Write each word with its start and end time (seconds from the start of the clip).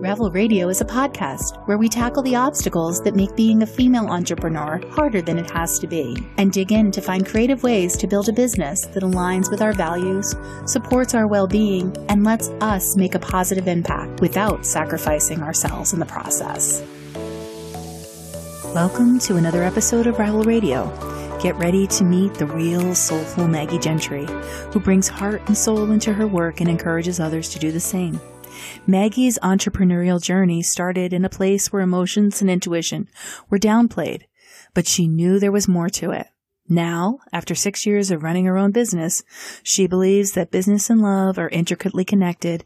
Ravel 0.00 0.30
Radio 0.30 0.68
is 0.68 0.80
a 0.80 0.84
podcast 0.84 1.66
where 1.66 1.76
we 1.76 1.88
tackle 1.88 2.22
the 2.22 2.36
obstacles 2.36 3.00
that 3.00 3.16
make 3.16 3.34
being 3.34 3.62
a 3.62 3.66
female 3.66 4.06
entrepreneur 4.06 4.80
harder 4.92 5.20
than 5.20 5.38
it 5.38 5.50
has 5.50 5.76
to 5.80 5.88
be 5.88 6.16
and 6.36 6.52
dig 6.52 6.70
in 6.70 6.92
to 6.92 7.00
find 7.00 7.26
creative 7.26 7.64
ways 7.64 7.96
to 7.96 8.06
build 8.06 8.28
a 8.28 8.32
business 8.32 8.86
that 8.86 9.02
aligns 9.02 9.50
with 9.50 9.60
our 9.60 9.72
values, 9.72 10.36
supports 10.66 11.14
our 11.14 11.26
well 11.26 11.48
being, 11.48 11.96
and 12.08 12.22
lets 12.22 12.46
us 12.60 12.96
make 12.96 13.16
a 13.16 13.18
positive 13.18 13.66
impact 13.66 14.20
without 14.20 14.64
sacrificing 14.64 15.42
ourselves 15.42 15.92
in 15.92 15.98
the 15.98 16.06
process. 16.06 16.80
Welcome 18.72 19.18
to 19.20 19.34
another 19.34 19.64
episode 19.64 20.06
of 20.06 20.20
Ravel 20.20 20.44
Radio. 20.44 20.86
Get 21.42 21.56
ready 21.56 21.88
to 21.88 22.04
meet 22.04 22.34
the 22.34 22.46
real 22.46 22.94
soulful 22.94 23.48
Maggie 23.48 23.80
Gentry, 23.80 24.26
who 24.72 24.78
brings 24.78 25.08
heart 25.08 25.42
and 25.46 25.58
soul 25.58 25.90
into 25.90 26.12
her 26.12 26.28
work 26.28 26.60
and 26.60 26.70
encourages 26.70 27.18
others 27.18 27.48
to 27.48 27.58
do 27.58 27.72
the 27.72 27.80
same. 27.80 28.20
Maggie's 28.86 29.38
entrepreneurial 29.40 30.22
journey 30.22 30.62
started 30.62 31.12
in 31.12 31.24
a 31.24 31.30
place 31.30 31.72
where 31.72 31.82
emotions 31.82 32.40
and 32.40 32.50
intuition 32.50 33.08
were 33.50 33.58
downplayed, 33.58 34.22
but 34.74 34.86
she 34.86 35.08
knew 35.08 35.38
there 35.38 35.52
was 35.52 35.68
more 35.68 35.88
to 35.90 36.10
it. 36.10 36.28
Now, 36.68 37.20
after 37.32 37.54
six 37.54 37.86
years 37.86 38.10
of 38.10 38.22
running 38.22 38.44
her 38.44 38.58
own 38.58 38.72
business, 38.72 39.22
she 39.62 39.86
believes 39.86 40.32
that 40.32 40.50
business 40.50 40.90
and 40.90 41.00
love 41.00 41.38
are 41.38 41.48
intricately 41.48 42.04
connected 42.04 42.64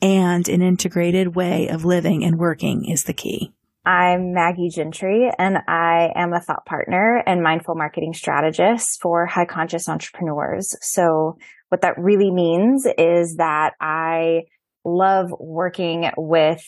and 0.00 0.48
an 0.48 0.62
integrated 0.62 1.34
way 1.34 1.68
of 1.68 1.84
living 1.84 2.24
and 2.24 2.38
working 2.38 2.88
is 2.88 3.04
the 3.04 3.12
key. 3.12 3.52
I'm 3.84 4.32
Maggie 4.32 4.68
Gentry 4.68 5.30
and 5.38 5.58
I 5.68 6.10
am 6.16 6.32
a 6.32 6.40
thought 6.40 6.66
partner 6.66 7.22
and 7.24 7.42
mindful 7.42 7.76
marketing 7.76 8.14
strategist 8.14 9.00
for 9.00 9.26
high 9.26 9.44
conscious 9.44 9.88
entrepreneurs. 9.88 10.74
So 10.80 11.38
what 11.68 11.82
that 11.82 11.98
really 11.98 12.32
means 12.32 12.86
is 12.98 13.36
that 13.36 13.74
I 13.80 14.42
love 14.86 15.30
working 15.38 16.10
with 16.16 16.64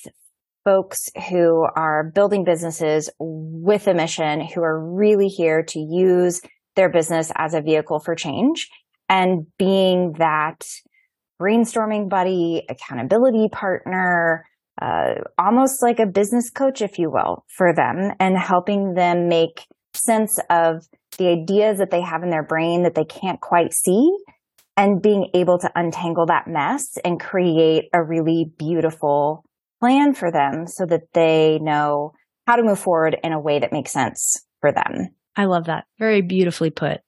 folks 0.64 1.08
who 1.30 1.66
are 1.76 2.10
building 2.14 2.44
businesses 2.44 3.08
with 3.18 3.86
a 3.86 3.94
mission, 3.94 4.40
who 4.40 4.62
are 4.62 4.78
really 4.78 5.28
here 5.28 5.62
to 5.62 5.78
use 5.78 6.42
their 6.76 6.90
business 6.90 7.32
as 7.36 7.54
a 7.54 7.62
vehicle 7.62 8.00
for 8.00 8.14
change. 8.14 8.68
And 9.08 9.46
being 9.58 10.12
that 10.18 10.66
brainstorming 11.40 12.10
buddy, 12.10 12.64
accountability 12.68 13.48
partner, 13.50 14.44
uh, 14.82 15.14
almost 15.38 15.82
like 15.82 15.98
a 15.98 16.06
business 16.06 16.50
coach, 16.50 16.82
if 16.82 16.98
you 16.98 17.10
will, 17.10 17.44
for 17.56 17.72
them 17.74 18.12
and 18.20 18.36
helping 18.36 18.94
them 18.94 19.28
make 19.28 19.64
sense 19.94 20.38
of 20.50 20.86
the 21.16 21.28
ideas 21.28 21.78
that 21.78 21.90
they 21.90 22.02
have 22.02 22.22
in 22.22 22.30
their 22.30 22.44
brain 22.44 22.82
that 22.82 22.94
they 22.94 23.04
can't 23.04 23.40
quite 23.40 23.72
see 23.72 24.10
and 24.78 25.02
being 25.02 25.28
able 25.34 25.58
to 25.58 25.70
untangle 25.74 26.26
that 26.26 26.46
mess 26.46 26.96
and 27.04 27.20
create 27.20 27.86
a 27.92 28.02
really 28.02 28.46
beautiful 28.58 29.44
plan 29.80 30.14
for 30.14 30.30
them 30.30 30.68
so 30.68 30.86
that 30.86 31.12
they 31.12 31.58
know 31.60 32.12
how 32.46 32.54
to 32.54 32.62
move 32.62 32.78
forward 32.78 33.16
in 33.24 33.32
a 33.32 33.40
way 33.40 33.58
that 33.58 33.72
makes 33.72 33.92
sense 33.92 34.46
for 34.60 34.72
them. 34.72 35.08
I 35.36 35.46
love 35.46 35.64
that. 35.64 35.84
Very 35.98 36.22
beautifully 36.22 36.70
put. 36.70 37.00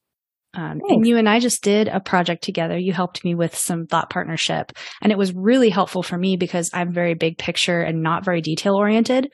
Um, 0.53 0.81
and 0.89 1.07
you 1.07 1.17
and 1.17 1.29
I 1.29 1.39
just 1.39 1.63
did 1.63 1.87
a 1.87 2.01
project 2.01 2.43
together. 2.43 2.77
You 2.77 2.93
helped 2.93 3.25
me 3.25 3.37
with 3.37 3.57
some 3.57 3.87
thought 3.87 4.11
partnership 4.11 4.73
and 5.01 5.13
it 5.13 5.19
was 5.19 5.33
really 5.33 5.71
helpful 5.71 6.03
for 6.03 6.19
me 6.19 6.37
because 6.37 6.71
I'm 6.75 6.93
very 6.93 7.15
big 7.15 7.39
picture 7.39 7.81
and 7.81 8.03
not 8.03 8.25
very 8.25 8.41
detail 8.41 8.75
oriented. 8.75 9.31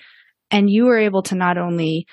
And 0.51 0.69
you 0.69 0.85
were 0.85 0.99
able 0.99 1.23
to 1.23 1.35
not 1.35 1.57
only 1.57 2.07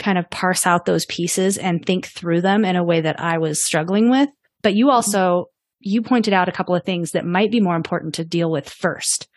kind 0.00 0.18
of 0.18 0.28
parse 0.28 0.66
out 0.66 0.86
those 0.86 1.06
pieces 1.06 1.56
and 1.56 1.84
think 1.84 2.06
through 2.06 2.40
them 2.40 2.64
in 2.64 2.74
a 2.74 2.84
way 2.84 3.00
that 3.02 3.20
I 3.20 3.38
was 3.38 3.64
struggling 3.64 4.10
with, 4.10 4.28
but 4.62 4.74
you 4.74 4.90
also 4.90 5.46
you 5.80 6.02
pointed 6.02 6.32
out 6.32 6.48
a 6.48 6.52
couple 6.52 6.74
of 6.74 6.84
things 6.84 7.12
that 7.12 7.24
might 7.24 7.50
be 7.50 7.60
more 7.60 7.76
important 7.76 8.14
to 8.14 8.24
deal 8.24 8.50
with 8.50 8.68
first. 8.68 9.28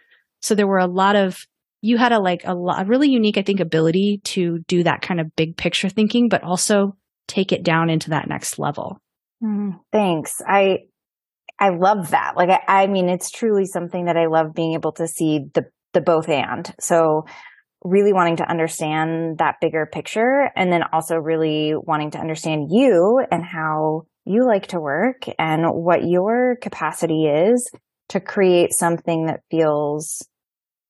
So 0.41 0.55
there 0.55 0.67
were 0.67 0.79
a 0.79 0.87
lot 0.87 1.15
of, 1.15 1.45
you 1.81 1.97
had 1.97 2.11
a 2.11 2.19
like 2.19 2.41
a, 2.45 2.53
lot, 2.53 2.81
a 2.81 2.85
really 2.85 3.09
unique, 3.09 3.37
I 3.37 3.43
think, 3.43 3.59
ability 3.59 4.21
to 4.25 4.59
do 4.67 4.83
that 4.83 5.01
kind 5.01 5.19
of 5.19 5.35
big 5.35 5.57
picture 5.57 5.89
thinking, 5.89 6.29
but 6.29 6.43
also 6.43 6.95
take 7.27 7.51
it 7.51 7.63
down 7.63 7.89
into 7.89 8.09
that 8.09 8.27
next 8.27 8.59
level. 8.59 8.99
Mm, 9.43 9.79
thanks. 9.91 10.41
I, 10.47 10.79
I 11.59 11.69
love 11.69 12.11
that. 12.11 12.33
Like, 12.35 12.49
I, 12.49 12.83
I 12.83 12.87
mean, 12.87 13.07
it's 13.07 13.29
truly 13.29 13.65
something 13.65 14.05
that 14.05 14.17
I 14.17 14.25
love 14.25 14.53
being 14.55 14.73
able 14.73 14.93
to 14.93 15.07
see 15.07 15.41
the, 15.53 15.65
the 15.93 16.01
both 16.01 16.27
and. 16.27 16.73
So 16.79 17.25
really 17.83 18.13
wanting 18.13 18.37
to 18.37 18.49
understand 18.49 19.39
that 19.39 19.55
bigger 19.61 19.87
picture 19.91 20.51
and 20.55 20.71
then 20.71 20.83
also 20.91 21.15
really 21.15 21.73
wanting 21.75 22.11
to 22.11 22.19
understand 22.19 22.67
you 22.69 23.23
and 23.31 23.43
how 23.43 24.05
you 24.25 24.45
like 24.45 24.67
to 24.67 24.79
work 24.79 25.25
and 25.39 25.65
what 25.65 26.03
your 26.03 26.55
capacity 26.61 27.25
is 27.25 27.69
to 28.09 28.19
create 28.19 28.73
something 28.73 29.25
that 29.25 29.41
feels 29.49 30.27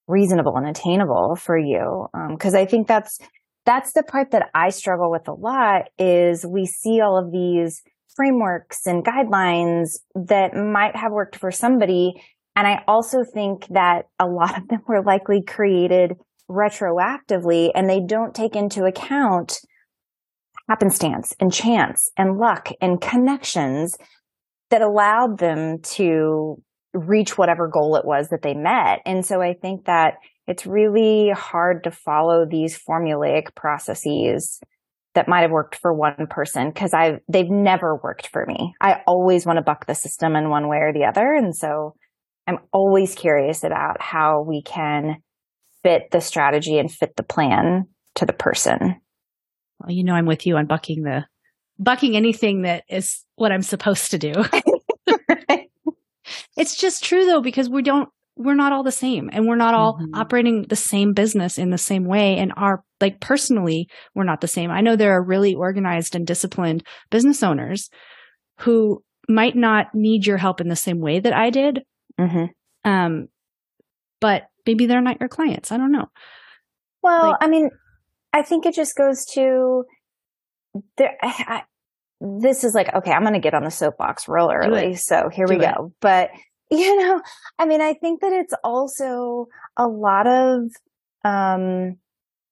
reasonable 0.08 0.58
and 0.58 0.68
attainable 0.68 1.36
for 1.36 1.58
you. 1.58 2.08
Um, 2.14 2.38
cause 2.38 2.56
I 2.56 2.66
think 2.66 2.88
that's, 2.88 3.20
that's 3.66 3.94
the 3.94 4.04
part 4.04 4.32
that 4.32 4.50
I 4.54 4.70
struggle 4.70 5.12
with 5.12 5.28
a 5.28 5.34
lot 5.34 5.90
is 5.98 6.46
we 6.46 6.66
see 6.66 7.00
all 7.00 7.18
of 7.18 7.32
these 7.32 7.82
frameworks 8.16 8.86
and 8.86 9.06
guidelines 9.06 10.00
that 10.16 10.54
might 10.54 10.96
have 10.96 11.12
worked 11.12 11.38
for 11.38 11.52
somebody. 11.52 12.14
And 12.56 12.68
I 12.68 12.84
also 12.88 13.20
think 13.24 13.68
that 13.68 14.08
a 14.20 14.26
lot 14.26 14.58
of 14.58 14.68
them 14.68 14.82
were 14.88 15.04
likely 15.04 15.44
created 15.44 16.14
retroactively 16.50 17.72
and 17.74 17.90
they 17.90 18.02
don't 18.06 18.36
take 18.36 18.56
into 18.56 18.84
account 18.84 19.60
happenstance 20.72 21.36
and 21.42 21.52
chance 21.52 22.10
and 22.16 22.38
luck 22.38 22.70
and 22.80 23.02
connections 23.02 23.98
that 24.70 24.82
allowed 24.82 25.38
them 25.38 25.82
to 25.82 26.56
reach 26.94 27.38
whatever 27.38 27.68
goal 27.68 27.98
it 27.98 28.06
was 28.06 28.30
that 28.30 28.42
they 28.42 28.54
met. 28.54 29.00
And 29.06 29.26
so 29.26 29.42
I 29.42 29.54
think 29.54 29.86
that 29.86 30.14
it's 30.48 30.66
really 30.66 31.30
hard 31.32 31.84
to 31.84 31.92
follow 31.92 32.46
these 32.50 32.80
formulaic 32.80 33.54
processes 33.54 34.62
that 35.14 35.28
might 35.28 35.42
have 35.42 35.52
worked 35.52 35.76
for 35.76 35.94
one 35.94 36.26
person 36.30 36.70
because 36.70 36.94
I 36.94 37.20
they've 37.28 37.50
never 37.50 37.98
worked 38.02 38.28
for 38.28 38.46
me. 38.46 38.74
I 38.80 39.02
always 39.06 39.46
want 39.46 39.58
to 39.58 39.64
buck 39.64 39.88
the 39.88 39.96
system 39.96 40.38
in 40.38 40.50
one 40.50 40.70
way 40.70 40.78
or 40.78 40.94
the 40.94 41.04
other. 41.04 41.34
And 41.34 41.54
so 41.54 41.96
I'm 42.48 42.60
always 42.72 43.14
curious 43.14 43.66
about 43.66 44.02
how 44.02 44.46
we 44.48 44.62
can 44.62 45.18
fit 45.84 46.12
the 46.12 46.22
strategy 46.22 46.80
and 46.80 46.90
fit 46.90 47.18
the 47.18 47.24
plan 47.24 47.88
to 48.16 48.26
the 48.26 48.34
person 48.34 49.02
well, 49.82 49.92
you 49.92 50.04
know, 50.04 50.14
I'm 50.14 50.26
with 50.26 50.46
you 50.46 50.58
on 50.58 50.66
bucking 50.66 51.04
the, 51.04 51.26
bucking 51.80 52.16
anything 52.16 52.64
that 52.64 52.84
is 52.90 53.26
what 53.36 53.52
I'm 53.52 53.64
supposed 53.64 54.12
to 54.12 54.18
do. 54.18 54.34
right. 55.50 55.70
It's 56.56 56.76
just 56.76 57.04
true 57.04 57.26
though, 57.26 57.42
because 57.42 57.70
we 57.70 57.82
don't, 57.82 58.08
we're 58.38 58.56
not 58.56 58.72
all 58.72 58.84
the 58.84 58.92
same 58.92 59.30
and 59.34 59.48
we're 59.48 59.56
not 59.56 59.74
all 59.74 59.96
mm-hmm. 59.96 60.16
operating 60.16 60.66
the 60.68 60.76
same 60.76 61.14
business 61.14 61.58
in 61.58 61.72
the 61.72 61.78
same 61.78 62.06
way. 62.06 62.38
And 62.38 62.54
our, 62.56 62.84
like 63.02 63.20
personally, 63.20 63.90
we're 64.16 64.24
not 64.24 64.42
the 64.42 64.48
same. 64.48 64.70
I 64.72 64.82
know 64.82 64.96
there 64.96 65.14
are 65.14 65.24
really 65.24 65.56
organized 65.56 66.16
and 66.16 66.26
disciplined 66.26 66.84
business 67.10 67.44
owners 67.44 67.90
who 68.60 69.04
might 69.28 69.56
not 69.56 69.88
need 69.94 70.26
your 70.26 70.38
help 70.38 70.62
in 70.62 70.68
the 70.68 70.76
same 70.76 71.00
way 71.00 71.20
that 71.20 71.34
I 71.34 71.50
did. 71.50 71.82
Mm-hmm. 72.20 72.90
Um, 72.90 73.28
but 74.20 74.44
maybe 74.66 74.86
they're 74.86 75.02
not 75.02 75.20
your 75.20 75.30
clients. 75.30 75.72
I 75.72 75.78
don't 75.78 75.92
know. 75.92 76.06
Well, 77.02 77.30
like, 77.30 77.38
I 77.42 77.48
mean, 77.48 77.70
I 78.34 78.44
think 78.44 78.66
it 78.66 78.74
just 78.74 78.96
goes 78.96 79.26
to 79.34 79.84
there. 80.98 81.18
I, 81.22 81.64
this 82.22 82.64
is 82.64 82.74
like, 82.76 82.94
okay, 82.94 83.12
I'm 83.12 83.24
going 83.24 83.34
to 83.34 83.40
get 83.40 83.54
on 83.54 83.64
the 83.64 83.72
soapbox 83.72 84.28
real 84.28 84.52
early. 84.54 84.96
So 84.96 85.30
here 85.34 85.48
Do 85.48 85.58
we 85.58 85.66
it. 85.66 85.74
go. 85.76 85.94
But, 86.02 86.30
you 86.72 86.96
know, 86.96 87.22
I 87.58 87.66
mean, 87.66 87.82
I 87.82 87.94
think 87.94 88.22
that 88.22 88.32
it's 88.32 88.54
also 88.64 89.48
a 89.76 89.88
lot 89.88 90.28
of, 90.28 90.62
um, 91.26 91.98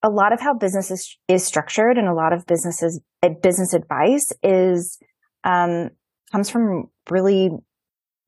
a 0.01 0.09
lot 0.09 0.33
of 0.33 0.39
how 0.39 0.53
business 0.53 0.91
is, 0.91 1.17
is 1.27 1.45
structured 1.45 1.97
and 1.97 2.07
a 2.07 2.13
lot 2.13 2.33
of 2.33 2.45
businesses, 2.45 2.99
uh, 3.21 3.29
business 3.29 3.73
advice 3.73 4.31
is, 4.41 4.97
um, 5.43 5.89
comes 6.31 6.49
from 6.49 6.89
really 7.09 7.51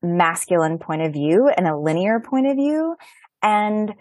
masculine 0.02 0.78
point 0.78 1.02
of 1.02 1.12
view 1.12 1.50
and 1.56 1.66
a 1.66 1.76
linear 1.76 2.20
point 2.20 2.46
of 2.46 2.56
view. 2.56 2.94
And 3.42 3.94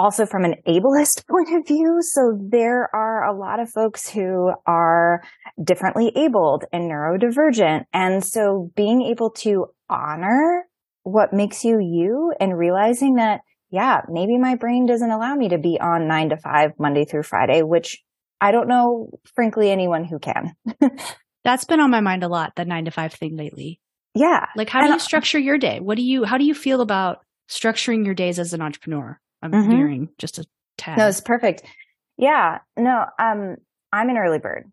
also 0.00 0.24
from 0.24 0.44
an 0.44 0.54
ableist 0.66 1.26
point 1.28 1.50
of 1.52 1.66
view. 1.66 1.98
So 2.00 2.38
there 2.40 2.88
are 2.94 3.24
a 3.24 3.36
lot 3.36 3.60
of 3.60 3.70
folks 3.70 4.08
who 4.08 4.50
are 4.66 5.22
differently 5.62 6.10
abled 6.16 6.64
and 6.72 6.90
neurodivergent. 6.90 7.84
And 7.92 8.24
so 8.24 8.70
being 8.74 9.02
able 9.02 9.30
to 9.30 9.66
honor 9.90 10.64
what 11.02 11.32
makes 11.32 11.64
you 11.64 11.78
you 11.80 12.32
and 12.40 12.56
realizing 12.56 13.16
that, 13.16 13.40
yeah, 13.70 14.00
maybe 14.08 14.38
my 14.38 14.56
brain 14.56 14.86
doesn't 14.86 15.10
allow 15.10 15.34
me 15.34 15.50
to 15.50 15.58
be 15.58 15.78
on 15.80 16.08
nine 16.08 16.30
to 16.30 16.36
five 16.38 16.70
Monday 16.78 17.04
through 17.04 17.24
Friday, 17.24 17.62
which 17.62 18.02
I 18.40 18.52
don't 18.52 18.68
know, 18.68 19.10
frankly, 19.34 19.70
anyone 19.70 20.04
who 20.04 20.18
can. 20.18 20.54
That's 21.44 21.64
been 21.64 21.80
on 21.80 21.90
my 21.90 22.00
mind 22.00 22.24
a 22.24 22.28
lot, 22.28 22.54
the 22.56 22.64
nine 22.64 22.86
to 22.86 22.90
five 22.90 23.12
thing 23.12 23.36
lately. 23.36 23.80
Yeah. 24.14 24.46
Like, 24.56 24.70
how 24.70 24.80
do 24.80 24.92
you 24.92 24.98
structure 24.98 25.38
your 25.38 25.58
day? 25.58 25.78
What 25.80 25.96
do 25.96 26.02
you, 26.02 26.24
how 26.24 26.38
do 26.38 26.44
you 26.44 26.54
feel 26.54 26.80
about 26.80 27.18
structuring 27.48 28.04
your 28.04 28.14
days 28.14 28.38
as 28.38 28.52
an 28.52 28.62
entrepreneur? 28.62 29.20
I'm 29.42 29.52
mm-hmm. 29.52 29.70
hearing 29.70 30.08
just 30.18 30.38
a 30.38 30.44
tad. 30.76 30.98
No, 30.98 31.08
it's 31.08 31.20
perfect. 31.20 31.62
Yeah. 32.16 32.58
No, 32.76 33.06
um, 33.18 33.56
I'm 33.92 34.08
an 34.08 34.18
early 34.18 34.38
bird, 34.38 34.70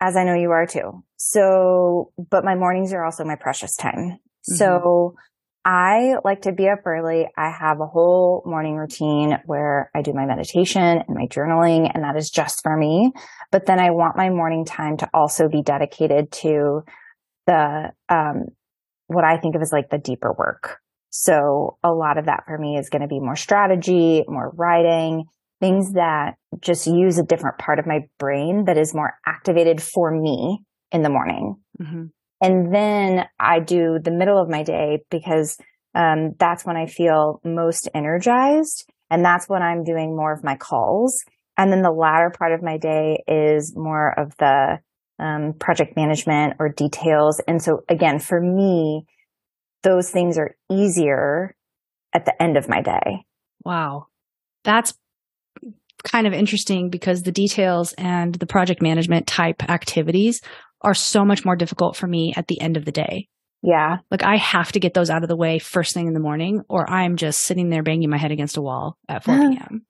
as 0.00 0.16
I 0.16 0.24
know 0.24 0.34
you 0.34 0.50
are 0.50 0.66
too. 0.66 1.04
So, 1.16 2.12
but 2.30 2.44
my 2.44 2.54
mornings 2.54 2.92
are 2.92 3.04
also 3.04 3.24
my 3.24 3.36
precious 3.36 3.76
time. 3.76 4.18
Mm-hmm. 4.18 4.54
So 4.54 5.14
I 5.64 6.14
like 6.24 6.42
to 6.42 6.52
be 6.52 6.68
up 6.68 6.86
early. 6.86 7.28
I 7.36 7.50
have 7.50 7.80
a 7.80 7.86
whole 7.86 8.42
morning 8.46 8.76
routine 8.76 9.38
where 9.44 9.90
I 9.94 10.02
do 10.02 10.12
my 10.12 10.24
meditation 10.24 10.82
and 10.82 11.08
my 11.08 11.26
journaling, 11.26 11.90
and 11.92 12.04
that 12.04 12.16
is 12.16 12.30
just 12.30 12.62
for 12.62 12.76
me. 12.76 13.12
But 13.52 13.66
then 13.66 13.78
I 13.78 13.90
want 13.90 14.16
my 14.16 14.30
morning 14.30 14.64
time 14.64 14.96
to 14.98 15.10
also 15.12 15.48
be 15.48 15.62
dedicated 15.62 16.32
to 16.32 16.84
the, 17.46 17.92
um, 18.08 18.46
what 19.08 19.24
I 19.24 19.36
think 19.38 19.56
of 19.56 19.62
as 19.62 19.72
like 19.72 19.90
the 19.90 19.98
deeper 19.98 20.32
work. 20.32 20.78
So 21.10 21.78
a 21.82 21.90
lot 21.90 22.18
of 22.18 22.26
that 22.26 22.44
for 22.46 22.58
me 22.58 22.76
is 22.76 22.90
going 22.90 23.02
to 23.02 23.08
be 23.08 23.20
more 23.20 23.36
strategy, 23.36 24.24
more 24.28 24.52
writing, 24.54 25.24
things 25.60 25.92
that 25.92 26.34
just 26.60 26.86
use 26.86 27.18
a 27.18 27.24
different 27.24 27.58
part 27.58 27.78
of 27.78 27.86
my 27.86 28.00
brain 28.18 28.64
that 28.66 28.78
is 28.78 28.94
more 28.94 29.14
activated 29.26 29.82
for 29.82 30.10
me 30.10 30.60
in 30.92 31.02
the 31.02 31.10
morning. 31.10 31.56
Mm-hmm. 31.80 32.04
And 32.40 32.74
then 32.74 33.26
I 33.40 33.60
do 33.60 33.98
the 34.02 34.12
middle 34.12 34.40
of 34.40 34.48
my 34.48 34.62
day 34.62 35.00
because 35.10 35.58
um, 35.94 36.32
that's 36.38 36.64
when 36.64 36.76
I 36.76 36.86
feel 36.86 37.40
most 37.44 37.88
energized. 37.94 38.88
And 39.10 39.24
that's 39.24 39.48
when 39.48 39.62
I'm 39.62 39.84
doing 39.84 40.14
more 40.14 40.32
of 40.32 40.44
my 40.44 40.56
calls. 40.56 41.24
And 41.56 41.72
then 41.72 41.82
the 41.82 41.90
latter 41.90 42.30
part 42.30 42.52
of 42.52 42.62
my 42.62 42.78
day 42.78 43.24
is 43.26 43.74
more 43.74 44.18
of 44.18 44.36
the 44.36 44.78
um, 45.18 45.54
project 45.58 45.96
management 45.96 46.54
or 46.60 46.68
details. 46.68 47.40
And 47.48 47.60
so 47.60 47.80
again, 47.88 48.20
for 48.20 48.40
me, 48.40 49.06
those 49.82 50.10
things 50.10 50.38
are 50.38 50.56
easier 50.70 51.54
at 52.12 52.24
the 52.24 52.42
end 52.42 52.56
of 52.56 52.68
my 52.68 52.80
day. 52.80 53.24
Wow. 53.64 54.06
That's 54.64 54.94
kind 56.04 56.26
of 56.26 56.32
interesting 56.32 56.90
because 56.90 57.22
the 57.22 57.32
details 57.32 57.92
and 57.94 58.34
the 58.34 58.46
project 58.46 58.82
management 58.82 59.26
type 59.26 59.68
activities 59.68 60.40
are 60.80 60.94
so 60.94 61.24
much 61.24 61.44
more 61.44 61.56
difficult 61.56 61.96
for 61.96 62.06
me 62.06 62.32
at 62.36 62.46
the 62.46 62.60
end 62.60 62.76
of 62.76 62.84
the 62.84 62.92
day. 62.92 63.28
Yeah. 63.62 63.98
Like 64.10 64.22
I 64.22 64.36
have 64.36 64.72
to 64.72 64.80
get 64.80 64.94
those 64.94 65.10
out 65.10 65.22
of 65.22 65.28
the 65.28 65.36
way 65.36 65.58
first 65.58 65.92
thing 65.92 66.06
in 66.06 66.14
the 66.14 66.20
morning 66.20 66.62
or 66.68 66.88
I'm 66.88 67.16
just 67.16 67.40
sitting 67.40 67.70
there 67.70 67.82
banging 67.82 68.10
my 68.10 68.18
head 68.18 68.30
against 68.30 68.56
a 68.56 68.62
wall 68.62 68.96
at 69.08 69.24
4 69.24 69.34
uh-huh. 69.34 69.50
p.m. 69.50 69.86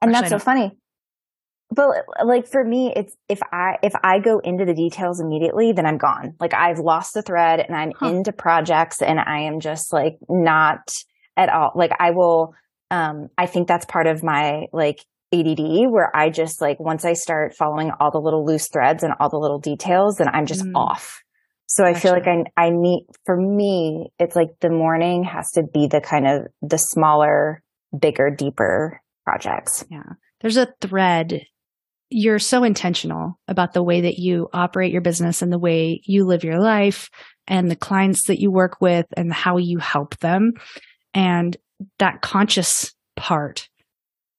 And 0.00 0.14
that's 0.14 0.30
so 0.30 0.38
funny. 0.38 0.72
But 1.72 2.04
like 2.24 2.48
for 2.48 2.64
me, 2.64 2.92
it's 2.94 3.16
if 3.28 3.40
I, 3.52 3.76
if 3.82 3.92
I 4.02 4.18
go 4.18 4.40
into 4.40 4.64
the 4.64 4.74
details 4.74 5.20
immediately, 5.20 5.72
then 5.72 5.86
I'm 5.86 5.98
gone. 5.98 6.34
Like 6.40 6.52
I've 6.52 6.78
lost 6.78 7.14
the 7.14 7.22
thread 7.22 7.60
and 7.60 7.76
I'm 7.76 7.92
huh. 7.96 8.08
into 8.08 8.32
projects 8.32 9.02
and 9.02 9.20
I 9.20 9.42
am 9.42 9.60
just 9.60 9.92
like 9.92 10.18
not 10.28 10.92
at 11.36 11.48
all. 11.48 11.72
Like 11.74 11.92
I 11.98 12.10
will, 12.10 12.54
um, 12.90 13.28
I 13.38 13.46
think 13.46 13.68
that's 13.68 13.86
part 13.86 14.08
of 14.08 14.24
my 14.24 14.66
like 14.72 15.00
ADD 15.32 15.60
where 15.90 16.14
I 16.14 16.30
just 16.30 16.60
like, 16.60 16.80
once 16.80 17.04
I 17.04 17.12
start 17.12 17.54
following 17.54 17.92
all 18.00 18.10
the 18.10 18.20
little 18.20 18.44
loose 18.44 18.68
threads 18.68 19.04
and 19.04 19.14
all 19.20 19.28
the 19.28 19.38
little 19.38 19.60
details, 19.60 20.16
then 20.16 20.28
I'm 20.28 20.46
just 20.46 20.64
mm. 20.64 20.72
off. 20.74 21.22
So 21.66 21.84
I 21.84 21.94
feel 21.94 22.10
like 22.10 22.26
I, 22.26 22.42
I 22.56 22.70
need, 22.70 23.06
for 23.24 23.36
me, 23.36 24.10
it's 24.18 24.34
like 24.34 24.58
the 24.60 24.70
morning 24.70 25.22
has 25.22 25.52
to 25.52 25.62
be 25.62 25.86
the 25.86 26.00
kind 26.00 26.26
of 26.26 26.48
the 26.62 26.78
smaller, 26.78 27.62
bigger, 27.96 28.28
deeper 28.28 29.00
projects. 29.24 29.84
Yeah. 29.88 30.02
There's 30.40 30.56
a 30.56 30.66
thread. 30.80 31.42
You're 32.10 32.40
so 32.40 32.64
intentional 32.64 33.38
about 33.46 33.72
the 33.72 33.82
way 33.82 34.02
that 34.02 34.18
you 34.18 34.48
operate 34.52 34.92
your 34.92 35.00
business 35.00 35.42
and 35.42 35.52
the 35.52 35.58
way 35.58 36.00
you 36.04 36.24
live 36.26 36.44
your 36.44 36.60
life 36.60 37.08
and 37.46 37.70
the 37.70 37.76
clients 37.76 38.26
that 38.26 38.40
you 38.40 38.50
work 38.50 38.80
with 38.80 39.06
and 39.16 39.32
how 39.32 39.58
you 39.58 39.78
help 39.78 40.18
them. 40.18 40.52
And 41.14 41.56
that 41.98 42.20
conscious 42.20 42.92
part 43.16 43.68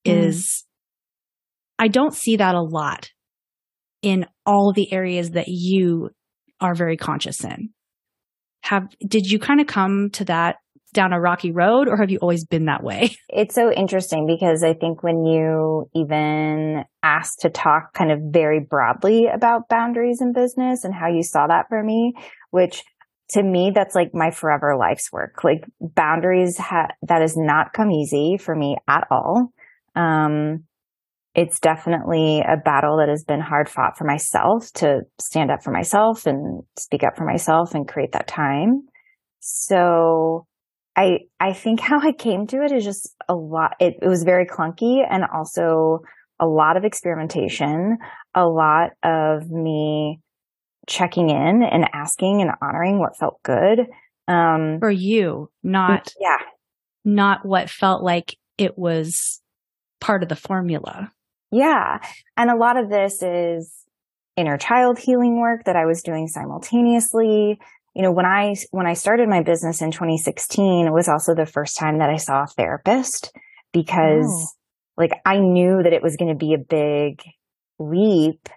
mm. 0.05 0.25
is 0.27 0.65
I 1.79 1.87
don't 1.87 2.13
see 2.13 2.37
that 2.37 2.55
a 2.55 2.61
lot 2.61 3.09
in 4.01 4.25
all 4.45 4.73
the 4.73 4.91
areas 4.91 5.31
that 5.31 5.47
you 5.47 6.09
are 6.59 6.75
very 6.75 6.97
conscious 6.97 7.43
in. 7.43 7.69
Have 8.63 8.83
did 9.05 9.25
you 9.25 9.39
kind 9.39 9.59
of 9.59 9.67
come 9.67 10.09
to 10.11 10.25
that 10.25 10.57
down 10.93 11.13
a 11.13 11.19
rocky 11.19 11.51
road 11.51 11.87
or 11.87 11.97
have 11.97 12.09
you 12.09 12.19
always 12.19 12.45
been 12.45 12.65
that 12.65 12.83
way? 12.83 13.15
It's 13.33 13.55
so 13.55 13.71
interesting 13.71 14.27
because 14.27 14.61
I 14.61 14.73
think 14.73 15.03
when 15.03 15.25
you 15.25 15.89
even 15.95 16.83
asked 17.01 17.39
to 17.41 17.49
talk 17.49 17.93
kind 17.93 18.11
of 18.11 18.19
very 18.31 18.59
broadly 18.59 19.27
about 19.33 19.69
boundaries 19.69 20.19
in 20.21 20.33
business 20.33 20.83
and 20.83 20.93
how 20.93 21.07
you 21.07 21.23
saw 21.23 21.47
that 21.47 21.67
for 21.69 21.81
me, 21.81 22.13
which 22.49 22.83
to 23.29 23.41
me, 23.41 23.71
that's 23.73 23.95
like 23.95 24.09
my 24.13 24.31
forever 24.31 24.75
life's 24.77 25.11
work. 25.11 25.43
Like 25.43 25.63
boundaries 25.79 26.57
ha- 26.57 26.89
that 27.03 27.21
has 27.21 27.35
not 27.37 27.71
come 27.73 27.89
easy 27.89 28.37
for 28.37 28.53
me 28.53 28.75
at 28.87 29.07
all. 29.09 29.53
Um, 29.95 30.65
it's 31.33 31.59
definitely 31.59 32.41
a 32.41 32.57
battle 32.57 32.97
that 32.97 33.07
has 33.07 33.23
been 33.23 33.39
hard 33.39 33.69
fought 33.69 33.97
for 33.97 34.03
myself 34.03 34.69
to 34.75 35.01
stand 35.19 35.49
up 35.49 35.63
for 35.63 35.71
myself 35.71 36.25
and 36.25 36.63
speak 36.77 37.03
up 37.03 37.15
for 37.15 37.25
myself 37.25 37.73
and 37.73 37.87
create 37.87 38.11
that 38.11 38.27
time. 38.27 38.81
So 39.39 40.45
I, 40.95 41.19
I 41.39 41.53
think 41.53 41.79
how 41.79 41.99
I 41.99 42.11
came 42.11 42.47
to 42.47 42.63
it 42.63 42.71
is 42.71 42.83
just 42.83 43.15
a 43.29 43.35
lot. 43.35 43.75
It, 43.79 43.95
it 44.01 44.07
was 44.07 44.23
very 44.23 44.45
clunky 44.45 45.05
and 45.09 45.23
also 45.23 46.01
a 46.39 46.45
lot 46.45 46.75
of 46.75 46.83
experimentation, 46.83 47.97
a 48.35 48.45
lot 48.45 48.91
of 49.03 49.49
me 49.49 50.19
checking 50.87 51.29
in 51.29 51.63
and 51.63 51.85
asking 51.93 52.41
and 52.41 52.51
honoring 52.61 52.99
what 52.99 53.17
felt 53.17 53.41
good. 53.43 53.87
Um, 54.27 54.79
for 54.79 54.91
you, 54.91 55.49
not, 55.63 56.13
yeah, 56.19 56.37
not 57.05 57.45
what 57.45 57.69
felt 57.69 58.03
like 58.03 58.37
it 58.57 58.77
was 58.77 59.41
part 59.99 60.23
of 60.23 60.29
the 60.29 60.35
formula. 60.35 61.11
Yeah. 61.51 61.99
And 62.37 62.49
a 62.49 62.55
lot 62.55 62.77
of 62.77 62.89
this 62.89 63.21
is 63.21 63.85
inner 64.37 64.57
child 64.57 64.97
healing 64.97 65.39
work 65.39 65.65
that 65.65 65.75
I 65.75 65.85
was 65.85 66.01
doing 66.01 66.27
simultaneously. 66.27 67.59
You 67.93 68.03
know, 68.03 68.11
when 68.11 68.25
I, 68.25 68.55
when 68.71 68.87
I 68.87 68.93
started 68.93 69.27
my 69.27 69.43
business 69.43 69.81
in 69.81 69.91
2016, 69.91 70.87
it 70.87 70.93
was 70.93 71.09
also 71.09 71.35
the 71.35 71.45
first 71.45 71.77
time 71.77 71.99
that 71.99 72.09
I 72.09 72.15
saw 72.15 72.43
a 72.43 72.47
therapist 72.47 73.31
because 73.73 74.27
oh. 74.27 74.47
like 74.97 75.11
I 75.25 75.39
knew 75.39 75.81
that 75.83 75.93
it 75.93 76.01
was 76.01 76.15
going 76.15 76.31
to 76.31 76.37
be 76.37 76.53
a 76.53 76.57
big 76.57 77.21
leap. 77.79 78.47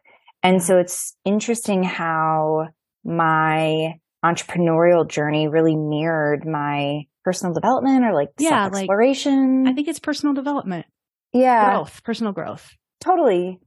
And 0.42 0.62
so 0.62 0.78
it's 0.78 1.16
interesting 1.24 1.82
how 1.82 2.68
my 3.04 3.94
entrepreneurial 4.24 5.08
journey 5.08 5.48
really 5.48 5.76
mirrored 5.76 6.46
my 6.46 7.02
personal 7.24 7.54
development 7.54 8.04
or 8.04 8.14
like 8.14 8.30
yeah, 8.38 8.66
exploration. 8.66 9.64
Like, 9.64 9.72
I 9.72 9.74
think 9.74 9.88
it's 9.88 9.98
personal 9.98 10.34
development. 10.34 10.86
Yeah. 11.32 11.72
Growth, 11.72 12.02
personal 12.04 12.32
growth. 12.32 12.70
Totally. 13.00 13.58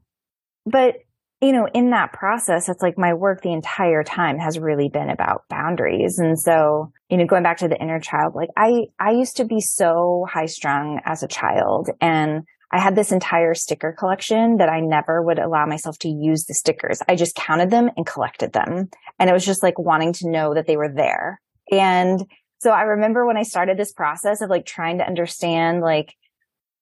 But, 0.66 0.96
you 1.42 1.52
know, 1.52 1.68
in 1.74 1.92
that 1.92 2.14
process, 2.14 2.68
it's 2.68 2.82
like 2.82 2.98
my 2.98 3.14
work 3.14 3.42
the 3.42 3.54
entire 3.54 4.04
time 4.04 4.40
has 4.40 4.58
really 4.58 4.90
been 4.90 5.10
about 5.10 5.44
boundaries. 5.50 6.18
And 6.18 6.40
so, 6.40 6.92
you 7.10 7.18
know, 7.18 7.26
going 7.26 7.44
back 7.44 7.58
to 7.58 7.68
the 7.68 7.80
inner 7.80 8.00
child, 8.00 8.34
like 8.34 8.50
I, 8.58 8.88
I 9.00 9.12
used 9.12 9.38
to 9.38 9.46
be 9.46 9.62
so 9.62 10.26
high 10.30 10.48
strung 10.48 11.00
as 11.06 11.22
a 11.22 11.28
child 11.28 11.90
and 12.02 12.44
I 12.72 12.80
had 12.80 12.96
this 12.96 13.12
entire 13.12 13.54
sticker 13.54 13.96
collection 13.98 14.58
that 14.58 14.68
I 14.68 14.82
never 14.82 15.22
would 15.22 15.40
allow 15.40 15.66
myself 15.66 15.98
to 16.00 16.10
use 16.10 16.46
the 16.46 16.54
stickers. 16.54 17.02
I 17.08 17.16
just 17.16 17.36
counted 17.36 17.70
them 17.70 17.90
and 17.96 18.06
collected 18.06 18.52
them. 18.52 18.90
And 19.20 19.30
it 19.30 19.34
was 19.34 19.46
just 19.46 19.64
like 19.64 19.80
wanting 19.80 20.14
to 20.14 20.30
know 20.30 20.54
that 20.54 20.68
they 20.68 20.76
were 20.76 20.92
there. 20.94 21.40
And 21.72 22.26
so 22.60 22.72
I 22.72 22.82
remember 22.82 23.26
when 23.26 23.38
I 23.38 23.44
started 23.44 23.78
this 23.78 23.94
process 23.94 24.42
of 24.42 24.50
like 24.50 24.66
trying 24.66 24.98
to 24.98 25.08
understand 25.08 25.82
like 25.82 26.14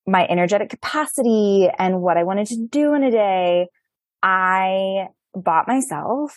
my 0.08 0.26
energetic 0.28 0.70
capacity 0.70 1.70
and 1.78 2.02
what 2.02 2.18
I 2.18 2.24
wanted 2.24 2.48
to 2.48 2.68
do 2.68 2.94
in 2.94 3.04
a 3.04 3.12
day, 3.12 3.68
I 4.24 5.08
bought 5.34 5.68
myself 5.68 6.34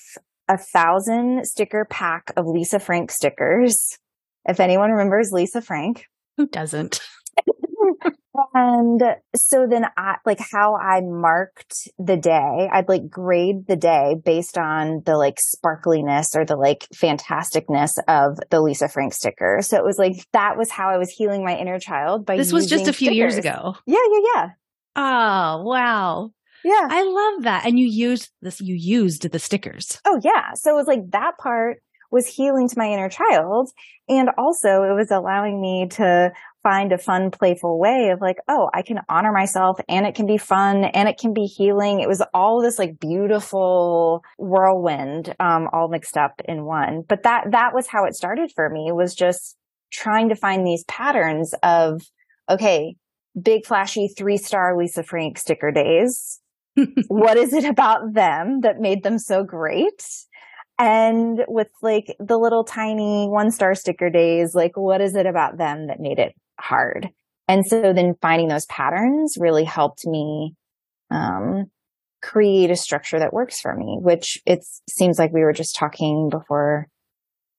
a 0.49 0.58
thousand 0.58 1.47
sticker 1.47 1.87
pack 1.88 2.32
of 2.37 2.47
Lisa 2.47 2.78
Frank 2.78 3.11
stickers. 3.11 3.99
If 4.47 4.61
anyone 4.61 4.90
remembers 4.90 5.30
Lisa 5.30 5.61
Frank. 5.61 6.06
Who 6.37 6.47
doesn't? 6.47 7.00
and 8.54 9.02
so 9.35 9.66
then 9.68 9.87
I 9.97 10.16
like 10.25 10.38
how 10.38 10.76
I 10.76 11.00
marked 11.02 11.88
the 11.99 12.16
day, 12.16 12.68
I'd 12.73 12.88
like 12.88 13.08
grade 13.08 13.66
the 13.66 13.76
day 13.76 14.16
based 14.25 14.56
on 14.56 15.02
the 15.04 15.16
like 15.16 15.38
sparkliness 15.38 16.35
or 16.37 16.44
the 16.44 16.56
like 16.56 16.87
fantasticness 16.94 17.99
of 18.06 18.38
the 18.50 18.61
Lisa 18.61 18.88
Frank 18.88 19.12
sticker. 19.14 19.58
So 19.62 19.76
it 19.76 19.85
was 19.85 19.99
like 19.99 20.25
that 20.32 20.56
was 20.56 20.70
how 20.70 20.88
I 20.88 20.99
was 20.99 21.11
healing 21.11 21.44
my 21.44 21.56
inner 21.56 21.78
child 21.78 22.25
by 22.25 22.37
This 22.37 22.52
was 22.52 22.66
just 22.66 22.88
a 22.88 22.92
few 22.92 23.08
stickers. 23.08 23.16
years 23.16 23.37
ago. 23.37 23.76
Yeah, 23.87 23.99
yeah, 24.11 24.20
yeah. 24.35 24.49
Oh, 24.97 25.62
wow. 25.62 26.30
Yeah. 26.65 26.88
I 26.91 27.03
love 27.03 27.45
that. 27.45 27.67
And 27.67 27.79
you 27.79 27.87
used 27.87 28.31
this 28.43 28.61
you 28.61 28.75
used 28.75 29.31
the 29.31 29.38
stickers. 29.38 30.00
Oh 30.05 30.21
yeah. 30.23 30.55
So 30.55 30.73
it 30.73 30.77
was 30.77 30.87
like 30.87 31.11
that 31.11 31.38
part 31.38 31.83
was 32.11 32.27
healing 32.27 32.69
to 32.69 32.79
my 32.79 32.87
inner 32.87 33.09
child. 33.09 33.71
And 34.09 34.31
also 34.38 34.83
it 34.83 34.95
was 34.95 35.11
allowing 35.11 35.61
me 35.61 35.88
to 35.93 36.33
find 36.62 36.93
a 36.93 36.99
fun, 36.99 37.31
playful 37.31 37.79
way 37.79 38.11
of 38.12 38.21
like, 38.21 38.38
oh, 38.49 38.71
I 38.75 38.83
can 38.83 39.00
honor 39.09 39.33
myself 39.33 39.79
and 39.88 40.07
it 40.07 40.15
can 40.15 40.27
be 40.27 40.38
fun 40.38 40.85
and 40.85 41.09
it 41.09 41.19
can 41.19 41.33
be 41.33 41.45
healing. 41.45 42.00
It 42.00 42.09
was 42.09 42.23
all 42.35 42.62
this 42.62 42.79
like 42.79 42.99
beautiful 42.99 44.23
whirlwind, 44.38 45.35
um, 45.38 45.69
all 45.73 45.88
mixed 45.88 46.17
up 46.17 46.41
in 46.47 46.65
one. 46.65 47.03
But 47.07 47.23
that, 47.25 47.50
that 47.53 47.75
was 47.75 47.87
how 47.87 48.05
it 48.05 48.15
started 48.15 48.53
for 48.55 48.69
me 48.71 48.91
was 48.93 49.15
just 49.15 49.57
trying 49.93 50.31
to 50.31 50.35
find 50.35 50.67
these 50.67 50.85
patterns 50.85 51.55
of, 51.62 52.03
okay, 52.49 52.97
big 53.41 53.67
flashy 53.67 54.09
three 54.09 54.37
star 54.37 54.77
Lisa 54.77 55.03
Frank 55.03 55.38
sticker 55.38 55.71
days. 55.71 56.41
What 57.08 57.37
is 57.37 57.52
it 57.52 57.64
about 57.64 58.14
them 58.14 58.61
that 58.62 58.80
made 58.80 59.02
them 59.02 59.18
so 59.18 59.44
great? 59.44 60.02
and 60.78 61.44
with 61.49 61.68
like 61.82 62.14
the 62.20 62.38
little 62.38 62.64
tiny 62.64 63.26
one 63.28 63.50
star 63.50 63.75
sticker 63.75 64.11
days, 64.11 64.54
like 64.54 64.76
what 64.76 65.00
is 65.00 65.16
it 65.16 65.26
about 65.26 65.58
them 65.58 65.88
that 65.88 66.00
made 66.00 66.18
it 66.18 66.35
hard? 66.58 67.11
And 67.49 67.66
so 67.66 67.92
then 67.92 68.14
finding 68.23 68.49
those 68.49 68.66
patterns 68.66 69.37
really 69.40 69.64
helped 69.64 70.06
me, 70.06 70.54
um, 71.11 71.64
create 72.23 72.70
a 72.70 72.76
structure 72.76 73.18
that 73.18 73.32
works 73.32 73.61
for 73.61 73.75
me, 73.75 73.99
which 74.00 74.40
it 74.47 74.64
seems 74.88 75.18
like 75.18 75.32
we 75.32 75.40
were 75.40 75.52
just 75.52 75.75
talking 75.75 76.28
before 76.30 76.87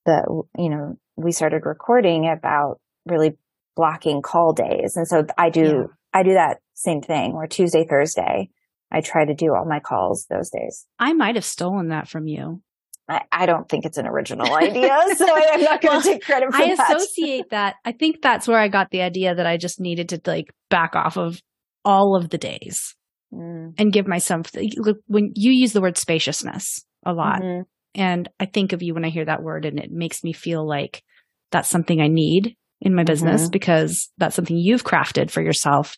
the, 0.06 0.44
you 0.58 0.70
know, 0.70 0.96
we 1.18 1.32
started 1.32 1.66
recording 1.66 2.30
about 2.30 2.80
really 3.06 3.38
blocking 3.76 4.22
call 4.22 4.54
days. 4.54 4.96
And 4.96 5.08
so 5.08 5.26
I 5.38 5.50
do, 5.50 5.62
yeah. 5.62 5.84
I 6.14 6.24
do 6.24 6.34
that 6.34 6.60
same 6.74 7.02
thing 7.02 7.36
where 7.36 7.48
Tuesday, 7.48 7.86
Thursday, 7.90 8.50
I 8.92 9.02
try 9.02 9.26
to 9.26 9.34
do 9.34 9.54
all 9.56 9.66
my 9.66 9.80
calls 9.80 10.26
those 10.30 10.50
days. 10.50 10.86
I 11.00 11.14
might 11.14 11.36
have 11.36 11.46
stolen 11.46 11.90
that 11.90 12.08
from 12.08 12.28
you. 12.28 12.62
I, 13.08 13.22
I 13.32 13.46
don't 13.46 13.68
think 13.68 13.86
it's 13.86 13.98
an 13.98 14.08
original 14.08 14.54
idea, 14.56 15.00
so 15.16 15.28
I'm 15.28 15.62
not 15.62 15.82
going 15.82 15.82
to 15.82 15.98
well, 15.98 16.02
take 16.02 16.24
credit 16.24 16.52
for 16.52 16.62
I 16.62 16.76
that. 16.76 16.90
I 16.90 16.96
associate 16.96 17.50
that. 17.50 17.76
I 17.84 17.92
think 17.92 18.22
that's 18.22 18.48
where 18.48 18.60
I 18.60 18.68
got 18.68 18.92
the 18.92 19.02
idea 19.02 19.36
that 19.36 19.46
I 19.46 19.58
just 19.58 19.80
needed 19.80 20.10
to 20.10 20.22
like 20.26 20.54
back 20.70 20.96
off 20.96 21.18
of 21.18 21.42
all 21.86 22.16
of 22.16 22.30
the 22.30 22.38
days 22.38 22.96
mm. 23.34 23.74
and 23.78 23.94
give 23.94 24.08
myself 24.08 24.52
look 24.78 24.98
when 25.08 25.32
you 25.36 25.52
use 25.52 25.74
the 25.74 25.82
word 25.82 25.98
spaciousness 25.98 26.86
a 27.06 27.14
lot. 27.14 27.42
Mm-hmm. 27.42 27.62
And 27.96 28.30
I 28.40 28.46
think 28.46 28.74
of 28.74 28.84
you 28.84 28.94
when 28.94 29.06
I 29.06 29.10
hear 29.10 29.26
that 29.26 29.42
word 29.42 29.66
and 29.66 29.80
it 29.80 29.92
makes 29.92 30.24
me 30.24 30.34
feel 30.34 30.68
like 30.68 31.04
that's 31.52 31.70
something 31.70 32.00
I 32.00 32.08
need 32.08 32.56
in 32.82 32.96
my 32.96 33.04
business 33.04 33.44
mm-hmm. 33.44 33.52
because 33.52 34.10
that's 34.18 34.36
something 34.36 34.56
you've 34.56 34.84
crafted 34.84 35.32
for 35.32 35.42
yourself. 35.42 35.98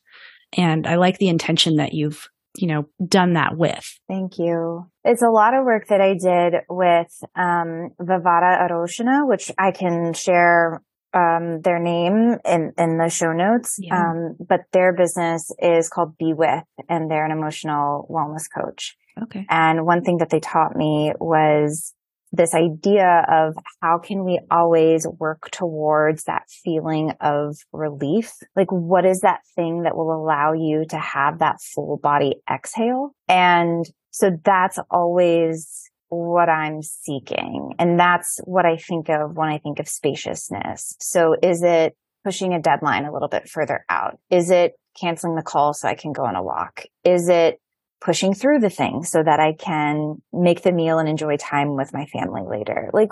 And 0.58 0.88
I 0.88 0.96
like 0.96 1.18
the 1.18 1.28
intention 1.28 1.76
that 1.76 1.94
you've, 1.94 2.28
you 2.58 2.68
know, 2.68 2.88
done 3.06 3.34
that 3.34 3.58
with. 3.58 3.98
Thank 4.08 4.38
you. 4.38 4.86
It's 5.04 5.22
a 5.22 5.30
lot 5.30 5.54
of 5.54 5.66
work 5.66 5.88
that 5.88 6.02
I 6.02 6.14
did 6.14 6.62
with 6.70 7.12
um, 7.36 7.92
Vivara 8.00 8.70
Aroshina, 8.70 9.28
which 9.28 9.52
I 9.58 9.72
can 9.72 10.14
share 10.14 10.82
um, 11.14 11.62
their 11.62 11.80
name 11.80 12.38
in, 12.46 12.74
in 12.78 12.98
the 12.98 13.10
show 13.10 13.34
notes. 13.34 13.78
Yeah. 13.80 14.00
Um, 14.00 14.36
but 14.40 14.62
their 14.72 14.94
business 14.94 15.52
is 15.60 15.90
called 15.90 16.18
Be 16.18 16.34
With, 16.34 16.64
and 16.88 17.10
they're 17.10 17.26
an 17.26 17.32
emotional 17.32 18.08
wellness 18.10 18.46
coach. 18.54 18.98
Okay. 19.22 19.46
And 19.50 19.86
one 19.86 20.04
thing 20.04 20.18
that 20.18 20.30
they 20.30 20.40
taught 20.40 20.76
me 20.76 21.14
was 21.20 21.94
this 22.32 22.54
idea 22.54 23.26
of 23.30 23.56
how 23.82 24.00
can 24.00 24.24
we 24.24 24.40
always 24.50 25.06
work 25.20 25.50
towards 25.52 26.24
that 26.24 26.44
feeling 26.50 27.12
of 27.20 27.58
relief? 27.74 28.32
Like, 28.56 28.72
what 28.72 29.06
is 29.06 29.22
that 29.22 29.42
thing 29.56 29.84
that 29.84 29.96
will 29.96 30.14
allow 30.14 30.54
you 30.54 30.86
to 30.90 30.98
have 30.98 31.40
that 31.40 31.62
full 31.62 31.98
body 31.98 32.36
exhale? 32.50 33.14
And 33.28 33.86
so 34.12 34.32
that's 34.44 34.80
always 34.90 35.90
what 36.08 36.50
I'm 36.50 36.82
seeking. 36.82 37.74
And 37.80 38.00
that's 38.00 38.40
what 38.44 38.66
I 38.66 38.78
think 38.78 39.10
of 39.10 39.36
when 39.36 39.50
I 39.50 39.58
think 39.58 39.80
of 39.80 39.88
spaciousness. 39.88 40.96
So 41.00 41.36
is 41.42 41.64
it 41.64 41.96
pushing 42.24 42.54
a 42.54 42.62
deadline 42.62 43.06
a 43.06 43.12
little 43.12 43.30
bit 43.30 43.50
further 43.50 43.86
out? 43.90 44.20
Is 44.30 44.52
it 44.52 44.74
canceling 45.00 45.36
the 45.36 45.42
call 45.42 45.74
so 45.74 45.88
I 45.88 45.96
can 45.96 46.12
go 46.12 46.26
on 46.26 46.36
a 46.36 46.44
walk? 46.44 46.84
Is 47.04 47.30
it 47.30 47.60
pushing 48.02 48.34
through 48.34 48.60
the 48.60 48.70
thing 48.70 49.04
so 49.04 49.22
that 49.24 49.40
I 49.40 49.54
can 49.54 50.22
make 50.34 50.64
the 50.64 50.72
meal 50.72 51.00
and 51.00 51.08
enjoy 51.08 51.38
time 51.38 51.76
with 51.76 51.94
my 51.94 52.06
family 52.06 52.42
later. 52.46 52.90
Like, 52.94 53.12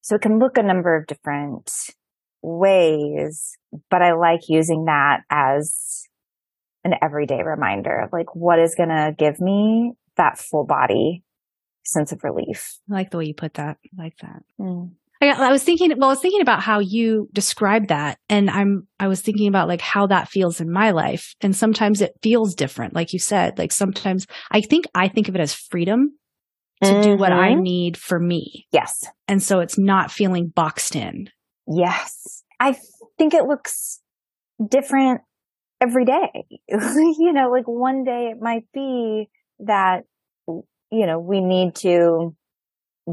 so 0.00 0.16
it 0.16 0.22
can 0.22 0.38
look 0.38 0.56
a 0.56 0.62
number 0.62 0.96
of 0.96 1.06
different 1.06 1.70
ways, 2.42 3.56
but 3.90 4.02
I 4.02 4.14
like 4.14 4.48
using 4.48 4.86
that 4.86 5.20
as 5.30 6.06
an 6.84 6.94
everyday 7.02 7.42
reminder 7.42 8.00
of 8.00 8.12
like 8.12 8.34
what 8.34 8.58
is 8.58 8.74
going 8.74 8.88
to 8.88 9.14
give 9.16 9.40
me 9.40 9.92
that 10.16 10.38
full 10.38 10.64
body 10.64 11.22
sense 11.84 12.12
of 12.12 12.22
relief. 12.24 12.78
I 12.90 12.94
like 12.94 13.10
the 13.10 13.18
way 13.18 13.26
you 13.26 13.34
put 13.34 13.54
that. 13.54 13.78
I 13.98 14.02
like 14.02 14.16
that. 14.18 14.42
Mm. 14.60 14.92
I, 15.20 15.30
I 15.30 15.50
was 15.50 15.64
thinking, 15.64 15.92
well, 15.96 16.10
I 16.10 16.12
was 16.12 16.20
thinking 16.20 16.40
about 16.40 16.62
how 16.62 16.78
you 16.78 17.28
described 17.32 17.88
that. 17.88 18.18
And 18.28 18.48
I'm, 18.50 18.86
I 19.00 19.08
was 19.08 19.20
thinking 19.20 19.48
about 19.48 19.68
like 19.68 19.80
how 19.80 20.06
that 20.06 20.28
feels 20.28 20.60
in 20.60 20.70
my 20.70 20.92
life. 20.92 21.34
And 21.40 21.54
sometimes 21.54 22.00
it 22.00 22.12
feels 22.22 22.54
different. 22.54 22.94
Like 22.94 23.12
you 23.12 23.18
said, 23.18 23.58
like 23.58 23.72
sometimes 23.72 24.26
I 24.50 24.60
think 24.60 24.86
I 24.94 25.08
think 25.08 25.28
of 25.28 25.34
it 25.34 25.40
as 25.40 25.54
freedom 25.54 26.18
to 26.82 26.90
mm-hmm. 26.90 27.02
do 27.02 27.16
what 27.16 27.32
I 27.32 27.50
mm-hmm. 27.50 27.62
need 27.62 27.96
for 27.96 28.18
me. 28.18 28.66
Yes. 28.70 29.04
And 29.26 29.42
so 29.42 29.60
it's 29.60 29.78
not 29.78 30.12
feeling 30.12 30.48
boxed 30.48 30.94
in. 30.94 31.28
Yes. 31.66 32.44
I 32.60 32.76
think 33.18 33.34
it 33.34 33.44
looks 33.44 34.00
different 34.64 35.22
every 35.80 36.04
day. 36.04 36.44
you 36.68 37.32
know, 37.32 37.50
like 37.50 37.66
one 37.66 38.04
day 38.04 38.30
it 38.32 38.38
might 38.40 38.64
be 38.72 39.28
that, 39.60 40.04
you 40.46 41.06
know, 41.06 41.18
we 41.18 41.40
need 41.40 41.74
to 41.76 42.34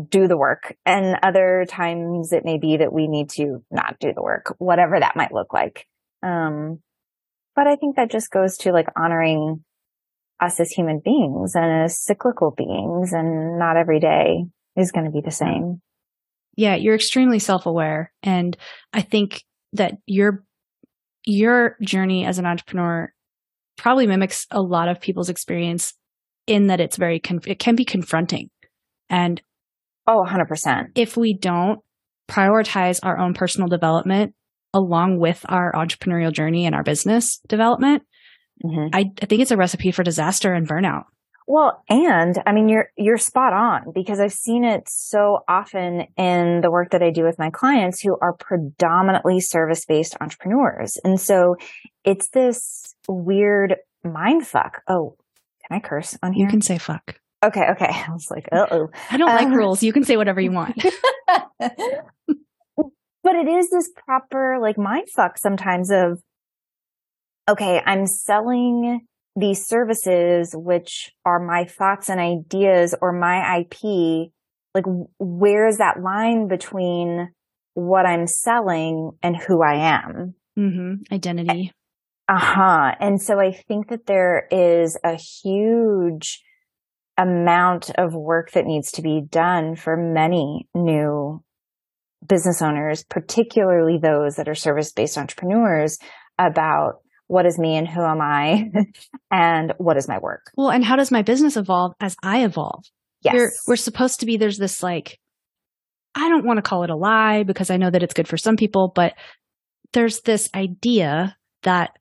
do 0.10 0.28
the 0.28 0.38
work. 0.38 0.76
And 0.86 1.18
other 1.24 1.66
times 1.68 2.32
it 2.32 2.44
may 2.46 2.58
be 2.58 2.78
that 2.78 2.94
we 2.94 3.08
need 3.08 3.30
to 3.32 3.64
not 3.72 3.98
do 4.00 4.12
the 4.14 4.22
work, 4.22 4.56
whatever 4.58 5.00
that 5.00 5.16
might 5.16 5.34
look 5.34 5.54
like. 5.54 5.88
Um, 6.22 6.80
but 7.56 7.68
I 7.68 7.76
think 7.76 7.96
that 7.96 8.12
just 8.12 8.32
goes 8.32 8.58
to 8.58 8.72
like 8.72 8.88
honoring 8.98 9.64
us 10.42 10.60
as 10.60 10.72
human 10.72 11.02
beings 11.04 11.56
and 11.56 11.86
as 11.86 12.04
cyclical 12.04 12.52
beings 12.52 13.14
and 13.14 13.58
not 13.58 13.78
every 13.78 14.00
day 14.00 14.46
is 14.76 14.92
going 14.92 15.06
to 15.06 15.12
be 15.12 15.22
the 15.22 15.32
same. 15.32 15.82
Yeah, 16.58 16.76
you're 16.76 16.96
extremely 16.96 17.40
self-aware 17.40 18.12
and 18.24 18.58
I 18.92 19.02
think 19.02 19.44
that 19.74 19.94
your 20.06 20.44
your 21.26 21.76
journey 21.82 22.26
as 22.26 22.38
an 22.38 22.46
entrepreneur 22.46 23.12
probably 23.78 24.08
mimics 24.08 24.46
a 24.52 24.62
lot 24.62 24.88
of 24.88 25.02
people's 25.02 25.30
experience 25.30 25.94
in 26.48 26.68
that 26.68 26.80
it's 26.80 26.98
very 26.98 27.20
conf- 27.20 27.48
it 27.48 27.60
can 27.60 27.76
be 27.76 27.86
confronting. 27.86 28.50
And 29.10 29.42
Oh, 30.08 30.24
100%. 30.28 30.92
If 30.96 31.18
we 31.18 31.38
don't 31.38 31.80
prioritize 32.30 33.00
our 33.04 33.18
own 33.18 33.34
personal 33.34 33.68
development 33.68 34.34
along 34.74 35.20
with 35.20 35.46
our 35.48 35.72
entrepreneurial 35.74 36.32
journey 36.32 36.66
and 36.66 36.76
our 36.76 36.84
business 36.84 37.40
development, 37.48 38.04
mm-hmm. 38.64 38.94
I, 38.94 39.06
I 39.22 39.26
think 39.26 39.42
it's 39.42 39.52
a 39.52 39.58
recipe 39.58 39.92
for 39.92 40.04
disaster 40.04 40.54
and 40.54 40.68
burnout. 40.68 41.04
Well, 41.48 41.84
and 41.90 42.42
I 42.48 42.54
mean, 42.54 42.70
you're, 42.70 42.90
you're 42.98 43.18
spot 43.18 43.54
on 43.54 43.92
because 43.94 44.20
I've 44.20 44.34
seen 44.34 44.64
it 44.64 44.90
so 44.90 45.40
often 45.48 46.06
in 46.18 46.62
the 46.62 46.72
work 46.72 46.90
that 46.92 47.04
I 47.04 47.12
do 47.12 47.24
with 47.24 47.38
my 47.38 47.52
clients 47.52 48.02
who 48.02 48.18
are 48.20 48.34
predominantly 48.34 49.40
service 49.40 49.86
based 49.86 50.18
entrepreneurs. 50.20 50.98
And 51.04 51.22
so 51.22 51.56
it's 52.04 52.30
this 52.30 52.96
weird 53.08 53.76
mind 54.04 54.48
fuck. 54.48 54.82
Oh, 54.88 55.18
can 55.68 55.78
I 55.78 55.80
curse 55.80 56.18
on 56.24 56.34
here? 56.34 56.46
You 56.46 56.50
can 56.50 56.62
say 56.62 56.80
fuck. 56.80 57.20
Okay, 57.46 57.66
okay. 57.72 57.86
I 58.08 58.12
was 58.12 58.30
like, 58.30 58.50
oh. 58.52 58.90
I 59.12 59.18
don't 59.18 59.30
um, 59.30 59.36
like 59.36 59.56
rules. 59.56 59.84
You 59.84 59.94
can 59.94 60.04
say 60.04 60.18
whatever 60.18 60.42
you 60.42 60.52
want. 60.52 60.76
but 62.28 63.36
it 63.36 63.48
is 63.48 63.70
this 63.70 63.90
proper 64.06 64.58
like 64.60 64.78
mind 64.78 65.08
fuck 65.16 65.38
sometimes 65.38 65.92
of, 65.92 66.20
okay, 67.48 67.82
I'm 67.86 68.08
selling 68.08 69.06
these 69.36 69.68
services, 69.68 70.54
which 70.56 71.12
are 71.26 71.40
my 71.40 71.66
thoughts 71.66 72.10
and 72.10 72.20
ideas 72.20 72.96
or 73.02 73.12
my 73.12 73.60
IP. 73.60 74.32
Like, 74.74 74.86
where 75.20 75.68
is 75.68 75.78
that 75.78 76.02
line 76.02 76.48
between 76.48 77.32
what 77.76 78.06
I'm 78.06 78.28
selling 78.28 79.12
and 79.22 79.38
who 79.38 79.62
I 79.62 79.76
am? 79.76 80.36
Mm-hmm. 80.58 81.14
Identity. 81.14 81.72
Uh 82.28 82.40
huh. 82.40 82.96
And 83.00 83.22
so 83.22 83.40
I 83.40 83.52
think 83.52 83.90
that 83.90 84.08
there 84.08 84.48
is 84.50 84.98
a 85.04 85.16
huge 85.16 86.42
amount 87.18 87.92
of 87.98 88.14
work 88.14 88.52
that 88.52 88.66
needs 88.66 88.92
to 88.92 89.02
be 89.02 89.22
done 89.22 89.76
for 89.76 89.96
many 89.96 90.68
new 90.74 91.42
business 92.28 92.62
owners, 92.62 93.04
particularly 93.04 93.98
those 94.02 94.36
that 94.36 94.50
are 94.50 94.56
service 94.56 94.92
based 94.92 95.18
entrepreneurs 95.18 95.98
about 96.38 97.02
what 97.28 97.46
is 97.46 97.58
me 97.58 97.76
and 97.76 97.88
who 97.88 98.04
am 98.04 98.22
I 98.22 98.70
and 99.32 99.74
what 99.78 99.98
is 99.98 100.08
my 100.08 100.20
work. 100.20 100.52
Well, 100.56 100.70
and 100.70 100.84
how 100.84 100.96
does 100.96 101.12
my 101.12 101.22
business 101.22 101.58
evolve 101.58 101.94
as 102.00 102.16
I 102.22 102.44
evolve? 102.44 102.86
Yes. 103.22 103.34
We're, 103.34 103.52
we're 103.68 103.76
supposed 103.76 104.20
to 104.20 104.26
be, 104.26 104.38
there's 104.38 104.58
this 104.58 104.84
like, 104.84 105.20
I 106.14 106.30
don't 106.30 106.46
want 106.46 106.58
to 106.58 106.62
call 106.62 106.84
it 106.84 106.90
a 106.90 106.96
lie 106.96 107.44
because 107.44 107.70
I 107.70 107.78
know 107.78 107.90
that 107.90 108.04
it's 108.04 108.14
good 108.14 108.28
for 108.28 108.38
some 108.38 108.56
people, 108.56 108.92
but 108.94 109.14
there's 109.94 110.22
this 110.22 110.50
idea 110.54 111.36
that 111.64 111.92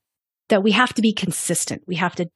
that 0.51 0.63
we 0.63 0.73
have 0.73 0.93
to 0.95 1.03
be 1.03 1.15
consistent. 1.15 1.83
We 1.87 1.97
have 1.97 2.15
to 2.17 2.29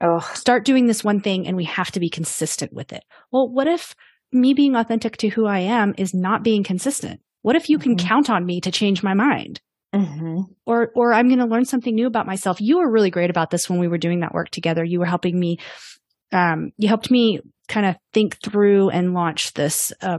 Oh, 0.00 0.20
start 0.34 0.64
doing 0.64 0.86
this 0.86 1.02
one 1.02 1.20
thing 1.20 1.46
and 1.46 1.56
we 1.56 1.64
have 1.64 1.90
to 1.92 2.00
be 2.00 2.08
consistent 2.08 2.72
with 2.72 2.92
it. 2.92 3.04
Well, 3.32 3.48
what 3.48 3.66
if 3.66 3.94
me 4.32 4.54
being 4.54 4.76
authentic 4.76 5.16
to 5.18 5.28
who 5.28 5.46
I 5.46 5.60
am 5.60 5.94
is 5.98 6.14
not 6.14 6.44
being 6.44 6.62
consistent? 6.62 7.20
What 7.42 7.56
if 7.56 7.68
you 7.68 7.78
mm-hmm. 7.78 7.96
can 7.96 8.06
count 8.06 8.30
on 8.30 8.46
me 8.46 8.60
to 8.60 8.70
change 8.70 9.02
my 9.02 9.14
mind? 9.14 9.60
Mm-hmm. 9.94 10.42
Or, 10.66 10.92
or 10.94 11.12
I'm 11.12 11.28
going 11.28 11.40
to 11.40 11.46
learn 11.46 11.64
something 11.64 11.94
new 11.94 12.06
about 12.06 12.26
myself. 12.26 12.60
You 12.60 12.78
were 12.78 12.90
really 12.90 13.10
great 13.10 13.30
about 13.30 13.50
this 13.50 13.68
when 13.68 13.80
we 13.80 13.88
were 13.88 13.98
doing 13.98 14.20
that 14.20 14.34
work 14.34 14.50
together. 14.50 14.84
You 14.84 15.00
were 15.00 15.06
helping 15.06 15.38
me, 15.38 15.58
um, 16.30 16.72
you 16.76 16.88
helped 16.88 17.10
me 17.10 17.40
kind 17.68 17.86
of 17.86 17.96
think 18.12 18.38
through 18.42 18.90
and 18.90 19.14
launch 19.14 19.54
this, 19.54 19.92
uh, 20.02 20.18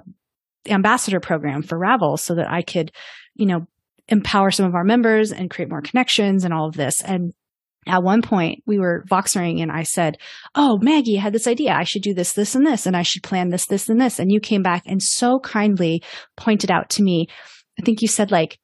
ambassador 0.67 1.19
program 1.19 1.61
for 1.61 1.77
Ravel 1.77 2.17
so 2.17 2.35
that 2.35 2.49
I 2.49 2.63
could, 2.63 2.91
you 3.35 3.45
know, 3.45 3.67
empower 4.07 4.51
some 4.51 4.65
of 4.65 4.75
our 4.75 4.83
members 4.83 5.31
and 5.31 5.49
create 5.49 5.69
more 5.69 5.81
connections 5.81 6.43
and 6.43 6.53
all 6.53 6.67
of 6.67 6.75
this. 6.75 7.01
And 7.01 7.33
at 7.89 8.03
one 8.03 8.21
point 8.21 8.63
we 8.65 8.79
were 8.79 9.03
voxering 9.09 9.61
and 9.61 9.71
I 9.71 9.83
said, 9.83 10.17
Oh, 10.55 10.77
Maggie, 10.81 11.17
I 11.17 11.21
had 11.21 11.33
this 11.33 11.47
idea. 11.47 11.73
I 11.73 11.83
should 11.83 12.01
do 12.01 12.13
this, 12.13 12.33
this, 12.33 12.55
and 12.55 12.65
this, 12.65 12.85
and 12.85 12.95
I 12.95 13.01
should 13.01 13.23
plan 13.23 13.49
this, 13.49 13.65
this, 13.65 13.89
and 13.89 13.99
this. 13.99 14.19
And 14.19 14.31
you 14.31 14.39
came 14.39 14.63
back 14.63 14.83
and 14.85 15.01
so 15.01 15.39
kindly 15.39 16.03
pointed 16.37 16.71
out 16.71 16.89
to 16.91 17.03
me, 17.03 17.27
I 17.79 17.83
think 17.83 18.01
you 18.01 18.07
said, 18.07 18.31
like, 18.31 18.59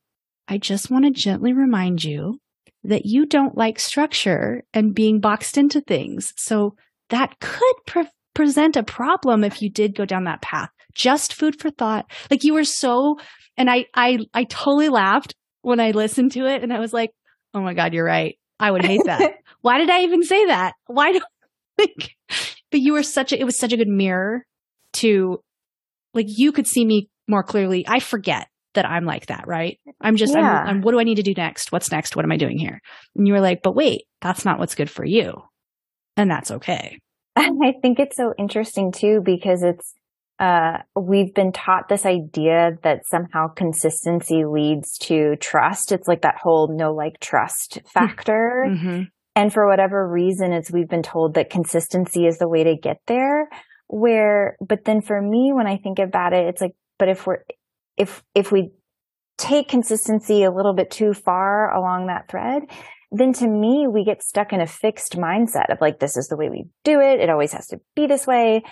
I 0.48 0.58
just 0.58 0.92
want 0.92 1.06
to 1.06 1.12
gently 1.12 1.54
remind 1.54 2.04
you 2.04 2.40
that 2.84 3.06
you 3.06 3.26
don't 3.26 3.58
like 3.58 3.80
structure 3.80 4.64
and 4.74 4.94
being 4.94 5.20
boxed 5.20 5.58
into 5.58 5.82
things. 5.82 6.34
So 6.38 6.76
that 7.10 7.40
could 7.40 7.76
pre- 7.88 8.10
present 8.34 8.76
a 8.76 8.84
problem 8.84 9.44
if 9.44 9.62
you 9.62 9.72
did 9.72 9.96
go 9.96 10.06
down 10.06 10.26
that 10.26 10.42
path. 10.42 10.70
Just 10.94 11.34
food 11.34 11.60
for 11.60 11.72
thought. 11.72 12.06
Like 12.30 12.44
you 12.44 12.54
were 12.54 12.64
so, 12.64 13.18
and 13.58 13.70
I, 13.70 13.86
I, 13.96 14.20
I 14.34 14.44
totally 14.44 14.90
laughed 14.90 15.34
when 15.62 15.80
I 15.80 15.92
listened 15.92 16.34
to 16.34 16.46
it 16.46 16.62
and 16.62 16.72
I 16.72 16.80
was 16.80 16.94
like, 16.94 17.12
Oh 17.54 17.62
my 17.62 17.74
God, 17.74 17.94
you're 17.94 18.06
right. 18.06 18.38
I 18.60 18.72
would 18.72 18.86
hate 18.86 19.02
that. 19.06 19.36
Why 19.62 19.78
did 19.78 19.90
I 19.90 20.02
even 20.02 20.24
say 20.24 20.46
that? 20.48 20.74
Why 20.88 21.12
do 21.12 21.22
like, 21.78 22.16
but 22.72 22.80
you 22.80 22.94
were 22.94 23.04
such 23.04 23.34
a, 23.34 23.40
it 23.40 23.44
was 23.44 23.58
such 23.58 23.74
a 23.74 23.78
good 23.78 23.88
mirror 23.88 24.46
to, 24.94 25.42
like, 26.14 26.28
you 26.30 26.52
could 26.52 26.68
see 26.68 26.86
me 26.86 27.10
more 27.28 27.44
clearly. 27.44 27.86
I 27.88 28.00
forget 28.00 28.48
that 28.76 28.86
I'm 28.86 29.06
like 29.06 29.28
that, 29.28 29.48
right? 29.48 29.80
I'm 30.02 30.16
just, 30.16 30.34
yeah. 30.34 30.40
I'm, 30.40 30.68
I'm, 30.68 30.82
what 30.82 30.92
do 30.92 31.00
I 31.00 31.04
need 31.04 31.16
to 31.16 31.24
do 31.24 31.34
next? 31.34 31.72
What's 31.72 31.92
next? 31.92 32.16
What 32.16 32.26
am 32.26 32.32
I 32.32 32.38
doing 32.38 32.58
here? 32.58 32.82
And 33.16 33.28
you 33.28 33.34
were 33.34 33.42
like, 33.42 33.62
but 33.64 33.76
wait, 33.76 34.04
that's 34.22 34.46
not 34.46 34.60
what's 34.60 34.76
good 34.76 34.90
for 34.90 35.06
you. 35.06 35.42
And 36.18 36.30
that's 36.30 36.52
okay. 36.52 37.00
I 37.36 37.74
think 37.82 38.00
it's 38.00 38.16
so 38.16 38.34
interesting 38.38 38.92
too, 38.92 39.22
because 39.24 39.64
it's, 39.64 39.94
uh, 40.40 40.80
we've 40.96 41.34
been 41.34 41.52
taught 41.52 41.88
this 41.88 42.06
idea 42.06 42.72
that 42.84 43.06
somehow 43.06 43.48
consistency 43.48 44.44
leads 44.46 44.98
to 44.98 45.36
trust. 45.38 45.92
It's 45.92 46.08
like 46.08 46.24
that 46.24 46.38
whole 46.42 46.76
no 46.76 46.94
like 46.94 47.20
trust 47.20 47.80
factor. 47.86 48.66
Mm-hmm. 48.70 49.02
And 49.36 49.54
for 49.54 49.68
whatever 49.68 50.08
reason, 50.08 50.52
it's 50.52 50.72
we've 50.72 50.90
been 50.90 51.04
told 51.04 51.34
that 51.36 51.50
consistency 51.50 52.26
is 52.26 52.38
the 52.38 52.50
way 52.50 52.64
to 52.64 52.76
get 52.76 52.98
there. 53.08 53.48
Where, 53.88 54.58
but 54.60 54.86
then 54.86 55.02
for 55.02 55.22
me, 55.22 55.52
when 55.54 55.68
I 55.68 55.78
think 55.78 56.00
about 56.00 56.34
it, 56.34 56.48
it's 56.48 56.62
like, 56.62 56.76
but 56.98 57.10
if 57.10 57.28
we're, 57.28 57.44
if, 57.98 58.24
if 58.34 58.52
we 58.52 58.72
take 59.38 59.68
consistency 59.70 60.44
a 60.44 60.52
little 60.52 60.74
bit 60.74 60.90
too 60.90 61.14
far 61.14 61.74
along 61.74 62.08
that 62.08 62.30
thread, 62.30 62.64
then 63.12 63.32
to 63.34 63.48
me, 63.48 63.88
we 63.90 64.04
get 64.04 64.24
stuck 64.24 64.52
in 64.54 64.60
a 64.60 64.68
fixed 64.68 65.18
mindset 65.18 65.72
of 65.72 65.80
like, 65.80 66.00
this 66.00 66.18
is 66.18 66.28
the 66.28 66.36
way 66.36 66.50
we 66.50 66.66
do 66.84 67.00
it. 67.00 67.20
It 67.20 67.30
always 67.30 67.54
has 67.54 67.68
to 67.68 67.80
be 67.96 68.08
this 68.08 68.26
way. 68.26 68.64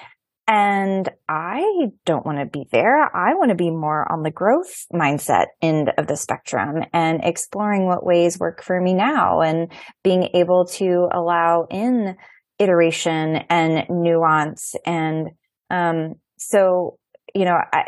And 0.45 1.09
I 1.29 1.63
don't 2.05 2.25
want 2.25 2.39
to 2.39 2.45
be 2.45 2.67
there. 2.71 3.03
I 3.15 3.33
want 3.35 3.49
to 3.49 3.55
be 3.55 3.71
more 3.71 4.11
on 4.11 4.23
the 4.23 4.31
growth 4.31 4.85
mindset 4.93 5.45
end 5.61 5.91
of 5.97 6.07
the 6.07 6.17
spectrum 6.17 6.83
and 6.91 7.21
exploring 7.23 7.85
what 7.85 8.05
ways 8.05 8.37
work 8.37 8.61
for 8.61 8.79
me 8.79 8.93
now 8.93 9.39
and 9.39 9.71
being 10.03 10.29
able 10.33 10.65
to 10.65 11.07
allow 11.13 11.65
in 11.69 12.17
iteration 12.59 13.37
and 13.49 13.85
nuance. 13.89 14.75
And, 14.85 15.29
um, 15.69 16.15
so, 16.37 16.99
you 17.33 17.45
know, 17.45 17.57
I, 17.71 17.85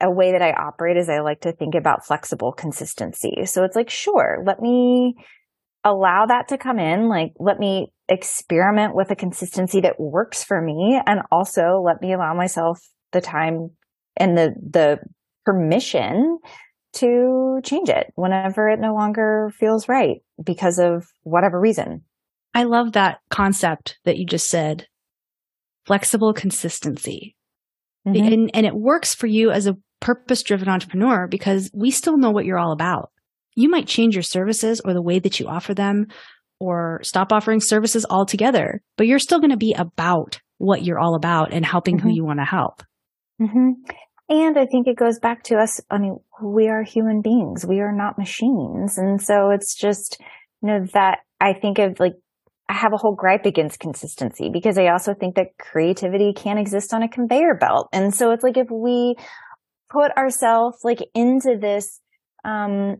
a 0.00 0.10
way 0.10 0.32
that 0.32 0.42
I 0.42 0.50
operate 0.52 0.96
is 0.96 1.08
I 1.08 1.20
like 1.20 1.42
to 1.42 1.52
think 1.52 1.76
about 1.76 2.04
flexible 2.04 2.52
consistency. 2.52 3.46
So 3.46 3.62
it's 3.62 3.76
like, 3.76 3.88
sure, 3.90 4.42
let 4.44 4.60
me 4.60 5.14
allow 5.84 6.26
that 6.26 6.48
to 6.48 6.58
come 6.58 6.78
in. 6.78 7.08
Like, 7.08 7.32
let 7.38 7.58
me 7.58 7.92
experiment 8.08 8.94
with 8.94 9.10
a 9.10 9.16
consistency 9.16 9.80
that 9.80 9.98
works 9.98 10.44
for 10.44 10.60
me. 10.60 11.00
And 11.06 11.20
also 11.30 11.82
let 11.84 12.00
me 12.00 12.12
allow 12.12 12.34
myself 12.34 12.80
the 13.12 13.20
time 13.20 13.70
and 14.16 14.36
the, 14.36 14.54
the 14.70 14.98
permission 15.44 16.38
to 16.94 17.60
change 17.64 17.88
it 17.88 18.12
whenever 18.14 18.68
it 18.68 18.80
no 18.80 18.94
longer 18.94 19.50
feels 19.58 19.88
right 19.88 20.18
because 20.42 20.78
of 20.78 21.06
whatever 21.22 21.58
reason. 21.58 22.02
I 22.54 22.64
love 22.64 22.92
that 22.92 23.20
concept 23.30 23.98
that 24.04 24.18
you 24.18 24.26
just 24.26 24.48
said. 24.50 24.86
Flexible 25.86 26.34
consistency. 26.34 27.34
Mm-hmm. 28.06 28.32
And, 28.32 28.50
and 28.54 28.66
it 28.66 28.74
works 28.74 29.14
for 29.14 29.26
you 29.26 29.50
as 29.50 29.66
a 29.66 29.76
purpose 30.00 30.42
driven 30.42 30.68
entrepreneur 30.68 31.26
because 31.28 31.70
we 31.72 31.90
still 31.90 32.18
know 32.18 32.30
what 32.30 32.44
you're 32.44 32.58
all 32.58 32.72
about. 32.72 33.10
You 33.54 33.68
might 33.68 33.86
change 33.86 34.14
your 34.14 34.22
services 34.22 34.80
or 34.84 34.94
the 34.94 35.02
way 35.02 35.18
that 35.18 35.38
you 35.40 35.48
offer 35.48 35.74
them 35.74 36.06
or 36.58 37.00
stop 37.02 37.32
offering 37.32 37.60
services 37.60 38.06
altogether, 38.08 38.82
but 38.96 39.06
you're 39.06 39.18
still 39.18 39.40
going 39.40 39.50
to 39.50 39.56
be 39.56 39.74
about 39.74 40.40
what 40.58 40.84
you're 40.84 40.98
all 40.98 41.16
about 41.16 41.52
and 41.52 41.66
helping 41.66 41.96
mm-hmm. 41.96 42.08
who 42.08 42.14
you 42.14 42.24
want 42.24 42.38
to 42.38 42.44
help. 42.44 42.82
Mm-hmm. 43.40 43.70
And 44.28 44.58
I 44.58 44.66
think 44.66 44.86
it 44.86 44.96
goes 44.96 45.18
back 45.18 45.42
to 45.44 45.56
us. 45.56 45.80
I 45.90 45.98
mean, 45.98 46.18
we 46.42 46.68
are 46.68 46.82
human 46.82 47.20
beings. 47.20 47.66
We 47.66 47.80
are 47.80 47.92
not 47.92 48.16
machines. 48.16 48.96
And 48.96 49.20
so 49.20 49.50
it's 49.50 49.74
just, 49.74 50.18
you 50.62 50.68
know, 50.68 50.86
that 50.94 51.18
I 51.40 51.52
think 51.52 51.78
of 51.78 51.98
like, 51.98 52.14
I 52.68 52.74
have 52.74 52.92
a 52.94 52.96
whole 52.96 53.14
gripe 53.14 53.44
against 53.44 53.80
consistency 53.80 54.48
because 54.50 54.78
I 54.78 54.86
also 54.86 55.14
think 55.14 55.34
that 55.34 55.58
creativity 55.58 56.32
can't 56.32 56.60
exist 56.60 56.94
on 56.94 57.02
a 57.02 57.08
conveyor 57.08 57.56
belt. 57.56 57.88
And 57.92 58.14
so 58.14 58.30
it's 58.30 58.44
like 58.44 58.56
if 58.56 58.68
we 58.70 59.16
put 59.90 60.16
ourselves 60.16 60.78
like 60.84 61.00
into 61.14 61.58
this, 61.60 62.00
um, 62.44 62.98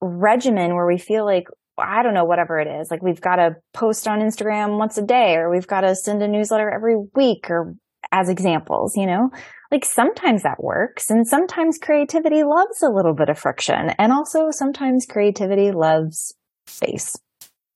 regimen 0.00 0.74
where 0.74 0.86
we 0.86 0.98
feel 0.98 1.24
like 1.24 1.46
I 1.76 2.04
don't 2.04 2.14
know, 2.14 2.24
whatever 2.24 2.60
it 2.60 2.68
is. 2.68 2.88
Like 2.90 3.02
we've 3.02 3.20
got 3.20 3.36
to 3.36 3.56
post 3.72 4.06
on 4.06 4.20
Instagram 4.20 4.78
once 4.78 4.96
a 4.96 5.02
day 5.02 5.34
or 5.34 5.50
we've 5.50 5.66
got 5.66 5.80
to 5.80 5.96
send 5.96 6.22
a 6.22 6.28
newsletter 6.28 6.70
every 6.70 6.94
week 7.16 7.50
or 7.50 7.74
as 8.12 8.28
examples, 8.28 8.96
you 8.96 9.06
know, 9.06 9.30
like 9.72 9.84
sometimes 9.84 10.44
that 10.44 10.62
works 10.62 11.10
and 11.10 11.26
sometimes 11.26 11.78
creativity 11.78 12.44
loves 12.44 12.82
a 12.82 12.90
little 12.90 13.14
bit 13.14 13.28
of 13.28 13.38
friction. 13.38 13.90
And 13.98 14.12
also 14.12 14.50
sometimes 14.50 15.06
creativity 15.06 15.72
loves 15.72 16.34
space 16.66 17.16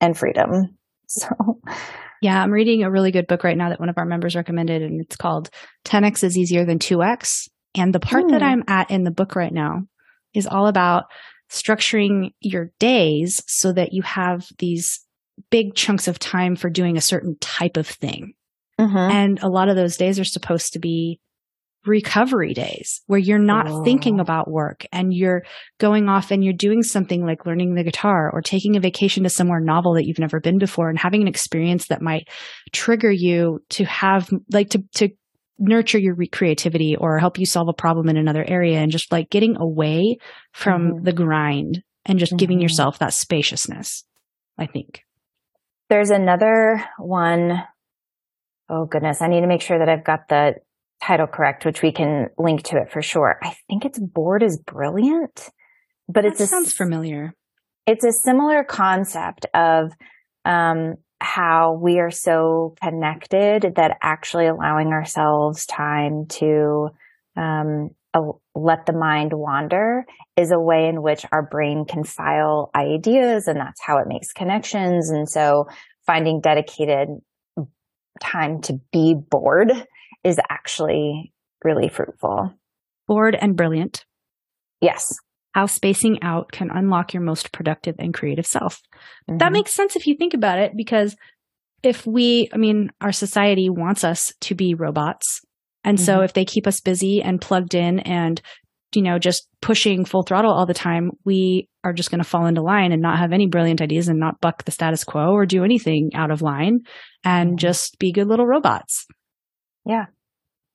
and 0.00 0.16
freedom. 0.16 0.74
So 1.11 1.59
yeah, 2.20 2.42
I'm 2.42 2.50
reading 2.50 2.83
a 2.83 2.90
really 2.90 3.12
good 3.12 3.26
book 3.28 3.42
right 3.42 3.57
now 3.57 3.70
that 3.70 3.81
one 3.81 3.88
of 3.88 3.96
our 3.96 4.04
members 4.04 4.37
recommended 4.37 4.83
and 4.83 5.00
it's 5.00 5.16
called 5.16 5.48
10x 5.87 6.22
is 6.22 6.37
easier 6.37 6.66
than 6.66 6.78
2x. 6.78 7.48
And 7.74 7.94
the 7.94 7.98
part 7.98 8.24
mm. 8.24 8.33
that 8.33 8.42
hmm. 8.42 8.46
I'm 8.46 8.64
at 8.68 8.90
in 8.90 9.04
the 9.04 9.11
book 9.11 9.35
right 9.35 9.52
now 9.52 9.85
is 10.35 10.46
all 10.46 10.66
about 10.66 11.04
structuring 11.50 12.32
your 12.40 12.70
days 12.78 13.42
so 13.46 13.72
that 13.72 13.92
you 13.92 14.02
have 14.02 14.46
these 14.58 15.00
big 15.50 15.74
chunks 15.74 16.08
of 16.08 16.18
time 16.18 16.56
for 16.56 16.70
doing 16.70 16.96
a 16.96 17.02
certain 17.02 17.37
type 17.40 17.76
of 17.76 17.87
thing. 17.87 18.34
Mm-hmm. 18.78 18.96
And 18.96 19.42
a 19.42 19.48
lot 19.48 19.68
of 19.68 19.76
those 19.76 19.96
days 19.96 20.18
are 20.20 20.24
supposed 20.24 20.72
to 20.74 20.78
be 20.78 21.20
recovery 21.87 22.54
days 22.54 23.00
where 23.06 23.18
you're 23.18 23.38
not 23.38 23.66
oh. 23.68 23.82
thinking 23.82 24.20
about 24.20 24.50
work 24.50 24.84
and 24.92 25.12
you're 25.12 25.42
going 25.78 26.08
off 26.08 26.30
and 26.30 26.44
you're 26.44 26.52
doing 26.52 26.82
something 26.82 27.24
like 27.24 27.46
learning 27.46 27.74
the 27.74 27.84
guitar 27.84 28.30
or 28.32 28.42
taking 28.42 28.76
a 28.76 28.80
vacation 28.80 29.22
to 29.22 29.30
somewhere 29.30 29.61
novel 29.61 29.94
that 29.94 30.04
you've 30.04 30.18
never 30.18 30.40
been 30.40 30.58
before 30.58 30.90
and 30.90 30.98
having 30.98 31.22
an 31.22 31.28
experience 31.28 31.87
that 31.87 32.02
might 32.02 32.28
trigger 32.72 33.11
you 33.11 33.61
to 33.70 33.84
have 33.84 34.28
like 34.52 34.70
to 34.70 34.82
to 34.94 35.08
nurture 35.59 35.99
your 35.99 36.16
creativity 36.31 36.97
or 36.97 37.18
help 37.18 37.38
you 37.38 37.47
solve 37.47 37.68
a 37.68 37.73
problem 37.73 38.09
in 38.09 38.16
another 38.16 38.44
area 38.47 38.79
and 38.79 38.92
just 38.92 39.11
like 39.11 39.31
getting 39.31 39.57
away 39.57 40.18
from 40.53 40.88
mm-hmm. 40.88 41.05
the 41.05 41.12
grind 41.12 41.83
and 42.07 42.18
just 42.18 42.33
mm-hmm. 42.33 42.38
giving 42.38 42.61
yourself 42.61 42.99
that 42.99 43.12
spaciousness, 43.12 44.05
I 44.57 44.66
think. 44.66 45.03
There's 45.88 46.11
another 46.11 46.85
one. 46.99 47.62
Oh 48.68 48.87
goodness. 48.87 49.23
I 49.23 49.29
need 49.29 49.40
to 49.40 49.47
make 49.47 49.62
sure 49.62 49.79
that 49.79 49.88
I've 49.88 50.05
got 50.05 50.29
the 50.29 50.57
title 51.03 51.27
correct, 51.27 51.64
which 51.64 51.83
we 51.83 51.92
can 51.92 52.29
link 52.38 52.62
to 52.64 52.77
it 52.77 52.90
for 52.90 53.03
sure. 53.03 53.38
I 53.42 53.55
think 53.68 53.85
it's 53.85 53.99
bored 53.99 54.42
is 54.42 54.59
brilliant, 54.59 55.49
but 56.09 56.25
it 56.25 56.37
sounds 56.37 56.73
familiar. 56.73 57.35
It's 57.87 58.05
a 58.05 58.12
similar 58.12 58.64
concept 58.64 59.47
of, 59.55 59.92
um, 60.44 60.97
how 61.20 61.78
we 61.81 61.98
are 61.98 62.11
so 62.11 62.74
connected 62.83 63.74
that 63.76 63.98
actually 64.02 64.46
allowing 64.46 64.88
ourselves 64.88 65.66
time 65.66 66.26
to 66.28 66.88
um, 67.37 67.90
let 68.54 68.87
the 68.87 68.92
mind 68.92 69.33
wander 69.33 70.04
is 70.37 70.50
a 70.50 70.59
way 70.59 70.88
in 70.88 71.02
which 71.02 71.24
our 71.33 71.42
brain 71.42 71.85
can 71.87 72.04
file 72.04 72.70
ideas 72.74 73.48
and 73.48 73.59
that's 73.59 73.81
how 73.81 73.98
it 73.98 74.09
makes 74.09 74.33
connections. 74.33 75.11
And 75.11 75.28
so 75.28 75.66
finding 76.07 76.40
dedicated 76.40 77.09
time 78.20 78.61
to 78.62 78.81
be 78.92 79.14
bored 79.14 79.70
is 80.24 80.40
actually 80.50 81.33
really 81.64 81.88
fruitful. 81.88 82.54
Bored 83.07 83.37
and 83.40 83.57
brilliant. 83.57 84.04
Yes 84.81 85.18
how 85.54 85.66
spacing 85.66 86.22
out 86.22 86.52
can 86.52 86.70
unlock 86.70 87.14
your 87.14 87.22
most 87.22 87.52
productive 87.52 87.96
and 87.98 88.14
creative 88.14 88.46
self. 88.46 88.80
Mm-hmm. 89.28 89.38
That 89.38 89.52
makes 89.52 89.72
sense 89.72 89.96
if 89.96 90.06
you 90.06 90.16
think 90.16 90.34
about 90.34 90.58
it, 90.58 90.72
because 90.76 91.16
if 91.82 92.06
we, 92.06 92.48
I 92.52 92.56
mean, 92.56 92.90
our 93.00 93.12
society 93.12 93.68
wants 93.70 94.04
us 94.04 94.32
to 94.42 94.54
be 94.54 94.74
robots. 94.74 95.40
And 95.84 95.96
mm-hmm. 95.96 96.04
so 96.04 96.20
if 96.20 96.32
they 96.32 96.44
keep 96.44 96.66
us 96.66 96.80
busy 96.80 97.22
and 97.22 97.40
plugged 97.40 97.74
in 97.74 98.00
and, 98.00 98.40
you 98.94 99.02
know, 99.02 99.18
just 99.18 99.48
pushing 99.61 100.04
full 100.04 100.22
throttle 100.22 100.52
all 100.52 100.66
the 100.66 100.74
time, 100.74 101.11
we 101.24 101.68
are 101.84 101.92
just 101.92 102.11
going 102.11 102.22
to 102.22 102.28
fall 102.28 102.46
into 102.46 102.62
line 102.62 102.92
and 102.92 103.00
not 103.00 103.18
have 103.18 103.32
any 103.32 103.46
brilliant 103.46 103.80
ideas 103.80 104.08
and 104.08 104.18
not 104.18 104.40
buck 104.40 104.64
the 104.64 104.72
status 104.72 105.04
quo 105.04 105.32
or 105.32 105.46
do 105.46 105.64
anything 105.64 106.11
out 106.14 106.30
of 106.30 106.42
line 106.42 106.80
and 107.24 107.50
mm-hmm. 107.50 107.58
just 107.58 107.98
be 107.98 108.12
good 108.12 108.26
little 108.26 108.46
robots. 108.46 109.06
Yeah. 109.87 110.06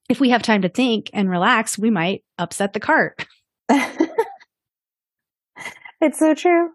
If 0.10 0.20
we 0.20 0.30
have 0.30 0.42
time 0.42 0.64
to 0.64 0.70
think 0.70 1.10
and 1.14 1.30
relax, 1.30 1.78
we 1.78 1.90
might 1.90 2.24
upset 2.38 2.74
the 2.74 2.80
cart. 2.80 3.26
It's 6.04 6.20
so 6.20 6.34
true. 6.34 6.70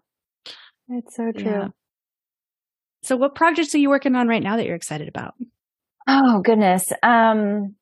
It's 0.89 1.15
so 1.15 1.31
true. 1.31 1.51
Yeah. 1.51 1.67
So, 3.03 3.15
what 3.15 3.35
projects 3.35 3.75
are 3.75 3.79
you 3.79 3.89
working 3.89 4.15
on 4.15 4.27
right 4.27 4.41
now 4.41 4.57
that 4.57 4.65
you're 4.65 4.75
excited 4.75 5.07
about? 5.07 5.35
Oh, 6.07 6.41
goodness. 6.43 6.91
Um, 7.03 7.75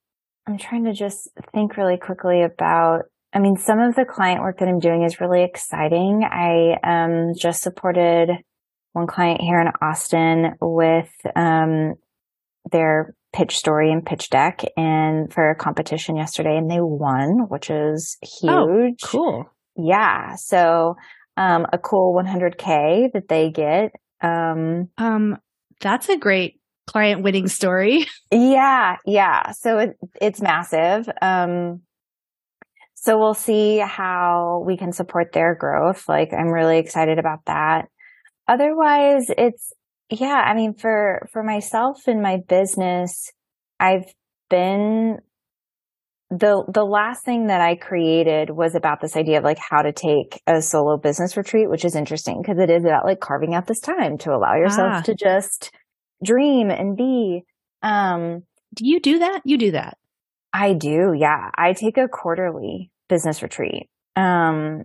I'm 0.45 0.57
trying 0.59 0.83
to 0.85 0.93
just 0.93 1.29
think 1.53 1.77
really 1.77 1.97
quickly 1.97 2.43
about 2.43 3.03
I 3.33 3.39
mean, 3.39 3.57
some 3.57 3.79
of 3.79 3.95
the 3.95 4.05
client 4.05 4.41
work 4.41 4.59
that 4.59 4.67
I'm 4.67 4.79
doing 4.79 5.03
is 5.03 5.19
really 5.19 5.43
exciting. 5.43 6.23
I 6.23 6.77
um, 6.83 7.33
just 7.37 7.61
supported 7.61 8.29
one 8.93 9.07
client 9.07 9.41
here 9.41 9.59
in 9.59 9.67
Austin 9.81 10.55
with 10.61 11.11
um, 11.35 11.95
their 12.71 13.13
pitch 13.33 13.57
story 13.57 13.91
and 13.91 14.05
pitch 14.05 14.29
deck 14.29 14.63
and 14.75 15.31
for 15.31 15.51
a 15.51 15.55
competition 15.55 16.15
yesterday 16.15 16.57
and 16.57 16.71
they 16.71 16.79
won, 16.79 17.47
which 17.49 17.69
is 17.69 18.17
oh, 18.23 18.67
huge. 18.67 18.99
Oh, 19.03 19.07
cool. 19.07 19.45
Yeah. 19.75 20.35
So 20.35 20.95
um, 21.37 21.67
a 21.71 21.77
cool 21.77 22.13
100K 22.15 23.13
that 23.13 23.27
they 23.29 23.51
get. 23.51 23.93
Um, 24.21 24.89
um, 24.97 25.37
that's 25.79 26.09
a 26.09 26.17
great 26.17 26.59
client 26.87 27.21
winning 27.21 27.47
story. 27.47 28.07
Yeah. 28.31 28.97
Yeah. 29.05 29.51
So 29.51 29.77
it, 29.77 29.97
it's 30.19 30.41
massive. 30.41 31.09
Um, 31.21 31.81
so 32.95 33.17
we'll 33.17 33.33
see 33.33 33.77
how 33.77 34.63
we 34.65 34.75
can 34.75 34.91
support 34.91 35.31
their 35.31 35.55
growth. 35.55 36.09
Like 36.09 36.33
I'm 36.33 36.49
really 36.49 36.77
excited 36.77 37.19
about 37.19 37.45
that. 37.45 37.87
Otherwise, 38.49 39.31
it's, 39.37 39.71
yeah, 40.09 40.43
I 40.45 40.53
mean, 40.55 40.73
for, 40.73 41.29
for 41.31 41.41
myself 41.41 42.07
and 42.07 42.21
my 42.21 42.37
business, 42.49 43.31
I've 43.79 44.13
been 44.49 45.19
the 46.29 46.63
the 46.67 46.83
last 46.83 47.23
thing 47.23 47.47
that 47.47 47.61
I 47.61 47.75
created 47.75 48.49
was 48.49 48.75
about 48.75 48.99
this 49.01 49.15
idea 49.15 49.37
of 49.37 49.45
like 49.45 49.59
how 49.59 49.81
to 49.81 49.93
take 49.93 50.41
a 50.45 50.61
solo 50.61 50.97
business 50.97 51.37
retreat, 51.37 51.69
which 51.69 51.85
is 51.85 51.95
interesting 51.95 52.41
because 52.41 52.59
it 52.59 52.69
is 52.69 52.83
about 52.83 53.05
like 53.05 53.19
carving 53.19 53.55
out 53.55 53.67
this 53.67 53.79
time 53.79 54.17
to 54.19 54.31
allow 54.31 54.55
yourself 54.55 54.91
ah. 54.95 55.01
to 55.01 55.15
just 55.15 55.71
dream 56.23 56.69
and 56.69 56.97
be. 56.97 57.43
Um, 57.81 58.43
do 58.75 58.87
you 58.87 58.99
do 58.99 59.19
that? 59.19 59.41
You 59.45 59.57
do 59.57 59.71
that. 59.71 59.97
I 60.53 60.73
do. 60.73 61.13
Yeah. 61.17 61.49
I 61.55 61.73
take 61.73 61.97
a 61.97 62.07
quarterly 62.07 62.91
business 63.07 63.41
retreat. 63.41 63.89
Um, 64.15 64.83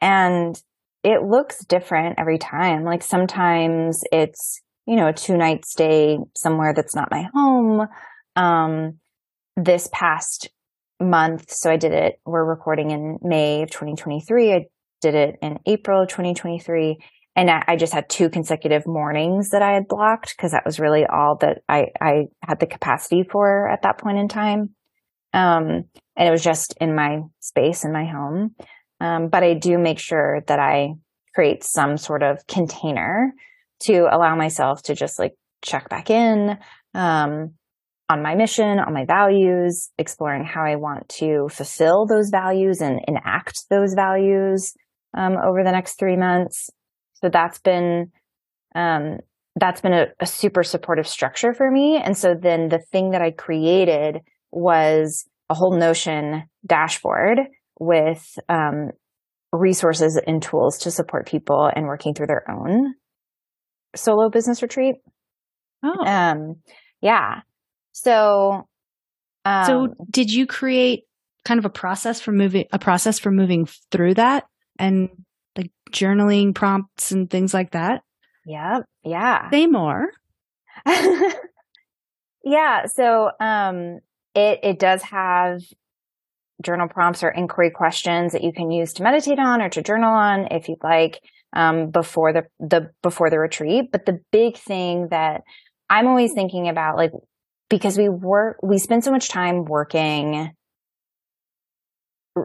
and 0.00 0.60
it 1.04 1.22
looks 1.22 1.64
different 1.64 2.18
every 2.18 2.38
time. 2.38 2.84
Like 2.84 3.02
sometimes 3.02 4.02
it's, 4.12 4.60
you 4.86 4.96
know, 4.96 5.08
a 5.08 5.12
two 5.12 5.36
night 5.36 5.64
stay 5.64 6.18
somewhere 6.36 6.74
that's 6.74 6.94
not 6.94 7.10
my 7.10 7.28
home. 7.32 7.86
Um, 8.36 8.98
this 9.56 9.88
past 9.92 10.50
month, 11.02 11.50
so 11.50 11.70
I 11.70 11.76
did 11.76 11.92
it, 11.92 12.20
we're 12.24 12.44
recording 12.44 12.90
in 12.90 13.18
May 13.22 13.62
of 13.62 13.70
2023. 13.70 14.52
I 14.52 14.66
did 15.00 15.14
it 15.14 15.36
in 15.42 15.58
April 15.66 16.02
of 16.02 16.08
2023. 16.08 16.98
And 17.34 17.50
I, 17.50 17.64
I 17.66 17.76
just 17.76 17.92
had 17.92 18.08
two 18.08 18.28
consecutive 18.28 18.86
mornings 18.86 19.50
that 19.50 19.62
I 19.62 19.72
had 19.72 19.88
blocked 19.88 20.34
because 20.36 20.52
that 20.52 20.66
was 20.66 20.78
really 20.78 21.06
all 21.06 21.36
that 21.40 21.62
I, 21.68 21.86
I 22.00 22.24
had 22.42 22.60
the 22.60 22.66
capacity 22.66 23.24
for 23.30 23.68
at 23.68 23.82
that 23.82 23.98
point 23.98 24.18
in 24.18 24.28
time. 24.28 24.74
Um, 25.32 25.84
and 26.14 26.28
it 26.28 26.30
was 26.30 26.42
just 26.42 26.74
in 26.80 26.94
my 26.94 27.20
space 27.40 27.84
in 27.84 27.92
my 27.92 28.04
home. 28.04 28.54
Um, 29.00 29.28
but 29.28 29.42
I 29.42 29.54
do 29.54 29.78
make 29.78 29.98
sure 29.98 30.42
that 30.46 30.58
I 30.58 30.90
create 31.34 31.64
some 31.64 31.96
sort 31.96 32.22
of 32.22 32.46
container 32.46 33.32
to 33.84 34.06
allow 34.10 34.36
myself 34.36 34.82
to 34.84 34.94
just 34.94 35.18
like 35.18 35.32
check 35.64 35.88
back 35.88 36.10
in, 36.10 36.58
um, 36.94 37.54
on 38.08 38.22
my 38.22 38.34
mission, 38.34 38.78
on 38.78 38.92
my 38.92 39.04
values, 39.04 39.90
exploring 39.96 40.44
how 40.44 40.64
I 40.64 40.76
want 40.76 41.08
to 41.20 41.48
fulfill 41.50 42.06
those 42.06 42.30
values 42.30 42.80
and 42.80 43.00
enact 43.08 43.64
those 43.70 43.94
values, 43.94 44.74
um, 45.16 45.36
over 45.46 45.62
the 45.64 45.72
next 45.72 45.98
three 45.98 46.16
months. 46.16 46.68
So 47.14 47.28
that's 47.32 47.60
been, 47.60 48.10
um, 48.74 49.18
that's 49.56 49.80
been 49.80 49.92
a, 49.92 50.06
a 50.20 50.26
super 50.26 50.62
supportive 50.62 51.06
structure 51.06 51.54
for 51.54 51.70
me. 51.70 52.00
And 52.02 52.16
so 52.16 52.34
then 52.40 52.68
the 52.68 52.82
thing 52.90 53.10
that 53.10 53.22
I 53.22 53.30
created 53.30 54.18
was 54.50 55.24
a 55.48 55.54
whole 55.54 55.78
Notion 55.78 56.44
dashboard 56.66 57.38
with 57.78 58.38
um, 58.48 58.90
resources 59.52 60.20
and 60.26 60.42
tools 60.42 60.78
to 60.78 60.90
support 60.90 61.26
people 61.26 61.70
in 61.74 61.84
working 61.84 62.14
through 62.14 62.28
their 62.28 62.44
own 62.50 62.94
solo 63.94 64.30
business 64.30 64.62
retreat. 64.62 64.96
Oh. 65.82 66.04
Um, 66.04 66.56
yeah. 67.00 67.40
So, 67.92 68.66
um, 69.44 69.66
so 69.66 69.94
did 70.10 70.32
you 70.32 70.46
create 70.46 71.04
kind 71.44 71.58
of 71.58 71.64
a 71.64 71.70
process 71.70 72.20
for 72.20 72.32
moving, 72.32 72.66
a 72.72 72.78
process 72.78 73.18
for 73.18 73.30
moving 73.30 73.66
through 73.90 74.14
that 74.14 74.44
and 74.78 75.10
like 75.56 75.70
journaling 75.90 76.54
prompts 76.54 77.12
and 77.12 77.30
things 77.30 77.52
like 77.54 77.72
that? 77.72 78.02
Yeah, 78.44 78.80
Yeah. 79.04 79.50
Say 79.50 79.66
more. 79.66 80.08
yeah. 82.44 82.86
So, 82.86 83.30
um, 83.40 84.00
it, 84.34 84.60
it 84.62 84.78
does 84.78 85.02
have 85.02 85.60
journal 86.62 86.88
prompts 86.88 87.22
or 87.22 87.28
inquiry 87.28 87.70
questions 87.70 88.32
that 88.32 88.42
you 88.42 88.52
can 88.52 88.70
use 88.70 88.92
to 88.94 89.02
meditate 89.02 89.38
on 89.38 89.60
or 89.60 89.68
to 89.68 89.82
journal 89.82 90.12
on 90.12 90.48
if 90.50 90.68
you'd 90.68 90.82
like, 90.82 91.20
um, 91.52 91.90
before 91.90 92.32
the, 92.32 92.44
the, 92.58 92.90
before 93.02 93.30
the 93.30 93.38
retreat. 93.38 93.92
But 93.92 94.06
the 94.06 94.20
big 94.30 94.56
thing 94.56 95.08
that 95.10 95.42
I'm 95.90 96.06
always 96.06 96.32
thinking 96.32 96.68
about, 96.68 96.96
like, 96.96 97.12
because 97.72 97.96
we 97.96 98.10
work, 98.10 98.58
we 98.62 98.76
spend 98.76 99.02
so 99.02 99.10
much 99.10 99.30
time 99.30 99.64
working 99.64 100.50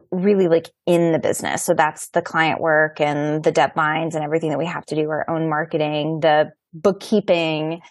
really 0.10 0.48
like 0.48 0.70
in 0.86 1.12
the 1.12 1.20
business. 1.20 1.64
So 1.64 1.74
that's 1.74 2.08
the 2.12 2.22
client 2.22 2.62
work 2.62 3.02
and 3.02 3.44
the 3.44 3.52
deadlines 3.52 4.16
and 4.16 4.24
everything 4.24 4.52
that 4.52 4.58
we 4.58 4.66
have 4.68 4.86
to 4.86 4.96
do, 4.96 5.10
our 5.10 5.30
own 5.30 5.50
marketing, 5.50 6.20
the 6.22 6.52
bookkeeping, 6.74 7.82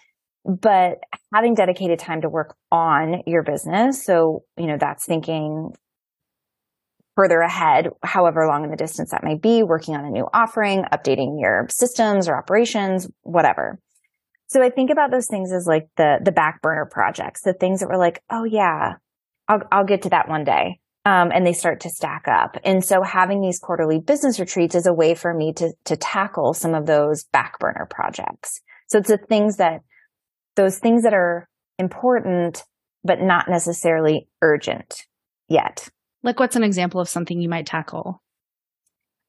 but 0.45 0.97
having 1.31 1.53
dedicated 1.53 1.99
time 1.99 2.21
to 2.21 2.29
work 2.29 2.55
on 2.71 3.21
your 3.27 3.43
business. 3.43 4.03
So, 4.03 4.43
you 4.57 4.65
know, 4.65 4.77
that's 4.79 5.05
thinking 5.05 5.73
further 7.15 7.41
ahead, 7.41 7.89
however 8.01 8.47
long 8.47 8.63
in 8.63 8.71
the 8.71 8.77
distance 8.77 9.11
that 9.11 9.23
may 9.23 9.35
be, 9.35 9.61
working 9.61 9.95
on 9.95 10.05
a 10.05 10.09
new 10.09 10.27
offering, 10.33 10.85
updating 10.91 11.39
your 11.39 11.67
systems 11.69 12.27
or 12.27 12.35
operations, 12.35 13.07
whatever. 13.21 13.79
So 14.47 14.63
I 14.63 14.69
think 14.69 14.89
about 14.89 15.11
those 15.11 15.27
things 15.27 15.51
as 15.51 15.67
like 15.67 15.89
the, 15.97 16.19
the 16.23 16.31
back 16.31 16.61
burner 16.61 16.87
projects, 16.89 17.41
the 17.41 17.53
things 17.53 17.81
that 17.81 17.89
were 17.89 17.97
like, 17.97 18.23
oh 18.29 18.45
yeah, 18.45 18.93
I'll, 19.47 19.61
I'll 19.71 19.85
get 19.85 20.03
to 20.03 20.09
that 20.09 20.29
one 20.29 20.43
day. 20.43 20.79
Um, 21.05 21.31
and 21.33 21.45
they 21.45 21.53
start 21.53 21.81
to 21.81 21.89
stack 21.89 22.27
up. 22.27 22.57
And 22.65 22.83
so 22.83 23.01
having 23.01 23.41
these 23.41 23.59
quarterly 23.59 23.99
business 23.99 24.39
retreats 24.39 24.75
is 24.75 24.85
a 24.85 24.93
way 24.93 25.15
for 25.15 25.33
me 25.33 25.53
to, 25.53 25.71
to 25.85 25.95
tackle 25.95 26.53
some 26.53 26.73
of 26.73 26.85
those 26.85 27.23
back 27.25 27.59
burner 27.59 27.87
projects. 27.89 28.59
So 28.87 28.97
it's 28.97 29.09
the 29.09 29.17
things 29.17 29.57
that 29.57 29.81
those 30.55 30.79
things 30.79 31.03
that 31.03 31.13
are 31.13 31.47
important, 31.79 32.63
but 33.03 33.21
not 33.21 33.47
necessarily 33.47 34.27
urgent 34.41 35.05
yet. 35.47 35.87
Like 36.23 36.39
what's 36.39 36.57
an 36.57 36.63
example 36.63 36.99
of 36.99 37.07
something 37.07 37.39
you 37.39 37.47
might 37.47 37.67
tackle? 37.67 38.21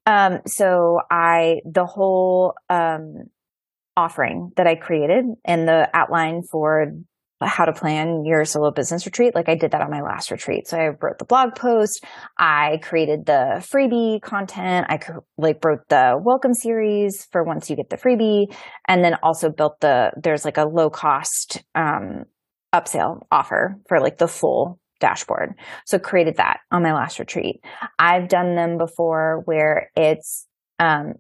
Um, 0.07 0.41
so 0.47 1.01
I, 1.11 1.61
the 1.65 1.87
whole, 1.87 2.55
um, 2.69 3.25
offering 3.99 4.53
that 4.57 4.69
I 4.69 4.77
created 4.77 5.25
and 5.45 5.67
the 5.67 5.91
outline 5.93 6.43
for 6.43 6.93
how 7.43 7.65
to 7.65 7.73
plan 7.73 8.25
your 8.25 8.45
solo 8.45 8.71
business 8.71 9.07
retreat. 9.07 9.35
Like 9.35 9.49
I 9.49 9.57
did 9.57 9.73
that 9.73 9.81
on 9.81 9.91
my 9.91 10.03
last 10.03 10.31
retreat. 10.31 10.69
So 10.69 10.79
I 10.79 10.89
wrote 11.01 11.19
the 11.19 11.25
blog 11.25 11.57
post. 11.57 12.05
I 12.39 12.79
created 12.83 13.27
the 13.27 13.65
freebie 13.73 14.23
content. 14.23 14.87
I 14.89 15.01
like 15.37 15.65
wrote 15.65 15.89
the 15.89 16.17
welcome 16.21 16.55
series 16.55 17.27
for 17.33 17.43
once 17.43 17.69
you 17.69 17.77
get 17.77 17.91
the 17.91 17.97
freebie 17.97 18.55
and 18.87 19.05
then 19.05 19.17
also 19.23 19.51
built 19.51 19.81
the, 19.81 20.13
there's 20.21 20.45
like 20.45 20.59
a 20.59 20.65
low 20.65 20.91
cost, 20.91 21.63
um, 21.75 22.25
upsell 22.73 23.23
offer 23.33 23.81
for 23.89 24.01
like 24.01 24.19
the 24.19 24.29
full 24.29 24.79
dashboard. 25.01 25.55
So 25.87 25.99
created 25.99 26.37
that 26.37 26.59
on 26.71 26.83
my 26.83 26.93
last 26.93 27.19
retreat. 27.19 27.61
I've 27.99 28.29
done 28.29 28.55
them 28.55 28.79
before 28.79 29.43
where 29.45 29.91
it's, 29.97 30.47
um, 30.79 31.15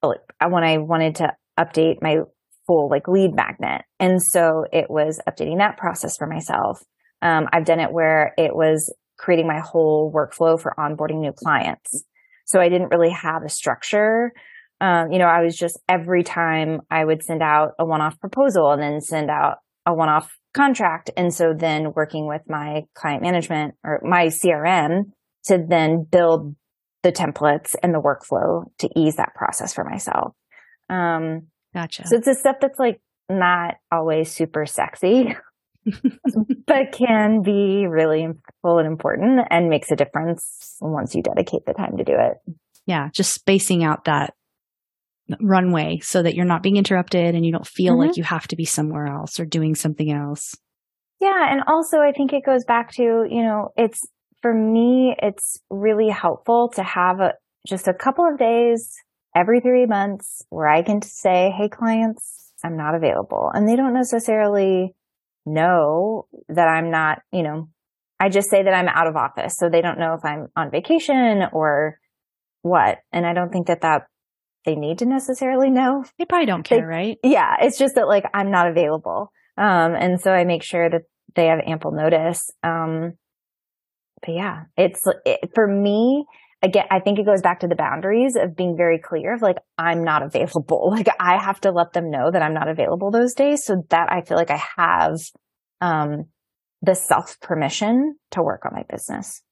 when 0.00 0.64
I 0.64 0.78
wanted 0.78 1.16
to 1.16 1.32
update 1.58 2.02
my 2.02 2.18
full 2.66 2.88
like 2.90 3.08
lead 3.08 3.34
magnet. 3.34 3.82
And 3.98 4.22
so 4.22 4.64
it 4.72 4.86
was 4.88 5.20
updating 5.28 5.58
that 5.58 5.76
process 5.76 6.16
for 6.16 6.26
myself. 6.26 6.82
Um, 7.22 7.46
I've 7.52 7.64
done 7.64 7.80
it 7.80 7.92
where 7.92 8.34
it 8.36 8.54
was 8.54 8.94
creating 9.18 9.46
my 9.46 9.60
whole 9.60 10.12
workflow 10.14 10.60
for 10.60 10.74
onboarding 10.78 11.20
new 11.20 11.32
clients. 11.32 12.04
So 12.44 12.60
I 12.60 12.68
didn't 12.68 12.90
really 12.90 13.10
have 13.10 13.42
a 13.44 13.48
structure. 13.48 14.32
Um, 14.80 15.10
you 15.10 15.18
know, 15.18 15.26
I 15.26 15.42
was 15.42 15.56
just 15.56 15.78
every 15.88 16.22
time 16.22 16.80
I 16.90 17.04
would 17.04 17.22
send 17.22 17.42
out 17.42 17.72
a 17.78 17.84
one-off 17.84 18.20
proposal 18.20 18.70
and 18.72 18.82
then 18.82 19.00
send 19.00 19.30
out 19.30 19.56
a 19.86 19.94
one-off 19.94 20.30
contract. 20.54 21.10
And 21.16 21.32
so 21.32 21.54
then 21.56 21.92
working 21.94 22.26
with 22.26 22.42
my 22.48 22.82
client 22.94 23.22
management 23.22 23.74
or 23.82 24.00
my 24.02 24.26
CRM 24.26 25.12
to 25.46 25.64
then 25.66 26.06
build 26.10 26.54
the 27.02 27.12
templates 27.12 27.74
and 27.82 27.94
the 27.94 28.00
workflow 28.00 28.64
to 28.78 28.88
ease 28.96 29.16
that 29.16 29.34
process 29.34 29.72
for 29.72 29.84
myself. 29.84 30.34
Um, 30.88 31.48
Gotcha. 31.74 32.06
So 32.06 32.16
it's 32.16 32.26
a 32.26 32.34
stuff 32.34 32.56
that's 32.60 32.78
like 32.78 33.00
not 33.28 33.74
always 33.92 34.32
super 34.32 34.64
sexy, 34.64 35.36
but 36.66 36.92
can 36.92 37.42
be 37.42 37.86
really 37.86 38.26
impactful 38.26 38.78
and 38.78 38.86
important 38.86 39.46
and 39.50 39.68
makes 39.68 39.90
a 39.90 39.96
difference 39.96 40.76
once 40.80 41.14
you 41.14 41.22
dedicate 41.22 41.66
the 41.66 41.74
time 41.74 41.98
to 41.98 42.04
do 42.04 42.14
it. 42.16 42.54
Yeah. 42.86 43.10
Just 43.12 43.34
spacing 43.34 43.84
out 43.84 44.04
that 44.04 44.32
runway 45.40 45.98
so 46.02 46.22
that 46.22 46.34
you're 46.34 46.46
not 46.46 46.62
being 46.62 46.76
interrupted 46.76 47.34
and 47.34 47.44
you 47.44 47.52
don't 47.52 47.66
feel 47.66 47.94
mm-hmm. 47.94 48.08
like 48.08 48.16
you 48.16 48.22
have 48.22 48.46
to 48.48 48.56
be 48.56 48.64
somewhere 48.64 49.06
else 49.06 49.38
or 49.38 49.44
doing 49.44 49.74
something 49.74 50.10
else. 50.10 50.56
Yeah. 51.20 51.50
And 51.50 51.62
also 51.66 51.98
I 51.98 52.12
think 52.12 52.32
it 52.32 52.44
goes 52.44 52.64
back 52.64 52.92
to, 52.92 53.02
you 53.02 53.42
know, 53.42 53.68
it's 53.76 54.00
for 54.40 54.54
me, 54.54 55.14
it's 55.20 55.58
really 55.68 56.08
helpful 56.08 56.70
to 56.76 56.82
have 56.82 57.20
a, 57.20 57.34
just 57.66 57.88
a 57.88 57.94
couple 57.94 58.24
of 58.24 58.38
days 58.38 58.94
every 59.36 59.60
three 59.60 59.86
months 59.86 60.44
where 60.48 60.66
I 60.66 60.82
can 60.82 61.02
say, 61.02 61.52
Hey, 61.56 61.68
clients, 61.68 62.52
I'm 62.64 62.76
not 62.76 62.94
available. 62.94 63.50
And 63.52 63.68
they 63.68 63.76
don't 63.76 63.92
necessarily 63.92 64.94
know 65.44 66.26
that 66.48 66.66
I'm 66.66 66.90
not, 66.90 67.20
you 67.30 67.42
know, 67.42 67.68
I 68.18 68.30
just 68.30 68.48
say 68.48 68.62
that 68.62 68.72
I'm 68.72 68.88
out 68.88 69.06
of 69.06 69.14
office. 69.14 69.56
So 69.56 69.68
they 69.68 69.82
don't 69.82 69.98
know 69.98 70.14
if 70.14 70.24
I'm 70.24 70.48
on 70.56 70.70
vacation 70.70 71.44
or 71.52 72.00
what. 72.62 72.98
And 73.12 73.26
I 73.26 73.34
don't 73.34 73.52
think 73.52 73.66
that 73.66 73.82
that 73.82 74.06
they 74.64 74.74
need 74.74 74.98
to 74.98 75.06
necessarily 75.06 75.70
know. 75.70 76.04
They 76.18 76.24
probably 76.24 76.46
don't 76.46 76.64
care, 76.64 76.80
they, 76.80 76.84
right? 76.84 77.18
Yeah. 77.22 77.56
It's 77.60 77.78
just 77.78 77.94
that 77.96 78.08
like 78.08 78.24
I'm 78.32 78.50
not 78.50 78.68
available. 78.68 79.30
Um, 79.58 79.94
and 79.94 80.20
so 80.20 80.32
I 80.32 80.44
make 80.44 80.62
sure 80.62 80.88
that 80.88 81.02
they 81.34 81.46
have 81.46 81.60
ample 81.66 81.92
notice. 81.92 82.50
Um, 82.62 83.12
but 84.24 84.32
yeah, 84.32 84.64
it's 84.76 85.04
it, 85.26 85.50
for 85.54 85.66
me, 85.66 86.24
again, 86.62 86.84
I 86.90 87.00
think 87.00 87.18
it 87.18 87.26
goes 87.26 87.42
back 87.42 87.60
to 87.60 87.68
the 87.68 87.74
boundaries 87.74 88.36
of 88.36 88.56
being 88.56 88.76
very 88.76 88.98
clear 88.98 89.34
of 89.34 89.42
like, 89.42 89.56
I'm 89.78 90.04
not 90.04 90.22
available. 90.22 90.90
Like 90.96 91.08
I 91.20 91.42
have 91.42 91.60
to 91.62 91.70
let 91.70 91.92
them 91.92 92.10
know 92.10 92.30
that 92.30 92.42
I'm 92.42 92.54
not 92.54 92.68
available 92.68 93.10
those 93.10 93.34
days 93.34 93.64
so 93.64 93.82
that 93.90 94.10
I 94.10 94.22
feel 94.22 94.36
like 94.36 94.50
I 94.50 94.62
have, 94.76 95.18
um, 95.80 96.26
the 96.82 96.94
self 96.94 97.38
permission 97.40 98.16
to 98.32 98.42
work 98.42 98.64
on 98.64 98.72
my 98.74 98.84
business. 98.88 99.42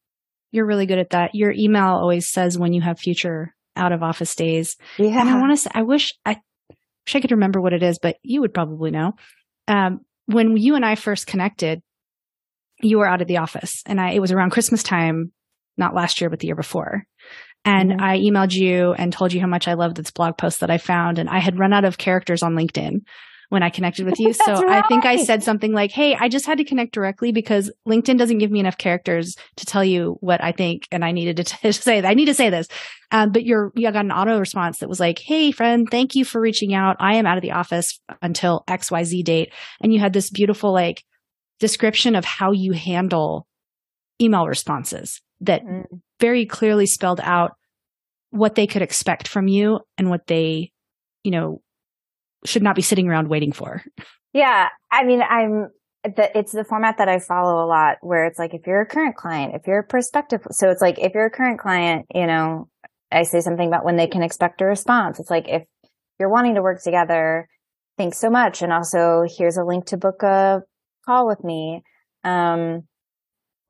You're 0.50 0.66
really 0.66 0.86
good 0.86 0.98
at 0.98 1.10
that. 1.10 1.34
Your 1.34 1.52
email 1.52 1.86
always 1.86 2.30
says 2.30 2.58
when 2.58 2.72
you 2.72 2.80
have 2.80 2.98
future 2.98 3.54
out 3.76 3.92
of 3.92 4.02
office 4.02 4.34
days. 4.34 4.76
Yeah. 4.98 5.20
And 5.20 5.28
I 5.28 5.40
want 5.40 5.52
to 5.52 5.56
say, 5.56 5.70
I 5.74 5.82
wish 5.82 6.14
I 6.24 6.40
wish 6.70 7.16
I 7.16 7.20
could 7.20 7.32
remember 7.32 7.60
what 7.60 7.72
it 7.72 7.82
is, 7.82 7.98
but 7.98 8.16
you 8.22 8.40
would 8.40 8.54
probably 8.54 8.90
know. 8.90 9.12
Um, 9.66 10.00
when 10.26 10.56
you 10.56 10.74
and 10.74 10.84
I 10.84 10.94
first 10.94 11.26
connected, 11.26 11.82
you 12.80 12.98
were 12.98 13.06
out 13.06 13.20
of 13.20 13.28
the 13.28 13.38
office 13.38 13.82
and 13.86 14.00
I, 14.00 14.12
it 14.12 14.20
was 14.20 14.32
around 14.32 14.50
Christmas 14.50 14.82
time, 14.82 15.32
not 15.76 15.94
last 15.94 16.20
year, 16.20 16.30
but 16.30 16.38
the 16.38 16.46
year 16.46 16.56
before. 16.56 17.04
And 17.64 17.92
mm-hmm. 17.92 18.00
I 18.00 18.18
emailed 18.18 18.52
you 18.52 18.92
and 18.92 19.12
told 19.12 19.32
you 19.32 19.40
how 19.40 19.46
much 19.46 19.68
I 19.68 19.74
loved 19.74 19.96
this 19.96 20.10
blog 20.10 20.36
post 20.36 20.60
that 20.60 20.70
I 20.70 20.78
found. 20.78 21.18
And 21.18 21.28
I 21.28 21.38
had 21.38 21.58
run 21.58 21.72
out 21.72 21.84
of 21.84 21.98
characters 21.98 22.42
on 22.42 22.54
LinkedIn 22.54 23.00
when 23.48 23.62
I 23.62 23.70
connected 23.70 24.04
with 24.04 24.18
you. 24.18 24.32
so 24.44 24.62
right. 24.62 24.84
I 24.84 24.88
think 24.88 25.06
I 25.06 25.16
said 25.16 25.42
something 25.42 25.72
like, 25.72 25.90
Hey, 25.90 26.14
I 26.14 26.28
just 26.28 26.46
had 26.46 26.58
to 26.58 26.64
connect 26.64 26.92
directly 26.92 27.32
because 27.32 27.70
LinkedIn 27.88 28.18
doesn't 28.18 28.38
give 28.38 28.50
me 28.50 28.60
enough 28.60 28.76
characters 28.76 29.36
to 29.56 29.66
tell 29.66 29.84
you 29.84 30.16
what 30.20 30.42
I 30.42 30.52
think. 30.52 30.88
And 30.90 31.04
I 31.04 31.12
needed 31.12 31.38
to, 31.38 31.44
t- 31.44 31.72
say 31.72 32.00
that 32.00 32.08
I 32.08 32.14
need 32.14 32.26
to 32.26 32.34
say 32.34 32.50
this. 32.50 32.68
Um, 33.10 33.30
but 33.30 33.44
you're, 33.44 33.72
you 33.74 33.90
got 33.90 34.04
an 34.04 34.12
auto 34.12 34.38
response 34.38 34.78
that 34.78 34.88
was 34.88 35.00
like, 35.00 35.18
Hey, 35.18 35.50
friend, 35.52 35.88
thank 35.90 36.14
you 36.14 36.24
for 36.24 36.40
reaching 36.40 36.74
out. 36.74 36.96
I 37.00 37.14
am 37.14 37.26
out 37.26 37.38
of 37.38 37.42
the 37.42 37.52
office 37.52 38.00
until 38.20 38.64
XYZ 38.68 39.24
date. 39.24 39.52
And 39.80 39.92
you 39.92 40.00
had 40.00 40.12
this 40.12 40.30
beautiful, 40.30 40.72
like, 40.72 41.02
description 41.60 42.16
of 42.16 42.24
how 42.24 42.50
you 42.50 42.72
handle 42.72 43.46
email 44.20 44.46
responses 44.46 45.20
that 45.40 45.62
mm. 45.62 45.84
very 46.20 46.46
clearly 46.46 46.86
spelled 46.86 47.20
out 47.22 47.52
what 48.30 48.54
they 48.54 48.66
could 48.66 48.82
expect 48.82 49.28
from 49.28 49.48
you 49.48 49.80
and 49.98 50.10
what 50.10 50.26
they, 50.26 50.70
you 51.22 51.30
know, 51.30 51.60
should 52.44 52.62
not 52.62 52.76
be 52.76 52.82
sitting 52.82 53.08
around 53.08 53.28
waiting 53.28 53.52
for. 53.52 53.82
Yeah. 54.32 54.68
I 54.90 55.04
mean, 55.04 55.22
I'm, 55.22 55.68
the, 56.02 56.36
it's 56.36 56.52
the 56.52 56.64
format 56.64 56.98
that 56.98 57.08
I 57.08 57.18
follow 57.18 57.64
a 57.64 57.66
lot 57.66 57.96
where 58.02 58.26
it's 58.26 58.38
like, 58.38 58.52
if 58.52 58.66
you're 58.66 58.82
a 58.82 58.86
current 58.86 59.16
client, 59.16 59.54
if 59.54 59.66
you're 59.66 59.78
a 59.78 59.84
prospective, 59.84 60.40
so 60.50 60.68
it's 60.70 60.82
like, 60.82 60.98
if 60.98 61.14
you're 61.14 61.26
a 61.26 61.30
current 61.30 61.58
client, 61.58 62.06
you 62.14 62.26
know, 62.26 62.68
I 63.10 63.22
say 63.22 63.40
something 63.40 63.68
about 63.68 63.84
when 63.84 63.96
they 63.96 64.08
can 64.08 64.22
expect 64.22 64.60
a 64.60 64.66
response. 64.66 65.20
It's 65.20 65.30
like, 65.30 65.48
if 65.48 65.62
you're 66.18 66.30
wanting 66.30 66.56
to 66.56 66.62
work 66.62 66.82
together, 66.82 67.48
thanks 67.96 68.18
so 68.18 68.28
much. 68.28 68.60
And 68.60 68.72
also 68.72 69.22
here's 69.26 69.56
a 69.56 69.64
link 69.64 69.86
to 69.86 69.96
book 69.96 70.22
a 70.22 70.60
call 71.06 71.26
with 71.26 71.42
me. 71.44 71.82
Um, 72.24 72.82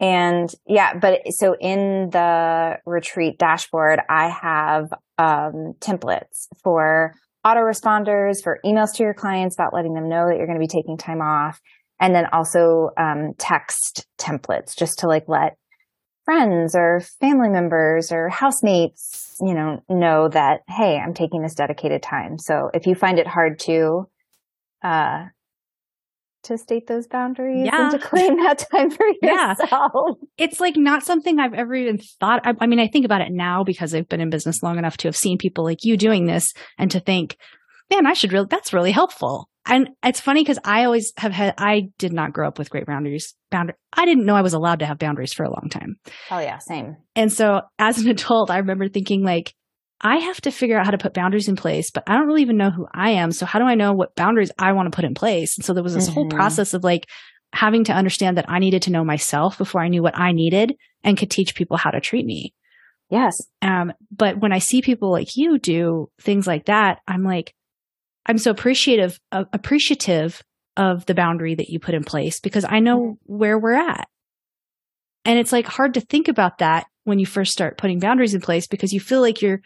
and 0.04 0.54
yeah, 0.66 0.98
but 0.98 1.20
so 1.30 1.56
in 1.58 2.10
the 2.10 2.76
retreat 2.84 3.38
dashboard, 3.38 4.00
I 4.06 4.28
have, 4.28 4.92
um, 5.16 5.72
templates 5.80 6.46
for 6.62 7.14
autoresponders 7.46 8.42
for 8.42 8.60
emails 8.66 8.94
to 8.96 9.02
your 9.02 9.14
clients 9.14 9.56
about 9.56 9.72
letting 9.72 9.94
them 9.94 10.10
know 10.10 10.28
that 10.28 10.36
you're 10.36 10.46
going 10.46 10.58
to 10.58 10.62
be 10.62 10.68
taking 10.68 10.98
time 10.98 11.22
off. 11.22 11.58
And 11.98 12.14
then 12.14 12.26
also, 12.34 12.90
um, 12.98 13.32
text 13.38 14.06
templates 14.18 14.76
just 14.76 14.98
to 14.98 15.06
like 15.06 15.24
let 15.26 15.56
friends 16.26 16.74
or 16.74 17.00
family 17.18 17.48
members 17.48 18.12
or 18.12 18.28
housemates, 18.28 19.36
you 19.40 19.54
know, 19.54 19.82
know 19.88 20.28
that, 20.28 20.60
Hey, 20.68 20.98
I'm 20.98 21.14
taking 21.14 21.40
this 21.40 21.54
dedicated 21.54 22.02
time. 22.02 22.38
So 22.38 22.68
if 22.74 22.86
you 22.86 22.94
find 22.94 23.18
it 23.18 23.26
hard 23.26 23.58
to, 23.60 24.06
uh, 24.82 25.24
to 26.44 26.58
state 26.58 26.86
those 26.86 27.06
boundaries 27.06 27.66
yeah. 27.66 27.90
and 27.90 27.90
to 27.92 27.98
claim 28.08 28.36
that 28.42 28.64
time 28.70 28.90
for 28.90 29.06
yourself. 29.22 29.58
Yeah. 29.70 30.44
It's 30.44 30.60
like 30.60 30.76
not 30.76 31.02
something 31.02 31.38
I've 31.38 31.54
ever 31.54 31.74
even 31.74 31.98
thought. 32.20 32.46
I, 32.46 32.54
I, 32.60 32.66
mean, 32.66 32.80
I 32.80 32.88
think 32.88 33.04
about 33.04 33.20
it 33.20 33.30
now 33.30 33.64
because 33.64 33.94
I've 33.94 34.08
been 34.08 34.20
in 34.20 34.30
business 34.30 34.62
long 34.62 34.78
enough 34.78 34.96
to 34.98 35.08
have 35.08 35.16
seen 35.16 35.38
people 35.38 35.64
like 35.64 35.78
you 35.82 35.96
doing 35.96 36.26
this 36.26 36.52
and 36.78 36.90
to 36.90 37.00
think, 37.00 37.36
man, 37.90 38.06
I 38.06 38.12
should 38.12 38.32
really, 38.32 38.46
that's 38.48 38.72
really 38.72 38.92
helpful. 38.92 39.48
And 39.66 39.90
it's 40.02 40.20
funny 40.20 40.42
because 40.42 40.58
I 40.64 40.84
always 40.84 41.12
have 41.16 41.32
had, 41.32 41.54
I 41.56 41.88
did 41.98 42.12
not 42.12 42.32
grow 42.32 42.46
up 42.46 42.58
with 42.58 42.68
great 42.68 42.86
boundaries. 42.86 43.34
Boundary, 43.50 43.76
I 43.92 44.04
didn't 44.04 44.26
know 44.26 44.34
I 44.34 44.42
was 44.42 44.52
allowed 44.52 44.80
to 44.80 44.86
have 44.86 44.98
boundaries 44.98 45.32
for 45.32 45.44
a 45.44 45.50
long 45.50 45.68
time. 45.70 45.96
Oh 46.30 46.38
yeah, 46.38 46.58
same. 46.58 46.96
And 47.16 47.32
so 47.32 47.62
as 47.78 47.98
an 47.98 48.08
adult, 48.10 48.50
I 48.50 48.58
remember 48.58 48.88
thinking 48.88 49.22
like, 49.22 49.54
I 50.00 50.16
have 50.18 50.40
to 50.42 50.50
figure 50.50 50.78
out 50.78 50.84
how 50.84 50.90
to 50.90 50.98
put 50.98 51.14
boundaries 51.14 51.48
in 51.48 51.56
place, 51.56 51.90
but 51.90 52.04
I 52.06 52.14
don't 52.14 52.26
really 52.26 52.42
even 52.42 52.56
know 52.56 52.70
who 52.70 52.86
I 52.92 53.10
am. 53.10 53.32
So 53.32 53.46
how 53.46 53.58
do 53.58 53.64
I 53.64 53.74
know 53.74 53.92
what 53.92 54.14
boundaries 54.14 54.52
I 54.58 54.72
want 54.72 54.90
to 54.90 54.94
put 54.94 55.04
in 55.04 55.14
place? 55.14 55.56
And 55.56 55.64
so 55.64 55.72
there 55.72 55.82
was 55.82 55.94
this 55.94 56.06
mm-hmm. 56.06 56.14
whole 56.14 56.28
process 56.28 56.74
of 56.74 56.84
like 56.84 57.08
having 57.52 57.84
to 57.84 57.92
understand 57.92 58.36
that 58.36 58.48
I 58.48 58.58
needed 58.58 58.82
to 58.82 58.92
know 58.92 59.04
myself 59.04 59.56
before 59.56 59.80
I 59.80 59.88
knew 59.88 60.02
what 60.02 60.18
I 60.18 60.32
needed 60.32 60.74
and 61.02 61.16
could 61.16 61.30
teach 61.30 61.54
people 61.54 61.76
how 61.76 61.90
to 61.90 62.00
treat 62.00 62.26
me. 62.26 62.52
Yes. 63.10 63.40
Um, 63.62 63.92
but 64.10 64.40
when 64.40 64.52
I 64.52 64.58
see 64.58 64.82
people 64.82 65.10
like 65.10 65.36
you 65.36 65.58
do 65.58 66.10
things 66.20 66.46
like 66.46 66.66
that, 66.66 66.98
I'm 67.06 67.22
like, 67.22 67.54
I'm 68.26 68.38
so 68.38 68.50
appreciative, 68.50 69.20
uh, 69.30 69.44
appreciative 69.52 70.42
of 70.76 71.06
the 71.06 71.14
boundary 71.14 71.54
that 71.54 71.68
you 71.68 71.78
put 71.78 71.94
in 71.94 72.02
place 72.02 72.40
because 72.40 72.64
I 72.64 72.80
know 72.80 72.98
mm-hmm. 72.98 73.36
where 73.36 73.58
we're 73.58 73.74
at. 73.74 74.08
And 75.24 75.38
it's 75.38 75.52
like 75.52 75.66
hard 75.66 75.94
to 75.94 76.00
think 76.00 76.28
about 76.28 76.58
that 76.58 76.86
when 77.04 77.18
you 77.18 77.26
first 77.26 77.52
start 77.52 77.78
putting 77.78 78.00
boundaries 78.00 78.34
in 78.34 78.40
place 78.40 78.66
because 78.66 78.92
you 78.92 79.00
feel 79.00 79.20
like 79.20 79.40
you're 79.40 79.60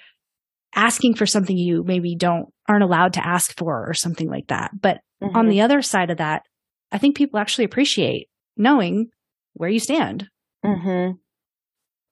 asking 0.75 1.15
for 1.15 1.27
something 1.27 1.57
you 1.57 1.83
maybe 1.85 2.15
don't 2.15 2.47
aren't 2.69 2.85
allowed 2.85 3.15
to 3.15 3.27
ask 3.27 3.57
for 3.57 3.89
or 3.89 3.95
something 3.95 4.29
like 4.29 4.49
that. 4.49 4.71
But 4.79 4.99
mm-hmm. 5.23 5.37
on 5.37 5.49
the 5.49 5.63
other 5.63 5.83
side 5.83 6.11
of 6.11 6.19
that, 6.19 6.43
I 6.93 6.99
think 6.99 7.17
people 7.17 7.39
actually 7.39 7.65
appreciate 7.65 8.29
knowing 8.57 9.09
where 9.55 9.71
you 9.71 9.81
stand. 9.81 10.29
Mm-hmm. 10.65 11.13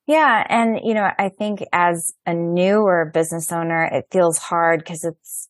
Yeah. 0.06 0.46
And, 0.48 0.80
you 0.84 0.94
know, 0.94 1.08
I 1.18 1.30
think 1.30 1.62
as 1.72 2.12
a 2.24 2.32
newer 2.32 3.10
business 3.12 3.50
owner, 3.50 3.84
it 3.84 4.06
feels 4.10 4.38
hard 4.38 4.80
because 4.80 5.04
it's, 5.04 5.48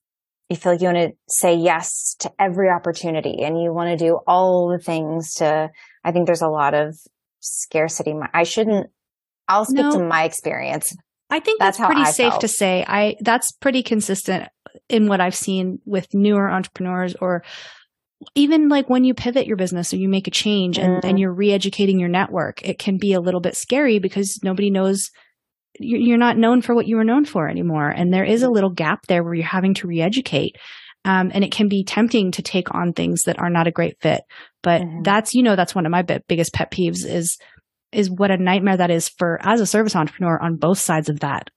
you 0.49 0.57
feel 0.57 0.73
like 0.73 0.81
you 0.81 0.87
want 0.87 0.99
to 0.99 1.13
say 1.29 1.55
yes 1.55 2.17
to 2.21 2.31
every 2.39 2.71
opportunity 2.71 3.43
and 3.43 3.61
you 3.61 3.73
want 3.73 3.91
to 3.91 4.05
do 4.05 4.19
all 4.27 4.69
the 4.69 4.83
things 4.83 5.35
to, 5.35 5.71
I 6.05 6.13
think 6.13 6.27
there's 6.27 6.43
a 6.43 6.49
lot 6.49 6.73
of 6.73 6.97
scarcity. 7.41 8.15
I 8.33 8.45
shouldn't, 8.45 8.87
I'll 9.47 9.65
speak 9.65 9.85
no. 9.85 9.93
to 9.93 9.99
my 9.99 10.25
experience. 10.25 10.97
I 11.31 11.41
think 11.41 11.59
that's, 11.59 11.79
that's 11.79 11.87
pretty 11.87 12.03
I 12.03 12.11
safe 12.11 12.33
felt. 12.33 12.41
to 12.43 12.49
say. 12.49 12.85
I 12.87 13.17
that's 13.21 13.53
pretty 13.53 13.83
consistent 13.83 14.49
in 14.89 15.09
what 15.09 15.21
I've 15.21 15.35
seen 15.35 15.81
with 15.85 16.07
newer 16.15 16.51
entrepreneurs 16.51 17.15
or 17.21 17.43
even 18.35 18.69
like 18.69 18.89
when 18.89 19.05
you 19.05 19.15
pivot 19.15 19.47
your 19.47 19.57
business 19.57 19.93
or 19.93 19.97
you 19.97 20.09
make 20.09 20.27
a 20.27 20.31
change 20.31 20.79
and, 20.79 21.03
mm. 21.03 21.09
and 21.09 21.19
you're 21.19 21.33
re-educating 21.33 21.99
your 21.99 22.09
network, 22.09 22.67
it 22.67 22.79
can 22.79 22.97
be 22.97 23.13
a 23.13 23.21
little 23.21 23.41
bit 23.41 23.57
scary 23.57 23.99
because 23.99 24.41
nobody 24.43 24.71
knows 24.71 25.11
you're 25.79 26.17
not 26.17 26.39
known 26.39 26.63
for 26.63 26.75
what 26.75 26.87
you 26.87 26.97
were 26.97 27.05
known 27.05 27.27
for 27.27 27.49
anymore. 27.49 27.89
And 27.91 28.13
there 28.13 28.25
is 28.25 28.43
a 28.43 28.49
little 28.49 28.71
gap 28.71 29.07
there 29.07 29.23
where 29.23 29.35
you're 29.35 29.45
having 29.45 29.75
to 29.75 29.87
re-educate. 29.87 30.57
Um, 31.05 31.31
and 31.35 31.45
it 31.45 31.53
can 31.53 31.69
be 31.69 31.85
tempting 31.85 32.33
to 32.33 32.43
take 32.43 32.75
on 32.75 32.93
things 32.93 33.25
that 33.25 33.39
are 33.39 33.51
not 33.51 33.67
a 33.67 33.71
great 33.73 33.97
fit. 34.01 34.23
But 34.63 34.81
mm-hmm. 34.81 35.03
that's, 35.03 35.35
you 35.35 35.43
know, 35.43 35.55
that's 35.55 35.75
one 35.75 35.87
of 35.87 35.93
my 35.93 36.03
biggest 36.03 36.53
pet 36.53 36.73
peeves 36.73 37.05
is 37.05 37.39
is 37.97 38.11
what 38.11 38.31
a 38.31 38.37
nightmare 38.37 38.77
that 38.77 38.91
is 38.91 39.09
for 39.09 39.41
as 39.43 39.61
a 39.61 39.67
service 39.67 39.97
entrepreneur 39.97 40.39
on 40.39 40.57
both 40.57 40.79
sides 40.79 41.09
of 41.09 41.21
that 41.21 41.51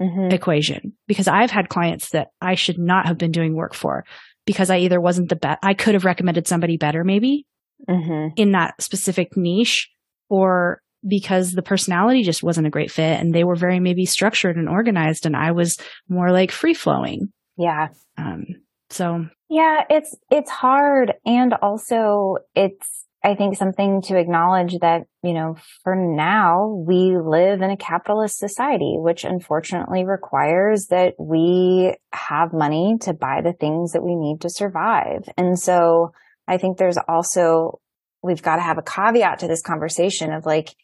mm-hmm. 0.00 0.32
equation. 0.32 0.94
Because 1.06 1.28
I've 1.28 1.50
had 1.50 1.68
clients 1.68 2.10
that 2.10 2.28
I 2.40 2.54
should 2.54 2.78
not 2.78 3.06
have 3.06 3.18
been 3.18 3.30
doing 3.30 3.54
work 3.54 3.74
for 3.74 4.04
because 4.46 4.70
I 4.70 4.78
either 4.78 5.00
wasn't 5.00 5.28
the 5.28 5.36
best, 5.36 5.58
I 5.62 5.74
could 5.74 5.94
have 5.94 6.04
recommended 6.04 6.48
somebody 6.48 6.76
better 6.76 7.04
maybe 7.04 7.46
mm-hmm. 7.88 8.28
in 8.36 8.52
that 8.52 8.80
specific 8.80 9.36
niche 9.36 9.90
or 10.28 10.80
because 11.06 11.52
the 11.52 11.62
personality 11.62 12.22
just 12.22 12.42
wasn't 12.42 12.66
a 12.66 12.70
great 12.70 12.90
fit 12.90 13.20
and 13.20 13.34
they 13.34 13.44
were 13.44 13.56
very 13.56 13.80
maybe 13.80 14.06
structured 14.06 14.56
and 14.56 14.68
organized 14.68 15.26
and 15.26 15.36
I 15.36 15.52
was 15.52 15.76
more 16.08 16.32
like 16.32 16.50
free 16.50 16.74
flowing. 16.74 17.32
Yeah. 17.58 17.88
Um, 18.16 18.46
so 18.88 19.26
yeah, 19.50 19.82
it's, 19.90 20.16
it's 20.30 20.50
hard. 20.50 21.14
And 21.26 21.54
also 21.60 22.38
it's, 22.54 23.06
I 23.24 23.36
think 23.36 23.56
something 23.56 24.02
to 24.02 24.18
acknowledge 24.18 24.76
that, 24.80 25.02
you 25.22 25.32
know, 25.32 25.56
for 25.84 25.94
now 25.94 26.66
we 26.66 27.16
live 27.16 27.62
in 27.62 27.70
a 27.70 27.76
capitalist 27.76 28.38
society, 28.38 28.96
which 28.96 29.22
unfortunately 29.22 30.04
requires 30.04 30.86
that 30.86 31.14
we 31.20 31.94
have 32.12 32.52
money 32.52 32.96
to 33.02 33.12
buy 33.12 33.40
the 33.42 33.52
things 33.52 33.92
that 33.92 34.02
we 34.02 34.16
need 34.16 34.40
to 34.40 34.50
survive. 34.50 35.28
And 35.36 35.56
so 35.56 36.12
I 36.48 36.58
think 36.58 36.78
there's 36.78 36.98
also, 37.08 37.80
we've 38.22 38.42
got 38.42 38.56
to 38.56 38.62
have 38.62 38.78
a 38.78 38.82
caveat 38.82 39.38
to 39.40 39.46
this 39.46 39.62
conversation 39.62 40.32
of 40.32 40.44
like, 40.44 40.74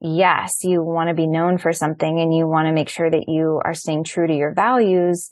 yes, 0.00 0.62
you 0.62 0.84
want 0.84 1.08
to 1.08 1.14
be 1.14 1.26
known 1.26 1.58
for 1.58 1.72
something 1.72 2.20
and 2.20 2.32
you 2.32 2.46
want 2.46 2.68
to 2.68 2.72
make 2.72 2.88
sure 2.88 3.10
that 3.10 3.24
you 3.26 3.60
are 3.64 3.74
staying 3.74 4.04
true 4.04 4.28
to 4.28 4.34
your 4.34 4.54
values. 4.54 5.30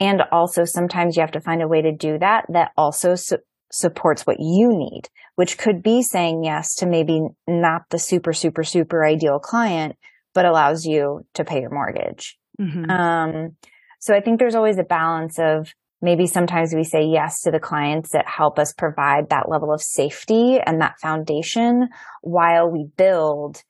And 0.00 0.22
also 0.32 0.64
sometimes 0.64 1.16
you 1.16 1.20
have 1.20 1.32
to 1.32 1.40
find 1.40 1.62
a 1.62 1.68
way 1.68 1.82
to 1.82 1.92
do 1.92 2.18
that 2.18 2.46
that 2.48 2.72
also 2.76 3.14
su- 3.14 3.38
supports 3.70 4.26
what 4.26 4.36
you 4.40 4.68
need 4.68 5.08
which 5.40 5.56
could 5.56 5.82
be 5.82 6.02
saying 6.02 6.44
yes 6.44 6.74
to 6.74 6.84
maybe 6.84 7.18
not 7.48 7.80
the 7.88 7.98
super, 7.98 8.34
super, 8.34 8.62
super 8.62 9.02
ideal 9.02 9.38
client, 9.38 9.96
but 10.34 10.44
allows 10.44 10.84
you 10.84 11.22
to 11.32 11.44
pay 11.46 11.62
your 11.62 11.70
mortgage. 11.70 12.36
Mm-hmm. 12.60 12.90
Um, 12.90 13.56
so 14.00 14.14
I 14.14 14.20
think 14.20 14.38
there's 14.38 14.54
always 14.54 14.76
a 14.76 14.84
balance 14.84 15.38
of 15.38 15.72
maybe 16.02 16.26
sometimes 16.26 16.74
we 16.74 16.84
say 16.84 17.06
yes 17.06 17.40
to 17.40 17.50
the 17.50 17.58
clients 17.58 18.10
that 18.10 18.28
help 18.28 18.58
us 18.58 18.74
provide 18.74 19.30
that 19.30 19.48
level 19.48 19.72
of 19.72 19.80
safety 19.80 20.58
and 20.60 20.82
that 20.82 21.00
foundation 21.00 21.88
while 22.20 22.70
we 22.70 22.88
build 22.98 23.62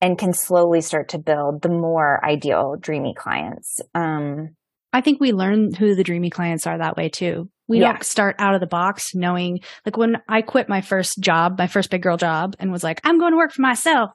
and 0.00 0.16
can 0.16 0.32
slowly 0.32 0.80
start 0.80 1.10
to 1.10 1.18
build 1.18 1.60
the 1.60 1.68
more 1.68 2.24
ideal 2.24 2.76
dreamy 2.80 3.12
clients. 3.14 3.82
Um, 3.94 4.56
I 4.90 5.02
think 5.02 5.20
we 5.20 5.32
learn 5.32 5.74
who 5.74 5.94
the 5.94 6.04
dreamy 6.04 6.30
clients 6.30 6.66
are 6.66 6.78
that 6.78 6.96
way 6.96 7.10
too. 7.10 7.50
We 7.66 7.80
yeah. 7.80 7.92
don't 7.92 8.04
start 8.04 8.36
out 8.38 8.54
of 8.54 8.60
the 8.60 8.66
box 8.66 9.14
knowing, 9.14 9.60
like 9.86 9.96
when 9.96 10.18
I 10.28 10.42
quit 10.42 10.68
my 10.68 10.80
first 10.80 11.18
job, 11.18 11.58
my 11.58 11.66
first 11.66 11.90
big 11.90 12.02
girl 12.02 12.16
job 12.16 12.56
and 12.58 12.70
was 12.70 12.84
like, 12.84 13.00
I'm 13.04 13.18
going 13.18 13.32
to 13.32 13.38
work 13.38 13.52
for 13.52 13.62
myself. 13.62 14.10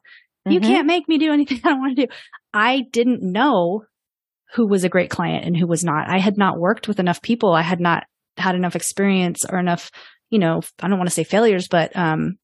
Mm-hmm. 0.47 0.51
You 0.51 0.59
can't 0.59 0.87
make 0.87 1.07
me 1.07 1.17
do 1.17 1.33
anything 1.33 1.61
I 1.63 1.69
don't 1.69 1.79
want 1.79 1.97
to 1.97 2.05
do. 2.05 2.13
I 2.53 2.83
didn't 2.91 3.21
know 3.21 3.83
who 4.53 4.67
was 4.67 4.83
a 4.83 4.89
great 4.89 5.09
client 5.09 5.45
and 5.45 5.55
who 5.55 5.67
was 5.67 5.83
not. 5.83 6.09
I 6.09 6.19
had 6.19 6.37
not 6.37 6.59
worked 6.59 6.87
with 6.87 6.99
enough 6.99 7.21
people. 7.21 7.53
I 7.53 7.61
had 7.61 7.79
not 7.79 8.05
had 8.37 8.55
enough 8.55 8.75
experience 8.75 9.45
or 9.45 9.59
enough, 9.59 9.91
you 10.29 10.39
know, 10.39 10.61
I 10.79 10.87
don't 10.87 10.97
want 10.97 11.09
to 11.09 11.13
say 11.13 11.23
failures, 11.23 11.67
but, 11.67 11.95
um, 11.95 12.37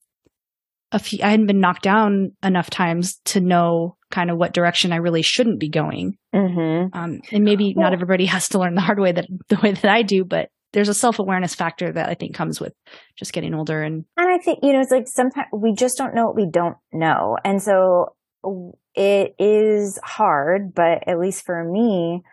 a 0.92 1.00
few, 1.00 1.20
I 1.24 1.30
hadn't 1.30 1.48
been 1.48 1.60
knocked 1.60 1.84
down 1.84 2.32
enough 2.44 2.70
times 2.70 3.20
to 3.26 3.42
know 3.42 3.98
kind 4.12 4.30
of 4.30 4.38
what 4.38 4.54
direction 4.54 4.94
I 4.94 4.98
really 4.98 5.24
shouldn't 5.24 5.60
be 5.60 5.70
going. 5.70 6.18
Mm-hmm. 6.34 6.98
Um, 6.98 7.22
and 7.32 7.44
maybe 7.44 7.74
not 7.76 7.92
everybody 7.92 8.26
has 8.28 8.50
to 8.50 8.60
learn 8.60 8.76
the 8.76 8.82
hard 8.82 9.00
way 9.00 9.12
that 9.12 9.26
the 9.50 9.60
way 9.62 9.72
that 9.72 9.86
I 9.86 10.04
do, 10.04 10.24
but 10.24 10.50
there's 10.76 10.90
a 10.90 10.94
self 10.94 11.20
awareness 11.20 11.56
factor 11.56 11.90
that 11.90 12.10
I 12.10 12.16
think 12.16 12.36
comes 12.36 12.60
with 12.60 12.74
just 13.18 13.32
getting 13.32 13.56
older. 13.56 13.82
And, 13.82 14.04
and 14.18 14.30
I 14.30 14.38
think, 14.38 14.60
you 14.62 14.74
know, 14.74 14.82
it's 14.82 14.92
like 14.92 15.08
sometimes 15.08 15.48
we 15.54 15.74
just 15.74 15.98
don't 15.98 16.14
know 16.14 16.26
what 16.26 16.36
we 16.36 16.46
don't 16.46 16.76
know. 16.92 17.38
And 17.46 17.64
so 17.64 18.14
it 18.94 19.36
is 19.40 19.98
hard, 20.04 20.76
but 20.76 21.08
at 21.08 21.18
least 21.18 21.46
for 21.46 21.64
me, 21.64 22.24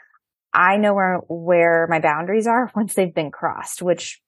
I 0.52 0.76
know 0.76 0.92
where, 0.92 1.18
where 1.28 1.86
my 1.88 2.00
boundaries 2.00 2.48
are 2.48 2.70
once 2.76 2.94
they've 2.94 3.14
been 3.14 3.30
crossed, 3.30 3.80
which 3.80 4.20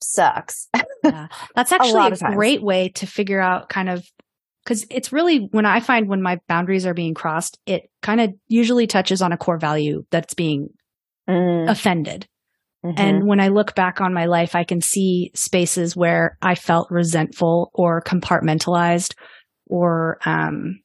sucks. 0.00 0.68
yeah. 1.04 1.26
That's 1.56 1.72
actually 1.72 2.12
a, 2.12 2.30
a 2.30 2.34
great 2.34 2.62
way 2.62 2.90
to 2.90 3.06
figure 3.06 3.40
out 3.40 3.68
kind 3.68 3.88
of 3.88 4.06
because 4.62 4.86
it's 4.90 5.12
really 5.12 5.48
when 5.50 5.66
I 5.66 5.80
find 5.80 6.08
when 6.08 6.22
my 6.22 6.38
boundaries 6.48 6.86
are 6.86 6.94
being 6.94 7.14
crossed, 7.14 7.58
it 7.66 7.90
kind 8.00 8.20
of 8.20 8.32
usually 8.46 8.86
touches 8.86 9.22
on 9.22 9.32
a 9.32 9.36
core 9.36 9.58
value 9.58 10.04
that's 10.10 10.34
being 10.34 10.68
mm. 11.28 11.68
offended. 11.68 12.28
Mm-hmm. 12.86 13.00
And 13.00 13.26
when 13.26 13.40
I 13.40 13.48
look 13.48 13.74
back 13.74 14.00
on 14.00 14.14
my 14.14 14.26
life, 14.26 14.54
I 14.54 14.64
can 14.64 14.80
see 14.80 15.30
spaces 15.34 15.96
where 15.96 16.38
I 16.40 16.54
felt 16.54 16.88
resentful 16.90 17.70
or 17.74 18.00
compartmentalized 18.02 19.14
or, 19.66 20.18
um, 20.24 20.80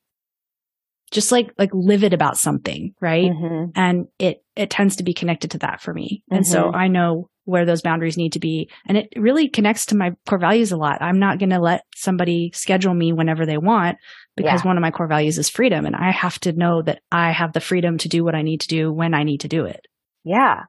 just 1.11 1.31
like, 1.31 1.51
like 1.57 1.71
livid 1.73 2.13
about 2.13 2.37
something. 2.37 2.93
Right. 3.01 3.29
Mm-hmm. 3.29 3.71
And 3.75 4.07
it, 4.17 4.43
it 4.55 4.69
tends 4.69 4.95
to 4.97 5.03
be 5.03 5.13
connected 5.13 5.51
to 5.51 5.57
that 5.59 5.81
for 5.81 5.93
me. 5.93 6.23
Mm-hmm. 6.23 6.37
And 6.37 6.47
so 6.47 6.63
mm-hmm. 6.63 6.75
I 6.75 6.87
know 6.87 7.29
where 7.43 7.65
those 7.65 7.81
boundaries 7.81 8.17
need 8.17 8.33
to 8.33 8.39
be. 8.39 8.69
And 8.87 8.97
it 8.97 9.09
really 9.15 9.49
connects 9.49 9.87
to 9.87 9.97
my 9.97 10.11
core 10.27 10.39
values 10.39 10.71
a 10.71 10.77
lot. 10.77 11.01
I'm 11.01 11.19
not 11.19 11.39
going 11.39 11.49
to 11.49 11.59
let 11.59 11.81
somebody 11.95 12.51
schedule 12.53 12.93
me 12.93 13.13
whenever 13.13 13.45
they 13.45 13.57
want 13.57 13.97
because 14.37 14.61
yeah. 14.61 14.67
one 14.67 14.77
of 14.77 14.81
my 14.81 14.91
core 14.91 15.07
values 15.07 15.37
is 15.37 15.49
freedom. 15.49 15.85
And 15.85 15.95
I 15.95 16.11
have 16.11 16.39
to 16.41 16.53
know 16.53 16.81
that 16.83 17.01
I 17.11 17.31
have 17.31 17.53
the 17.53 17.59
freedom 17.59 17.97
to 17.99 18.09
do 18.09 18.23
what 18.23 18.35
I 18.35 18.41
need 18.41 18.61
to 18.61 18.67
do 18.67 18.93
when 18.93 19.13
I 19.13 19.23
need 19.23 19.41
to 19.41 19.47
do 19.47 19.65
it. 19.65 19.85
Yeah. 20.23 20.61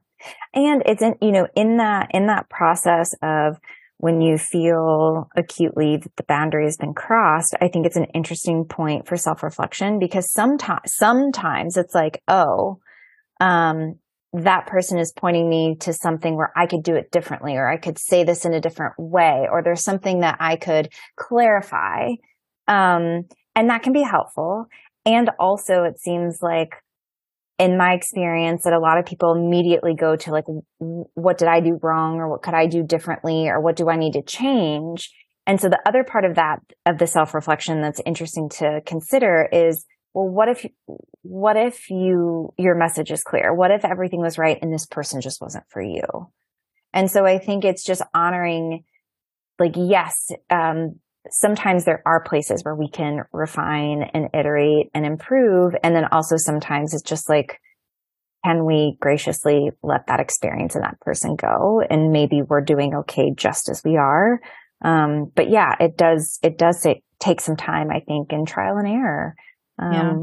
And 0.53 0.83
it's 0.85 1.01
in, 1.01 1.15
you 1.21 1.31
know, 1.31 1.47
in 1.55 1.77
that, 1.77 2.09
in 2.11 2.27
that 2.27 2.49
process 2.49 3.13
of 3.21 3.57
when 3.97 4.19
you 4.19 4.37
feel 4.37 5.29
acutely 5.35 5.97
that 5.97 6.15
the 6.17 6.23
boundary 6.23 6.65
has 6.65 6.77
been 6.77 6.93
crossed, 6.93 7.55
I 7.61 7.69
think 7.69 7.85
it's 7.85 7.95
an 7.95 8.07
interesting 8.13 8.65
point 8.65 9.07
for 9.07 9.15
self-reflection 9.15 9.99
because 9.99 10.31
sometimes, 10.31 10.93
sometimes 10.93 11.77
it's 11.77 11.95
like, 11.95 12.21
oh, 12.27 12.79
um, 13.39 13.99
that 14.33 14.65
person 14.65 14.97
is 14.97 15.13
pointing 15.15 15.47
me 15.47 15.75
to 15.81 15.93
something 15.93 16.35
where 16.35 16.51
I 16.55 16.65
could 16.65 16.83
do 16.83 16.95
it 16.95 17.11
differently, 17.11 17.55
or 17.55 17.69
I 17.69 17.77
could 17.77 17.99
say 17.99 18.23
this 18.23 18.45
in 18.45 18.53
a 18.53 18.59
different 18.59 18.95
way, 18.97 19.47
or 19.49 19.61
there's 19.61 19.83
something 19.83 20.21
that 20.21 20.37
I 20.39 20.55
could 20.55 20.89
clarify. 21.15 22.09
Um, 22.67 23.25
and 23.55 23.69
that 23.69 23.83
can 23.83 23.93
be 23.93 24.01
helpful. 24.01 24.65
And 25.05 25.29
also 25.39 25.83
it 25.83 25.99
seems 25.99 26.39
like 26.41 26.75
in 27.63 27.77
my 27.77 27.93
experience 27.93 28.63
that 28.63 28.73
a 28.73 28.79
lot 28.79 28.97
of 28.97 29.05
people 29.05 29.31
immediately 29.31 29.95
go 29.95 30.17
to 30.17 30.31
like, 30.31 30.43
what 30.79 31.37
did 31.37 31.47
I 31.47 31.61
do 31.61 31.79
wrong 31.81 32.17
or 32.17 32.27
what 32.27 32.41
could 32.41 32.53
I 32.53 32.67
do 32.67 32.83
differently 32.83 33.47
or 33.47 33.61
what 33.61 33.77
do 33.77 33.89
I 33.89 33.95
need 33.95 34.13
to 34.13 34.21
change? 34.21 35.09
And 35.47 35.61
so 35.61 35.69
the 35.69 35.79
other 35.85 36.03
part 36.03 36.25
of 36.25 36.35
that, 36.35 36.59
of 36.85 36.97
the 36.97 37.07
self 37.07 37.33
reflection 37.33 37.81
that's 37.81 38.01
interesting 38.05 38.49
to 38.57 38.81
consider 38.85 39.47
is, 39.49 39.85
well, 40.13 40.27
what 40.27 40.49
if, 40.49 40.65
what 41.21 41.55
if 41.55 41.89
you, 41.89 42.53
your 42.57 42.75
message 42.75 43.11
is 43.11 43.23
clear? 43.23 43.53
What 43.53 43.71
if 43.71 43.85
everything 43.85 44.19
was 44.19 44.37
right 44.37 44.59
and 44.61 44.73
this 44.73 44.85
person 44.85 45.21
just 45.21 45.39
wasn't 45.39 45.63
for 45.69 45.81
you? 45.81 46.03
And 46.91 47.09
so 47.09 47.25
I 47.25 47.39
think 47.39 47.63
it's 47.63 47.85
just 47.85 48.01
honoring, 48.13 48.83
like, 49.57 49.75
yes, 49.77 50.31
um, 50.49 50.99
sometimes 51.29 51.85
there 51.85 52.01
are 52.05 52.23
places 52.23 52.63
where 52.63 52.75
we 52.75 52.89
can 52.89 53.21
refine 53.31 54.03
and 54.13 54.29
iterate 54.33 54.87
and 54.93 55.05
improve. 55.05 55.73
And 55.83 55.95
then 55.95 56.05
also 56.11 56.35
sometimes 56.37 56.93
it's 56.93 57.03
just 57.03 57.29
like, 57.29 57.59
can 58.43 58.65
we 58.65 58.97
graciously 58.99 59.71
let 59.81 60.07
that 60.07 60.19
experience 60.19 60.75
and 60.75 60.83
that 60.83 60.99
person 60.99 61.35
go? 61.35 61.81
And 61.89 62.11
maybe 62.11 62.41
we're 62.41 62.61
doing 62.61 62.93
okay 62.95 63.31
just 63.35 63.69
as 63.69 63.81
we 63.85 63.95
are. 63.95 64.41
Um, 64.83 65.31
but 65.33 65.49
yeah, 65.49 65.75
it 65.79 65.95
does, 65.95 66.39
it 66.43 66.57
does 66.57 66.85
take 67.19 67.39
some 67.39 67.55
time, 67.55 67.89
I 67.89 68.01
think, 68.01 68.33
in 68.33 68.45
trial 68.45 68.77
and 68.77 68.87
error. 68.87 69.35
Um, 69.79 69.93
yeah. 69.93 70.13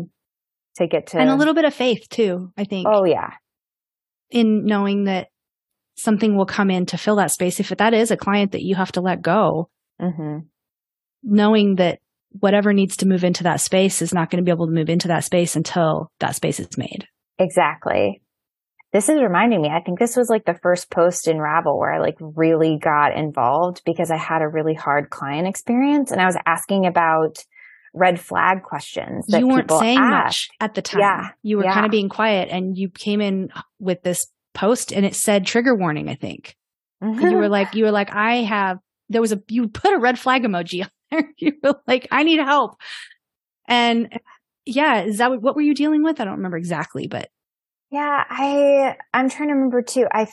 to 0.77 0.87
get 0.87 1.07
to. 1.09 1.19
And 1.19 1.31
a 1.31 1.35
little 1.35 1.55
bit 1.55 1.65
of 1.65 1.75
faith 1.75 2.09
too, 2.11 2.53
I 2.59 2.65
think. 2.65 2.87
Oh 2.89 3.05
yeah. 3.05 3.31
In 4.31 4.67
knowing 4.67 5.05
that 5.05 5.29
something 5.97 6.37
will 6.37 6.47
come 6.47 6.71
in 6.71 6.87
to 6.87 6.99
fill 6.99 7.17
that 7.17 7.31
space. 7.31 7.59
If 7.59 7.71
that 7.71 7.95
is 7.95 8.11
a 8.11 8.17
client 8.17 8.53
that 8.53 8.63
you 8.63 8.75
have 8.77 8.93
to 8.93 9.01
let 9.01 9.23
go, 9.23 9.71
mm-hmm 10.01 10.41
knowing 11.23 11.77
that 11.77 12.01
whatever 12.31 12.73
needs 12.73 12.97
to 12.99 13.09
move 13.09 13.25
into 13.25 13.43
that 13.45 13.61
space 13.61 14.03
is 14.03 14.15
not 14.15 14.31
going 14.31 14.43
to 14.43 14.45
be 14.45 14.53
able 14.53 14.67
to 14.67 14.73
move 14.73 14.89
into 14.89 15.09
that 15.09 15.25
space 15.25 15.57
until 15.57 16.11
that 16.21 16.37
space 16.37 16.61
is 16.61 16.79
made. 16.79 17.07
Exactly. 17.39 18.23
This 18.93 19.09
is 19.09 19.21
reminding 19.21 19.63
me, 19.63 19.69
I 19.69 19.81
think 19.81 19.99
this 19.99 20.17
was 20.17 20.29
like 20.29 20.45
the 20.45 20.59
first 20.63 20.91
post 20.91 21.29
in 21.29 21.39
Ravel 21.39 21.79
where 21.79 21.93
I 21.93 21.99
like 22.01 22.17
really 22.21 22.79
got 22.83 23.17
involved 23.17 23.83
because 23.85 24.11
I 24.11 24.17
had 24.17 24.43
a 24.43 24.49
really 24.49 24.75
hard 24.75 25.11
client 25.11 25.47
experience 25.47 26.11
and 26.11 26.21
I 26.21 26.27
was 26.27 26.37
asking 26.45 26.87
about 26.87 27.39
red 27.95 28.21
flag 28.21 28.63
questions 28.63 29.27
that 29.29 29.41
you 29.41 29.49
weren't 29.49 29.71
saying 29.71 29.99
ask. 29.99 30.11
much 30.11 30.49
at 30.61 30.75
the 30.75 30.83
time. 30.83 31.01
Yeah. 31.01 31.29
You 31.43 31.59
were 31.59 31.65
yeah. 31.65 31.75
kind 31.75 31.87
of 31.87 31.93
being 31.93 32.09
quiet 32.09 32.49
and 32.51 32.77
you 32.77 32.89
came 32.89 33.21
in 33.21 33.51
with 33.79 34.03
this 34.03 34.27
post 34.55 34.93
and 34.93 35.07
it 35.07 35.15
said 35.15 35.47
trigger 35.47 35.75
warning, 35.75 36.09
I 36.09 36.15
think. 36.15 36.57
Mm-hmm. 37.03 37.27
you 37.27 37.37
were 37.37 37.49
like, 37.49 37.75
you 37.75 37.85
were 37.85 37.93
like, 37.93 38.15
I 38.15 38.43
have, 38.43 38.79
there 39.09 39.21
was 39.21 39.33
a, 39.33 39.41
you 39.49 39.69
put 39.69 39.95
a 39.95 39.99
red 39.99 40.19
flag 40.19 40.43
emoji 40.43 40.87
you 41.37 41.53
were 41.63 41.81
like, 41.87 42.09
I 42.11 42.23
need 42.23 42.41
help. 42.41 42.77
And 43.69 44.21
yeah, 44.67 45.03
is 45.03 45.19
that 45.19 45.41
what 45.41 45.55
were 45.55 45.63
you 45.63 45.75
dealing 45.75 46.03
with? 46.03 46.21
I 46.21 46.25
don't 46.25 46.37
remember 46.37 46.57
exactly, 46.57 47.07
but 47.07 47.29
yeah, 47.91 48.25
I 48.29 48.97
I'm 49.13 49.29
trying 49.29 49.49
to 49.49 49.55
remember 49.55 49.83
too. 49.83 50.07
I 50.13 50.29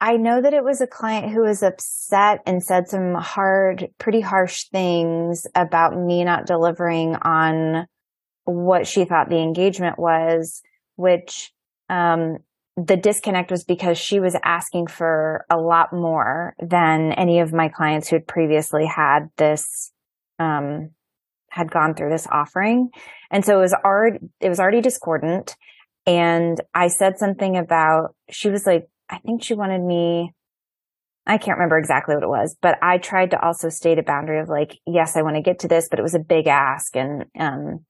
I 0.00 0.16
know 0.16 0.40
that 0.40 0.54
it 0.54 0.64
was 0.64 0.80
a 0.80 0.86
client 0.86 1.30
who 1.30 1.42
was 1.42 1.62
upset 1.62 2.40
and 2.46 2.62
said 2.62 2.88
some 2.88 3.14
hard, 3.14 3.88
pretty 3.98 4.20
harsh 4.20 4.64
things 4.64 5.46
about 5.54 5.94
me 5.94 6.24
not 6.24 6.46
delivering 6.46 7.16
on 7.16 7.86
what 8.44 8.86
she 8.86 9.04
thought 9.04 9.28
the 9.28 9.42
engagement 9.42 9.98
was, 9.98 10.62
which 10.96 11.52
um, 11.90 12.38
the 12.76 12.96
disconnect 12.96 13.50
was 13.50 13.64
because 13.64 13.98
she 13.98 14.20
was 14.20 14.36
asking 14.42 14.86
for 14.86 15.44
a 15.50 15.58
lot 15.58 15.92
more 15.92 16.54
than 16.60 17.12
any 17.12 17.40
of 17.40 17.52
my 17.52 17.68
clients 17.68 18.08
who 18.08 18.16
had 18.16 18.26
previously 18.26 18.86
had 18.86 19.28
this 19.36 19.92
um, 20.40 20.90
had 21.50 21.70
gone 21.70 21.94
through 21.94 22.10
this 22.10 22.26
offering. 22.30 22.90
And 23.30 23.44
so 23.44 23.58
it 23.58 23.60
was 23.60 23.74
already, 23.74 24.18
it 24.40 24.48
was 24.48 24.58
already 24.58 24.80
discordant. 24.80 25.54
And 26.06 26.60
I 26.74 26.88
said 26.88 27.18
something 27.18 27.56
about, 27.56 28.16
she 28.30 28.50
was 28.50 28.66
like, 28.66 28.88
I 29.08 29.18
think 29.18 29.44
she 29.44 29.54
wanted 29.54 29.82
me, 29.82 30.32
I 31.26 31.38
can't 31.38 31.58
remember 31.58 31.78
exactly 31.78 32.14
what 32.14 32.24
it 32.24 32.28
was, 32.28 32.56
but 32.60 32.78
I 32.82 32.98
tried 32.98 33.32
to 33.32 33.44
also 33.44 33.68
state 33.68 33.98
a 33.98 34.02
boundary 34.02 34.40
of 34.40 34.48
like, 34.48 34.78
yes, 34.86 35.16
I 35.16 35.22
want 35.22 35.36
to 35.36 35.42
get 35.42 35.60
to 35.60 35.68
this, 35.68 35.88
but 35.88 35.98
it 35.98 36.02
was 36.02 36.14
a 36.14 36.20
big 36.20 36.46
ask 36.46 36.96
and, 36.96 37.26
um, 37.38 37.84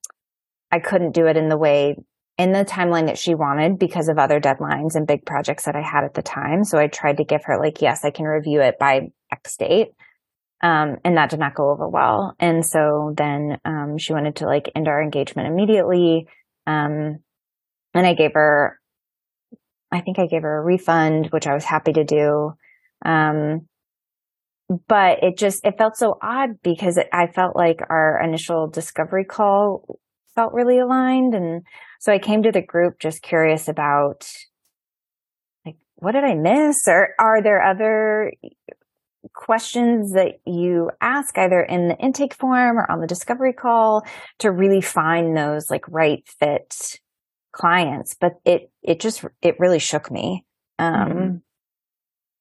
I 0.72 0.80
couldn't 0.80 1.12
do 1.12 1.26
it 1.26 1.36
in 1.36 1.48
the 1.48 1.56
way, 1.56 1.96
in 2.38 2.52
the 2.52 2.64
timeline 2.64 3.06
that 3.06 3.18
she 3.18 3.34
wanted 3.34 3.78
because 3.78 4.08
of 4.08 4.18
other 4.18 4.40
deadlines 4.40 4.94
and 4.94 5.06
big 5.06 5.26
projects 5.26 5.64
that 5.64 5.76
I 5.76 5.82
had 5.82 6.04
at 6.04 6.14
the 6.14 6.22
time. 6.22 6.64
So 6.64 6.78
I 6.78 6.86
tried 6.86 7.18
to 7.18 7.24
give 7.24 7.44
her 7.44 7.58
like, 7.58 7.82
yes, 7.82 8.04
I 8.04 8.10
can 8.10 8.24
review 8.24 8.60
it 8.60 8.78
by 8.78 9.10
X 9.30 9.56
date. 9.56 9.88
Um, 10.62 10.98
and 11.04 11.16
that 11.16 11.30
did 11.30 11.40
not 11.40 11.54
go 11.54 11.70
over 11.70 11.88
well. 11.88 12.34
And 12.38 12.64
so 12.66 13.14
then, 13.16 13.58
um, 13.64 13.96
she 13.96 14.12
wanted 14.12 14.36
to 14.36 14.46
like 14.46 14.70
end 14.74 14.88
our 14.88 15.02
engagement 15.02 15.48
immediately. 15.48 16.28
Um, 16.66 17.20
and 17.94 18.06
I 18.06 18.12
gave 18.14 18.34
her, 18.34 18.78
I 19.90 20.00
think 20.02 20.18
I 20.18 20.26
gave 20.26 20.42
her 20.42 20.58
a 20.58 20.62
refund, 20.62 21.28
which 21.30 21.46
I 21.46 21.54
was 21.54 21.64
happy 21.64 21.92
to 21.94 22.04
do. 22.04 22.52
Um, 23.04 23.66
but 24.86 25.22
it 25.22 25.36
just, 25.36 25.64
it 25.64 25.78
felt 25.78 25.96
so 25.96 26.18
odd 26.22 26.60
because 26.62 26.96
it, 26.96 27.08
I 27.12 27.26
felt 27.26 27.56
like 27.56 27.80
our 27.88 28.20
initial 28.22 28.68
discovery 28.68 29.24
call 29.24 29.98
felt 30.34 30.52
really 30.52 30.78
aligned. 30.78 31.34
And 31.34 31.62
so 31.98 32.12
I 32.12 32.18
came 32.18 32.42
to 32.44 32.52
the 32.52 32.62
group 32.62 33.00
just 33.00 33.22
curious 33.22 33.66
about 33.66 34.30
like, 35.66 35.76
what 35.96 36.12
did 36.12 36.22
I 36.22 36.34
miss? 36.34 36.86
Or 36.86 37.14
are 37.18 37.42
there 37.42 37.62
other 37.62 38.32
questions 39.34 40.12
that 40.12 40.40
you 40.46 40.90
ask 41.00 41.36
either 41.38 41.60
in 41.60 41.88
the 41.88 41.96
intake 41.96 42.34
form 42.34 42.78
or 42.78 42.90
on 42.90 43.00
the 43.00 43.06
discovery 43.06 43.52
call 43.52 44.02
to 44.38 44.50
really 44.50 44.80
find 44.80 45.36
those 45.36 45.70
like 45.70 45.86
right 45.88 46.22
fit 46.38 47.00
clients? 47.52 48.16
But 48.20 48.32
it, 48.44 48.70
it 48.82 49.00
just, 49.00 49.24
it 49.42 49.56
really 49.58 49.78
shook 49.78 50.10
me. 50.10 50.44
Um, 50.78 50.94
mm-hmm. 50.94 51.36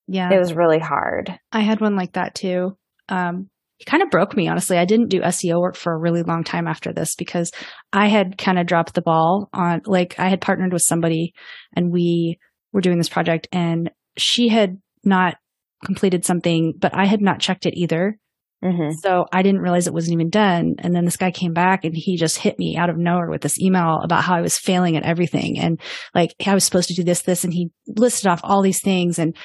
Yeah. 0.07 0.33
It 0.33 0.39
was 0.39 0.53
really 0.53 0.79
hard. 0.79 1.39
I 1.51 1.61
had 1.61 1.81
one 1.81 1.95
like 1.95 2.13
that 2.13 2.33
too. 2.33 2.77
Um, 3.09 3.49
it 3.79 3.85
kind 3.85 4.03
of 4.03 4.09
broke 4.09 4.35
me, 4.35 4.47
honestly. 4.47 4.77
I 4.77 4.85
didn't 4.85 5.09
do 5.09 5.21
SEO 5.21 5.61
work 5.61 5.75
for 5.75 5.93
a 5.93 5.97
really 5.97 6.23
long 6.23 6.43
time 6.43 6.67
after 6.67 6.91
this 6.91 7.15
because 7.15 7.51
I 7.93 8.07
had 8.07 8.37
kind 8.37 8.59
of 8.59 8.67
dropped 8.67 8.93
the 8.93 9.01
ball 9.01 9.49
on, 9.53 9.81
like, 9.85 10.19
I 10.19 10.29
had 10.29 10.41
partnered 10.41 10.73
with 10.73 10.81
somebody 10.85 11.33
and 11.75 11.91
we 11.91 12.39
were 12.73 12.81
doing 12.81 12.97
this 12.97 13.09
project 13.09 13.47
and 13.51 13.89
she 14.17 14.49
had 14.49 14.81
not 15.03 15.37
completed 15.85 16.25
something, 16.25 16.73
but 16.77 16.95
I 16.95 17.05
had 17.05 17.21
not 17.21 17.39
checked 17.39 17.65
it 17.65 17.77
either. 17.77 18.17
Mm-hmm. 18.63 18.91
So 18.99 19.25
I 19.31 19.41
didn't 19.41 19.61
realize 19.61 19.87
it 19.87 19.93
wasn't 19.93 20.15
even 20.15 20.29
done. 20.29 20.75
And 20.79 20.93
then 20.93 21.05
this 21.05 21.15
guy 21.15 21.31
came 21.31 21.53
back 21.53 21.85
and 21.85 21.95
he 21.95 22.17
just 22.17 22.37
hit 22.37 22.59
me 22.59 22.75
out 22.75 22.89
of 22.89 22.97
nowhere 22.97 23.29
with 23.29 23.41
this 23.41 23.59
email 23.59 24.01
about 24.03 24.23
how 24.23 24.35
I 24.35 24.41
was 24.41 24.57
failing 24.57 24.97
at 24.97 25.03
everything. 25.03 25.57
And 25.57 25.79
like 26.13 26.35
I 26.45 26.53
was 26.53 26.65
supposed 26.65 26.89
to 26.89 26.93
do 26.93 27.03
this, 27.03 27.21
this, 27.21 27.45
and 27.45 27.53
he 27.53 27.71
listed 27.87 28.27
off 28.27 28.41
all 28.43 28.61
these 28.61 28.81
things. 28.81 29.17
And 29.17 29.35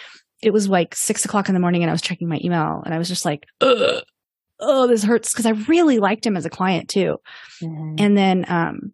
it 0.42 0.52
was 0.52 0.68
like 0.68 0.96
six 0.96 1.24
o'clock 1.24 1.48
in 1.48 1.54
the 1.54 1.60
morning 1.60 1.82
and 1.82 1.90
I 1.90 1.94
was 1.94 2.02
checking 2.02 2.28
my 2.28 2.40
email 2.42 2.82
and 2.84 2.92
I 2.92 2.98
was 2.98 3.08
just 3.08 3.24
like, 3.24 3.44
oh, 3.60 4.86
this 4.88 5.04
hurts 5.04 5.32
because 5.32 5.46
I 5.46 5.50
really 5.68 5.98
liked 5.98 6.26
him 6.26 6.36
as 6.36 6.44
a 6.44 6.50
client 6.50 6.88
too. 6.88 7.18
Mm-hmm. 7.62 7.94
And 7.98 8.16
then, 8.16 8.44
um, 8.48 8.92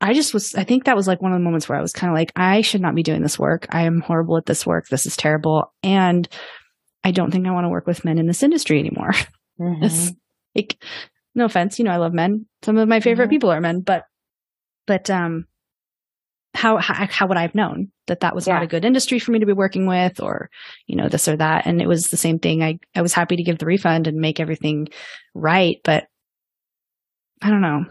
I 0.00 0.14
just 0.14 0.32
was, 0.32 0.54
I 0.54 0.64
think 0.64 0.84
that 0.84 0.96
was 0.96 1.06
like 1.06 1.20
one 1.20 1.32
of 1.32 1.38
the 1.38 1.44
moments 1.44 1.68
where 1.68 1.78
I 1.78 1.82
was 1.82 1.92
kind 1.92 2.10
of 2.10 2.14
like, 2.14 2.32
I 2.34 2.62
should 2.62 2.80
not 2.80 2.94
be 2.94 3.02
doing 3.02 3.22
this 3.22 3.38
work. 3.38 3.66
I 3.70 3.82
am 3.82 4.00
horrible 4.00 4.36
at 4.36 4.46
this 4.46 4.66
work. 4.66 4.88
This 4.88 5.04
is 5.04 5.16
terrible. 5.16 5.72
And 5.82 6.26
I 7.04 7.10
don't 7.10 7.30
think 7.30 7.46
I 7.46 7.50
want 7.50 7.64
to 7.64 7.70
work 7.70 7.86
with 7.86 8.04
men 8.04 8.18
in 8.18 8.26
this 8.26 8.42
industry 8.42 8.78
anymore. 8.78 9.12
Mm-hmm. 9.60 10.14
like, 10.54 10.82
no 11.34 11.44
offense, 11.44 11.78
you 11.78 11.84
know, 11.84 11.90
I 11.90 11.98
love 11.98 12.14
men. 12.14 12.46
Some 12.62 12.78
of 12.78 12.88
my 12.88 13.00
favorite 13.00 13.26
mm-hmm. 13.26 13.32
people 13.32 13.50
are 13.50 13.60
men, 13.60 13.80
but, 13.82 14.04
but, 14.86 15.10
um, 15.10 15.44
how, 16.54 16.78
how, 16.78 17.06
how 17.10 17.26
would 17.26 17.36
I 17.36 17.42
have 17.42 17.54
known 17.54 17.92
that 18.06 18.20
that 18.20 18.34
was 18.34 18.46
yeah. 18.46 18.54
not 18.54 18.62
a 18.62 18.66
good 18.66 18.86
industry 18.86 19.18
for 19.18 19.32
me 19.32 19.40
to 19.40 19.44
be 19.44 19.52
working 19.52 19.86
with 19.86 20.18
or, 20.18 20.48
you 20.86 20.96
know, 20.96 21.10
this 21.10 21.28
or 21.28 21.36
that. 21.36 21.66
And 21.66 21.82
it 21.82 21.86
was 21.86 22.04
the 22.04 22.16
same 22.16 22.38
thing. 22.38 22.62
I, 22.62 22.78
I 22.94 23.02
was 23.02 23.12
happy 23.12 23.36
to 23.36 23.42
give 23.42 23.58
the 23.58 23.66
refund 23.66 24.06
and 24.06 24.16
make 24.16 24.40
everything 24.40 24.88
right, 25.34 25.76
but 25.84 26.04
I 27.42 27.50
don't 27.50 27.60
know. 27.60 27.84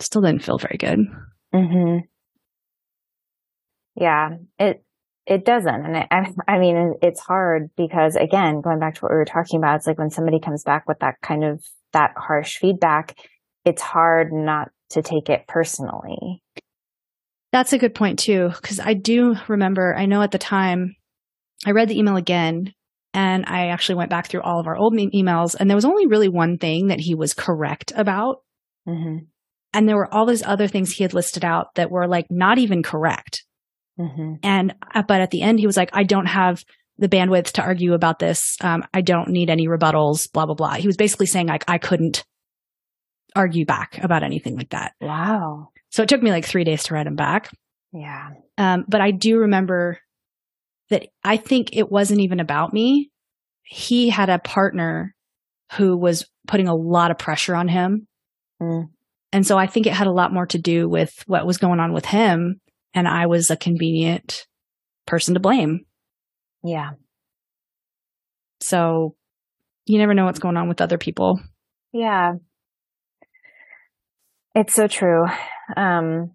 Still 0.00 0.22
didn't 0.22 0.44
feel 0.44 0.58
very 0.58 0.76
good. 0.78 1.00
Mm-hmm. 1.54 1.98
Yeah, 3.96 4.36
it, 4.58 4.84
it 5.26 5.44
doesn't. 5.44 5.84
And 5.84 5.96
I, 5.96 6.32
I 6.46 6.58
mean, 6.58 6.94
it's 7.02 7.20
hard 7.20 7.70
because 7.76 8.16
again, 8.16 8.60
going 8.60 8.78
back 8.78 8.94
to 8.94 9.00
what 9.00 9.10
we 9.10 9.16
were 9.16 9.24
talking 9.24 9.58
about, 9.58 9.76
it's 9.76 9.86
like 9.86 9.98
when 9.98 10.10
somebody 10.10 10.38
comes 10.40 10.62
back 10.62 10.86
with 10.86 11.00
that 11.00 11.16
kind 11.22 11.44
of, 11.44 11.64
that 11.92 12.12
harsh 12.16 12.58
feedback, 12.58 13.18
it's 13.64 13.82
hard 13.82 14.32
not 14.32 14.70
to 14.90 15.02
take 15.02 15.28
it 15.28 15.46
personally. 15.48 16.42
That's 17.52 17.72
a 17.72 17.78
good 17.78 17.94
point 17.94 18.18
too, 18.18 18.50
because 18.54 18.78
I 18.78 18.94
do 18.94 19.34
remember, 19.48 19.94
I 19.96 20.06
know 20.06 20.22
at 20.22 20.30
the 20.30 20.38
time 20.38 20.94
I 21.66 21.72
read 21.72 21.88
the 21.88 21.98
email 21.98 22.16
again 22.16 22.72
and 23.14 23.44
I 23.46 23.68
actually 23.68 23.96
went 23.96 24.10
back 24.10 24.28
through 24.28 24.42
all 24.42 24.60
of 24.60 24.66
our 24.66 24.76
old 24.76 24.94
emails 24.94 25.56
and 25.58 25.68
there 25.68 25.76
was 25.76 25.84
only 25.84 26.06
really 26.06 26.28
one 26.28 26.58
thing 26.58 26.88
that 26.88 27.00
he 27.00 27.14
was 27.14 27.34
correct 27.34 27.92
about. 27.96 28.42
Mm-hmm. 28.86 29.24
And 29.72 29.88
there 29.88 29.96
were 29.96 30.12
all 30.12 30.26
these 30.26 30.42
other 30.42 30.66
things 30.66 30.92
he 30.92 31.04
had 31.04 31.14
listed 31.14 31.44
out 31.44 31.74
that 31.74 31.90
were 31.90 32.06
like 32.06 32.26
not 32.30 32.58
even 32.58 32.82
correct. 32.82 33.44
Mm-hmm. 33.98 34.34
And, 34.42 34.74
uh, 34.94 35.02
but 35.02 35.20
at 35.20 35.30
the 35.30 35.42
end, 35.42 35.58
he 35.58 35.66
was 35.66 35.76
like, 35.76 35.90
I 35.92 36.04
don't 36.04 36.26
have 36.26 36.64
the 36.98 37.08
bandwidth 37.08 37.52
to 37.52 37.62
argue 37.62 37.94
about 37.94 38.18
this. 38.18 38.56
Um, 38.60 38.84
I 38.94 39.02
don't 39.02 39.28
need 39.28 39.50
any 39.50 39.68
rebuttals, 39.68 40.30
blah, 40.32 40.46
blah, 40.46 40.54
blah. 40.54 40.74
He 40.74 40.86
was 40.86 40.96
basically 40.96 41.26
saying 41.26 41.46
like, 41.46 41.64
I 41.68 41.78
couldn't 41.78 42.24
argue 43.36 43.66
back 43.66 43.98
about 44.02 44.22
anything 44.22 44.56
like 44.56 44.70
that. 44.70 44.92
Wow. 45.00 45.68
So 45.90 46.02
it 46.02 46.08
took 46.08 46.22
me 46.22 46.30
like 46.30 46.44
three 46.44 46.64
days 46.64 46.84
to 46.84 46.94
write 46.94 47.06
him 47.06 47.14
back. 47.14 47.50
Yeah. 47.92 48.30
Um, 48.56 48.84
but 48.88 49.00
I 49.00 49.10
do 49.10 49.38
remember 49.38 49.98
that 50.90 51.08
I 51.22 51.36
think 51.36 51.70
it 51.72 51.90
wasn't 51.90 52.20
even 52.20 52.40
about 52.40 52.72
me. 52.72 53.10
He 53.62 54.08
had 54.08 54.30
a 54.30 54.38
partner 54.38 55.14
who 55.74 55.96
was 55.96 56.26
putting 56.46 56.68
a 56.68 56.74
lot 56.74 57.10
of 57.10 57.18
pressure 57.18 57.54
on 57.54 57.68
him. 57.68 58.06
Mm. 58.60 58.88
And 59.32 59.46
so 59.46 59.58
I 59.58 59.66
think 59.66 59.86
it 59.86 59.92
had 59.92 60.06
a 60.06 60.12
lot 60.12 60.32
more 60.32 60.46
to 60.46 60.58
do 60.58 60.88
with 60.88 61.22
what 61.26 61.46
was 61.46 61.58
going 61.58 61.80
on 61.80 61.92
with 61.92 62.06
him. 62.06 62.60
And 62.94 63.06
I 63.06 63.26
was 63.26 63.50
a 63.50 63.56
convenient 63.56 64.46
person 65.06 65.34
to 65.34 65.40
blame. 65.40 65.84
Yeah. 66.64 66.92
So 68.60 69.14
you 69.86 69.98
never 69.98 70.14
know 70.14 70.24
what's 70.24 70.38
going 70.38 70.56
on 70.56 70.68
with 70.68 70.80
other 70.80 70.98
people. 70.98 71.40
Yeah. 71.92 72.34
It's 74.54 74.74
so 74.74 74.88
true. 74.88 75.26
Um, 75.76 76.32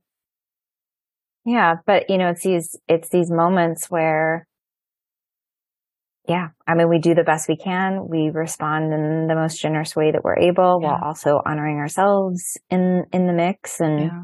yeah, 1.46 1.76
but 1.86 2.10
you 2.10 2.18
know, 2.18 2.30
it's 2.30 2.44
these, 2.44 2.76
it's 2.88 3.10
these 3.10 3.30
moments 3.30 3.88
where, 3.90 4.48
yeah, 6.28 6.50
I 6.66 6.76
mean, 6.76 6.90
we 6.90 7.00
do 7.00 7.14
the 7.14 7.24
best 7.24 7.50
we 7.50 7.58
can. 7.58 8.08
We 8.10 8.32
respond 8.34 8.94
in 8.94 9.28
the 9.28 9.36
most 9.36 9.60
generous 9.60 9.96
way 9.96 10.12
that 10.12 10.24
we're 10.24 10.40
able 10.40 10.80
yeah. 10.82 10.88
while 10.88 11.00
also 11.04 11.42
honoring 11.46 11.78
ourselves 11.78 12.58
in, 12.70 13.04
in 13.12 13.28
the 13.28 13.34
mix. 13.34 13.82
And 13.82 14.00
yeah. 14.00 14.22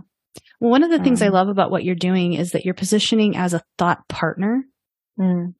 well, 0.62 0.72
one 0.72 0.84
of 0.84 0.91
the 0.91 0.97
um, 0.97 1.04
things 1.04 1.22
I 1.22 1.28
um, 1.28 1.34
love 1.34 1.50
about 1.50 1.72
what 1.72 1.84
you're 1.84 1.95
doing 1.95 2.34
is 2.34 2.52
that 2.52 2.64
you're 2.64 2.74
positioning 2.74 3.36
as 3.36 3.54
a 3.54 3.62
thought 3.78 4.08
partner. 4.08 4.64
Mm. 5.20 5.56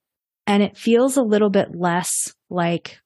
And 0.48 0.64
it 0.64 0.78
feels 0.78 1.18
a 1.18 1.24
little 1.24 1.50
bit 1.50 1.76
less 1.76 2.34
like 2.50 3.00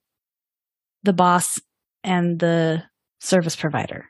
the 1.01 1.13
boss 1.13 1.59
and 2.03 2.39
the 2.39 2.83
service 3.19 3.55
provider 3.55 4.05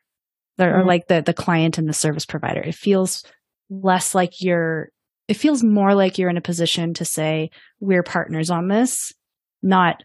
or, 0.59 0.65
mm-hmm. 0.65 0.87
like 0.87 1.07
the 1.07 1.21
the 1.21 1.33
client 1.33 1.77
and 1.77 1.87
the 1.87 1.93
service 1.93 2.25
provider. 2.25 2.61
It 2.61 2.75
feels 2.75 3.23
less 3.69 4.13
like 4.13 4.33
you're 4.39 4.89
it 5.27 5.35
feels 5.35 5.63
more 5.63 5.95
like 5.95 6.17
you're 6.17 6.29
in 6.29 6.37
a 6.37 6.41
position 6.41 6.93
to 6.95 7.05
say 7.05 7.49
we're 7.79 8.03
partners 8.03 8.49
on 8.49 8.67
this, 8.67 9.13
not 9.61 10.03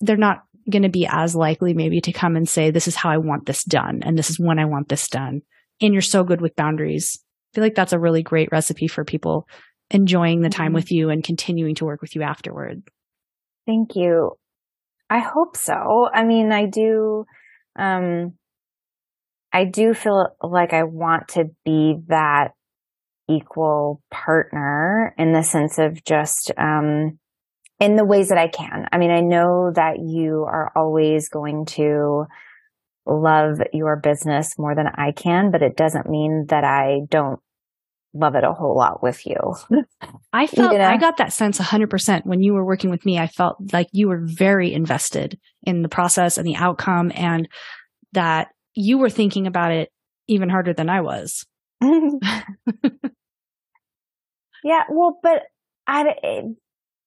they're 0.00 0.16
not 0.16 0.42
going 0.70 0.82
to 0.82 0.88
be 0.88 1.06
as 1.10 1.34
likely 1.34 1.72
maybe 1.72 2.00
to 2.00 2.12
come 2.12 2.36
and 2.36 2.48
say 2.48 2.70
this 2.70 2.88
is 2.88 2.96
how 2.96 3.08
I 3.08 3.18
want 3.18 3.46
this 3.46 3.64
done 3.64 4.00
and 4.02 4.18
this 4.18 4.30
is 4.30 4.38
when 4.38 4.58
I 4.58 4.64
want 4.66 4.88
this 4.88 5.08
done. 5.08 5.40
And 5.80 5.92
you're 5.92 6.02
so 6.02 6.24
good 6.24 6.40
with 6.40 6.56
boundaries. 6.56 7.18
I 7.18 7.56
feel 7.56 7.64
like 7.64 7.74
that's 7.74 7.92
a 7.92 7.98
really 7.98 8.22
great 8.22 8.50
recipe 8.52 8.88
for 8.88 9.04
people 9.04 9.48
enjoying 9.90 10.40
the 10.40 10.50
time 10.50 10.68
mm-hmm. 10.68 10.74
with 10.74 10.90
you 10.90 11.10
and 11.10 11.22
continuing 11.22 11.76
to 11.76 11.84
work 11.84 12.02
with 12.02 12.14
you 12.14 12.22
afterward. 12.22 12.82
Thank 13.66 13.94
you. 13.94 14.32
I 15.08 15.20
hope 15.20 15.56
so. 15.56 16.08
I 16.12 16.24
mean, 16.24 16.52
I 16.52 16.66
do 16.66 17.24
um 17.78 18.34
I 19.52 19.64
do 19.64 19.94
feel 19.94 20.36
like 20.42 20.72
I 20.72 20.82
want 20.82 21.28
to 21.28 21.44
be 21.64 21.96
that 22.08 22.48
equal 23.28 24.02
partner 24.10 25.14
in 25.18 25.32
the 25.32 25.42
sense 25.42 25.78
of 25.78 26.04
just, 26.04 26.52
um, 26.56 27.18
in 27.78 27.96
the 27.96 28.04
ways 28.04 28.28
that 28.28 28.38
I 28.38 28.48
can. 28.48 28.86
I 28.92 28.98
mean, 28.98 29.10
I 29.10 29.20
know 29.20 29.70
that 29.74 29.98
you 29.98 30.44
are 30.48 30.72
always 30.74 31.28
going 31.28 31.66
to 31.66 32.26
love 33.06 33.60
your 33.72 33.96
business 33.96 34.58
more 34.58 34.74
than 34.74 34.86
I 34.86 35.12
can, 35.12 35.50
but 35.50 35.62
it 35.62 35.76
doesn't 35.76 36.08
mean 36.08 36.46
that 36.48 36.64
I 36.64 37.00
don't 37.08 37.40
love 38.14 38.34
it 38.34 38.44
a 38.44 38.52
whole 38.52 38.76
lot 38.76 39.02
with 39.02 39.26
you. 39.26 39.36
I 40.32 40.46
felt, 40.46 40.72
you 40.72 40.78
know? 40.78 40.84
I 40.84 40.96
got 40.96 41.18
that 41.18 41.32
sense 41.32 41.58
100% 41.58 42.24
when 42.24 42.42
you 42.42 42.54
were 42.54 42.64
working 42.64 42.90
with 42.90 43.04
me. 43.04 43.18
I 43.18 43.26
felt 43.26 43.56
like 43.72 43.88
you 43.92 44.08
were 44.08 44.22
very 44.22 44.72
invested 44.72 45.38
in 45.62 45.82
the 45.82 45.88
process 45.88 46.38
and 46.38 46.46
the 46.46 46.56
outcome 46.56 47.12
and 47.14 47.48
that 48.12 48.48
you 48.74 48.98
were 48.98 49.10
thinking 49.10 49.46
about 49.46 49.72
it 49.72 49.90
even 50.28 50.48
harder 50.48 50.72
than 50.72 50.88
I 50.88 51.00
was. 51.02 51.44
yeah, 54.64 54.82
well, 54.90 55.18
but 55.22 55.42
I 55.86 56.04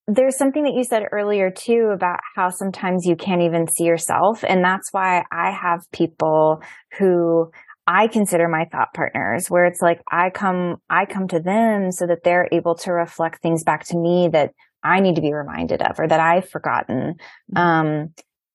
there's 0.10 0.38
something 0.38 0.64
that 0.64 0.74
you 0.74 0.84
said 0.84 1.04
earlier 1.12 1.52
too 1.52 1.92
about 1.94 2.20
how 2.36 2.50
sometimes 2.50 3.06
you 3.06 3.16
can't 3.16 3.44
even 3.44 3.68
see 3.68 3.84
yourself. 3.84 4.44
And 4.44 4.64
that's 4.64 4.92
why 4.92 5.24
I 5.32 5.52
have 5.52 5.82
people 5.92 6.64
who 6.98 7.52
I 7.86 8.08
consider 8.08 8.48
my 8.48 8.66
thought 8.72 8.94
partners 8.94 9.50
where 9.50 9.66
it's 9.66 9.82
like 9.82 10.02
I 10.12 10.32
come, 10.32 10.78
I 10.90 11.06
come 11.06 11.28
to 11.28 11.40
them 11.40 11.92
so 11.92 12.08
that 12.08 12.24
they're 12.24 12.48
able 12.52 12.76
to 12.76 12.92
reflect 12.92 13.42
things 13.42 13.64
back 13.64 13.84
to 13.86 13.98
me 13.98 14.30
that 14.34 14.52
I 14.84 15.00
need 15.00 15.16
to 15.16 15.22
be 15.22 15.34
reminded 15.34 15.82
of 15.82 16.00
or 16.00 16.08
that 16.08 16.20
I've 16.20 16.50
forgotten. 16.50 17.16
Mm-hmm. 17.54 17.58
Um, 17.58 18.14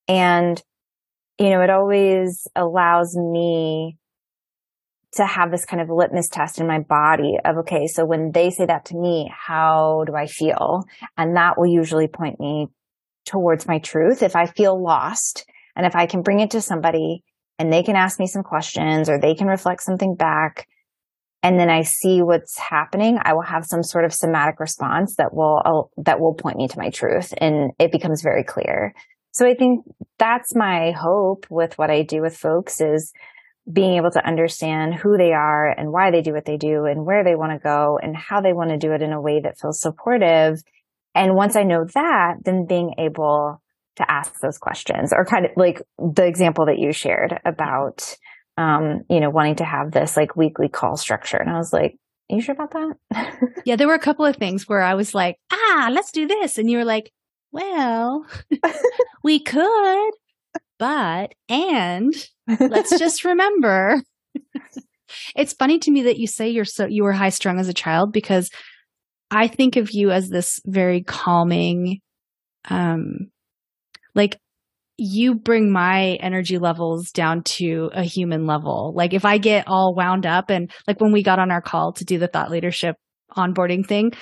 and, 0.08 0.60
you 1.38 1.50
know, 1.50 1.60
it 1.62 1.70
always 1.70 2.48
allows 2.56 3.16
me 3.16 3.96
to 5.14 5.26
have 5.26 5.50
this 5.50 5.64
kind 5.64 5.82
of 5.82 5.88
litmus 5.90 6.28
test 6.28 6.60
in 6.60 6.66
my 6.66 6.80
body 6.80 7.36
of, 7.44 7.58
okay, 7.58 7.86
so 7.86 8.04
when 8.04 8.32
they 8.32 8.50
say 8.50 8.66
that 8.66 8.86
to 8.86 8.96
me, 8.96 9.30
how 9.34 10.04
do 10.06 10.14
I 10.14 10.26
feel? 10.26 10.84
And 11.16 11.36
that 11.36 11.54
will 11.58 11.66
usually 11.66 12.08
point 12.08 12.38
me 12.40 12.68
towards 13.24 13.66
my 13.66 13.78
truth. 13.78 14.22
If 14.22 14.36
I 14.36 14.46
feel 14.46 14.80
lost 14.80 15.46
and 15.76 15.86
if 15.86 15.96
I 15.96 16.06
can 16.06 16.22
bring 16.22 16.40
it 16.40 16.50
to 16.52 16.60
somebody 16.60 17.22
and 17.58 17.72
they 17.72 17.82
can 17.82 17.96
ask 17.96 18.18
me 18.18 18.26
some 18.26 18.42
questions 18.42 19.08
or 19.08 19.18
they 19.18 19.34
can 19.34 19.46
reflect 19.46 19.82
something 19.82 20.14
back 20.14 20.66
and 21.42 21.58
then 21.58 21.68
I 21.68 21.82
see 21.82 22.22
what's 22.22 22.58
happening, 22.58 23.18
I 23.22 23.34
will 23.34 23.42
have 23.42 23.64
some 23.66 23.82
sort 23.82 24.04
of 24.04 24.14
somatic 24.14 24.60
response 24.60 25.16
that 25.16 25.34
will, 25.34 25.60
uh, 25.64 26.02
that 26.02 26.20
will 26.20 26.34
point 26.34 26.56
me 26.56 26.68
to 26.68 26.78
my 26.78 26.90
truth 26.90 27.34
and 27.38 27.72
it 27.78 27.92
becomes 27.92 28.22
very 28.22 28.44
clear. 28.44 28.94
So 29.32 29.46
I 29.46 29.54
think 29.54 29.84
that's 30.18 30.54
my 30.54 30.92
hope 30.92 31.46
with 31.50 31.76
what 31.76 31.90
I 31.90 32.02
do 32.02 32.22
with 32.22 32.36
folks 32.36 32.80
is 32.80 33.12
being 33.70 33.96
able 33.96 34.10
to 34.10 34.26
understand 34.26 34.94
who 34.94 35.16
they 35.16 35.32
are 35.32 35.68
and 35.68 35.90
why 35.90 36.10
they 36.10 36.20
do 36.20 36.32
what 36.32 36.44
they 36.44 36.56
do 36.56 36.84
and 36.84 37.06
where 37.06 37.24
they 37.24 37.34
want 37.34 37.52
to 37.52 37.58
go 37.58 37.98
and 38.02 38.16
how 38.16 38.40
they 38.40 38.52
want 38.52 38.70
to 38.70 38.76
do 38.76 38.92
it 38.92 39.02
in 39.02 39.12
a 39.12 39.20
way 39.20 39.40
that 39.40 39.58
feels 39.58 39.80
supportive. 39.80 40.62
And 41.14 41.34
once 41.34 41.56
I 41.56 41.62
know 41.62 41.86
that, 41.94 42.34
then 42.44 42.66
being 42.66 42.94
able 42.98 43.62
to 43.96 44.10
ask 44.10 44.40
those 44.40 44.58
questions 44.58 45.12
or 45.12 45.24
kind 45.24 45.46
of 45.46 45.52
like 45.56 45.80
the 45.98 46.26
example 46.26 46.66
that 46.66 46.78
you 46.78 46.92
shared 46.92 47.40
about, 47.44 48.16
um, 48.58 49.02
you 49.08 49.20
know, 49.20 49.30
wanting 49.30 49.56
to 49.56 49.64
have 49.64 49.92
this 49.92 50.16
like 50.16 50.36
weekly 50.36 50.68
call 50.68 50.96
structure. 50.96 51.38
And 51.38 51.48
I 51.48 51.56
was 51.56 51.72
like, 51.72 51.96
are 52.30 52.36
you 52.36 52.42
sure 52.42 52.54
about 52.54 52.72
that? 52.72 53.32
yeah, 53.64 53.76
there 53.76 53.86
were 53.86 53.94
a 53.94 53.98
couple 53.98 54.26
of 54.26 54.36
things 54.36 54.68
where 54.68 54.82
I 54.82 54.94
was 54.94 55.14
like, 55.14 55.36
ah, 55.52 55.90
let's 55.92 56.10
do 56.10 56.26
this. 56.26 56.58
And 56.58 56.70
you 56.70 56.78
were 56.78 56.84
like, 56.84 57.12
well, 57.52 58.26
we 59.22 59.38
could, 59.38 60.10
but, 60.84 61.34
and 61.48 62.12
let's 62.46 62.98
just 62.98 63.24
remember. 63.24 64.02
it's 65.34 65.54
funny 65.54 65.78
to 65.78 65.90
me 65.90 66.02
that 66.02 66.18
you 66.18 66.26
say 66.26 66.50
you're 66.50 66.66
so, 66.66 66.86
you 66.86 67.04
were 67.04 67.12
high 67.12 67.30
strung 67.30 67.58
as 67.58 67.68
a 67.68 67.74
child 67.74 68.12
because 68.12 68.50
I 69.30 69.48
think 69.48 69.76
of 69.76 69.92
you 69.92 70.10
as 70.10 70.28
this 70.28 70.60
very 70.66 71.02
calming, 71.02 72.00
um, 72.68 73.30
like 74.14 74.38
you 74.98 75.34
bring 75.34 75.72
my 75.72 76.18
energy 76.20 76.58
levels 76.58 77.10
down 77.12 77.44
to 77.44 77.88
a 77.94 78.02
human 78.02 78.46
level. 78.46 78.92
Like 78.94 79.14
if 79.14 79.24
I 79.24 79.38
get 79.38 79.66
all 79.66 79.94
wound 79.96 80.26
up 80.26 80.50
and 80.50 80.70
like 80.86 81.00
when 81.00 81.12
we 81.12 81.22
got 81.22 81.38
on 81.38 81.50
our 81.50 81.62
call 81.62 81.94
to 81.94 82.04
do 82.04 82.18
the 82.18 82.28
thought 82.28 82.50
leadership 82.50 82.96
onboarding 83.34 83.86
thing, 83.86 84.12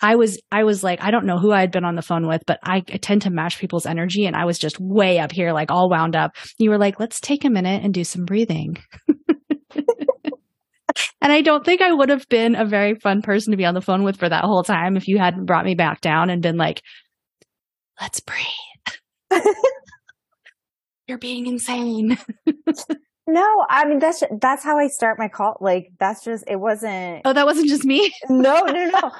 I 0.00 0.16
was, 0.16 0.40
I 0.52 0.64
was 0.64 0.82
like, 0.82 1.02
I 1.02 1.10
don't 1.10 1.26
know 1.26 1.38
who 1.38 1.52
I 1.52 1.60
had 1.60 1.70
been 1.70 1.84
on 1.84 1.96
the 1.96 2.02
phone 2.02 2.26
with, 2.26 2.42
but 2.46 2.58
I 2.62 2.80
tend 2.80 3.22
to 3.22 3.30
match 3.30 3.58
people's 3.58 3.86
energy. 3.86 4.26
And 4.26 4.36
I 4.36 4.44
was 4.44 4.58
just 4.58 4.78
way 4.80 5.18
up 5.18 5.32
here, 5.32 5.52
like 5.52 5.70
all 5.70 5.90
wound 5.90 6.14
up. 6.16 6.36
You 6.58 6.70
were 6.70 6.78
like, 6.78 7.00
let's 7.00 7.20
take 7.20 7.44
a 7.44 7.50
minute 7.50 7.82
and 7.82 7.92
do 7.92 8.04
some 8.04 8.24
breathing. 8.24 8.76
and 9.74 11.32
I 11.32 11.42
don't 11.42 11.64
think 11.64 11.82
I 11.82 11.92
would 11.92 12.08
have 12.08 12.28
been 12.28 12.54
a 12.54 12.64
very 12.64 12.94
fun 12.94 13.22
person 13.22 13.50
to 13.50 13.56
be 13.56 13.64
on 13.64 13.74
the 13.74 13.80
phone 13.80 14.04
with 14.04 14.18
for 14.18 14.28
that 14.28 14.44
whole 14.44 14.62
time 14.62 14.96
if 14.96 15.08
you 15.08 15.18
hadn't 15.18 15.46
brought 15.46 15.64
me 15.64 15.74
back 15.74 16.00
down 16.00 16.30
and 16.30 16.42
been 16.42 16.56
like, 16.56 16.82
let's 18.00 18.20
breathe. 18.20 18.44
You're 21.06 21.18
being 21.18 21.46
insane. 21.46 22.18
No, 23.30 23.46
I 23.68 23.84
mean 23.84 23.98
that's 23.98 24.22
that's 24.40 24.64
how 24.64 24.78
I 24.78 24.86
start 24.86 25.18
my 25.18 25.28
call. 25.28 25.58
Like 25.60 25.90
that's 26.00 26.24
just 26.24 26.44
it 26.48 26.58
wasn't. 26.58 27.20
Oh, 27.26 27.34
that 27.34 27.44
wasn't 27.44 27.68
just 27.68 27.84
me. 27.84 28.10
no, 28.30 28.62
no, 28.62 28.86
no, 28.86 29.10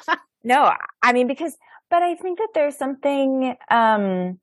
no. 0.45 0.73
I 1.03 1.13
mean 1.13 1.27
because, 1.27 1.57
but 1.91 2.03
I 2.03 2.15
think 2.15 2.39
that 2.39 2.49
there's 2.55 2.77
something 2.77 3.55
um 3.71 4.39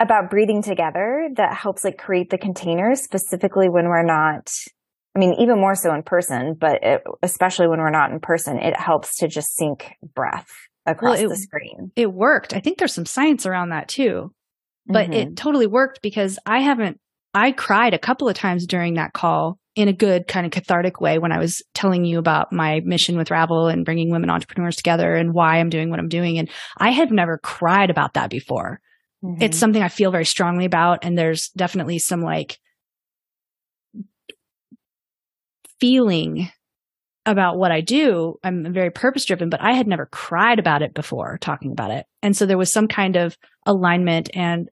about 0.00 0.30
breathing 0.30 0.62
together 0.62 1.28
that 1.36 1.54
helps 1.54 1.84
like 1.84 1.98
create 1.98 2.30
the 2.30 2.38
containers 2.38 3.02
specifically 3.02 3.68
when 3.68 3.86
we're 3.86 4.04
not. 4.04 4.50
I 5.16 5.20
mean, 5.20 5.34
even 5.38 5.60
more 5.60 5.76
so 5.76 5.94
in 5.94 6.02
person, 6.02 6.56
but 6.58 6.82
it, 6.82 7.02
especially 7.22 7.68
when 7.68 7.78
we're 7.78 7.90
not 7.90 8.10
in 8.10 8.18
person, 8.18 8.58
it 8.58 8.76
helps 8.76 9.18
to 9.18 9.28
just 9.28 9.54
sync 9.54 9.92
breath 10.12 10.50
across 10.86 11.18
well, 11.18 11.26
it, 11.26 11.28
the 11.28 11.36
screen. 11.36 11.92
It 11.94 12.12
worked. 12.12 12.52
I 12.52 12.58
think 12.58 12.78
there's 12.78 12.92
some 12.92 13.06
science 13.06 13.46
around 13.46 13.68
that 13.68 13.86
too, 13.86 14.32
but 14.86 15.10
mm-hmm. 15.10 15.12
it 15.12 15.36
totally 15.36 15.68
worked 15.68 16.02
because 16.02 16.38
I 16.44 16.60
haven't 16.60 16.98
I 17.32 17.52
cried 17.52 17.94
a 17.94 17.98
couple 17.98 18.28
of 18.28 18.36
times 18.36 18.66
during 18.66 18.94
that 18.94 19.12
call 19.12 19.58
in 19.74 19.88
a 19.88 19.92
good 19.92 20.28
kind 20.28 20.46
of 20.46 20.52
cathartic 20.52 21.00
way 21.00 21.18
when 21.18 21.32
I 21.32 21.38
was 21.38 21.62
telling 21.74 22.04
you 22.04 22.18
about 22.18 22.52
my 22.52 22.80
mission 22.84 23.16
with 23.16 23.30
Ravel 23.30 23.66
and 23.66 23.84
bringing 23.84 24.10
women 24.10 24.30
entrepreneurs 24.30 24.76
together 24.76 25.14
and 25.14 25.34
why 25.34 25.58
I'm 25.58 25.68
doing 25.68 25.90
what 25.90 25.98
I'm 25.98 26.08
doing. 26.08 26.38
And 26.38 26.48
I 26.78 26.90
had 26.90 27.10
never 27.10 27.38
cried 27.38 27.90
about 27.90 28.14
that 28.14 28.30
before. 28.30 28.80
Mm-hmm. 29.24 29.42
It's 29.42 29.58
something 29.58 29.82
I 29.82 29.88
feel 29.88 30.12
very 30.12 30.24
strongly 30.24 30.64
about. 30.64 31.04
And 31.04 31.18
there's 31.18 31.48
definitely 31.56 31.98
some 31.98 32.20
like 32.20 32.58
feeling 35.80 36.48
about 37.26 37.56
what 37.56 37.72
I 37.72 37.80
do. 37.80 38.36
I'm 38.44 38.72
very 38.72 38.90
purpose 38.90 39.24
driven, 39.24 39.48
but 39.48 39.60
I 39.60 39.72
had 39.72 39.88
never 39.88 40.06
cried 40.06 40.58
about 40.58 40.82
it 40.82 40.94
before 40.94 41.38
talking 41.40 41.72
about 41.72 41.90
it. 41.90 42.06
And 42.22 42.36
so 42.36 42.46
there 42.46 42.58
was 42.58 42.72
some 42.72 42.86
kind 42.86 43.16
of 43.16 43.36
alignment 43.66 44.30
and 44.34 44.68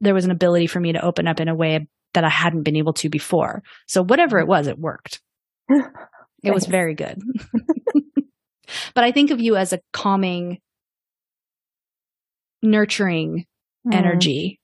there 0.00 0.14
was 0.14 0.24
an 0.24 0.30
ability 0.30 0.66
for 0.66 0.80
me 0.80 0.92
to 0.92 1.04
open 1.04 1.28
up 1.28 1.40
in 1.40 1.48
a 1.48 1.54
way 1.54 1.86
that 2.14 2.24
I 2.24 2.28
hadn't 2.28 2.62
been 2.62 2.76
able 2.76 2.92
to 2.94 3.08
before. 3.08 3.62
So 3.86 4.02
whatever 4.02 4.38
it 4.38 4.46
was, 4.46 4.66
it 4.66 4.78
worked. 4.78 5.20
it 5.68 6.52
was 6.52 6.66
very 6.66 6.94
good. 6.94 7.20
but 8.94 9.04
I 9.04 9.12
think 9.12 9.30
of 9.30 9.40
you 9.40 9.56
as 9.56 9.72
a 9.72 9.80
calming, 9.92 10.58
nurturing 12.62 13.46
mm. 13.86 13.94
energy. 13.94 14.60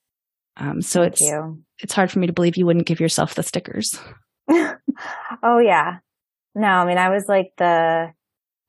Um, 0.56 0.82
so 0.82 1.00
Thank 1.00 1.12
it's 1.12 1.20
you. 1.22 1.62
it's 1.78 1.94
hard 1.94 2.10
for 2.10 2.18
me 2.18 2.26
to 2.26 2.32
believe 2.32 2.56
you 2.56 2.66
wouldn't 2.66 2.86
give 2.86 3.00
yourself 3.00 3.34
the 3.34 3.42
stickers. 3.42 3.98
oh 4.50 5.58
yeah. 5.58 5.98
No, 6.54 6.68
I 6.68 6.84
mean 6.84 6.98
I 6.98 7.10
was 7.10 7.26
like 7.28 7.52
the 7.56 8.12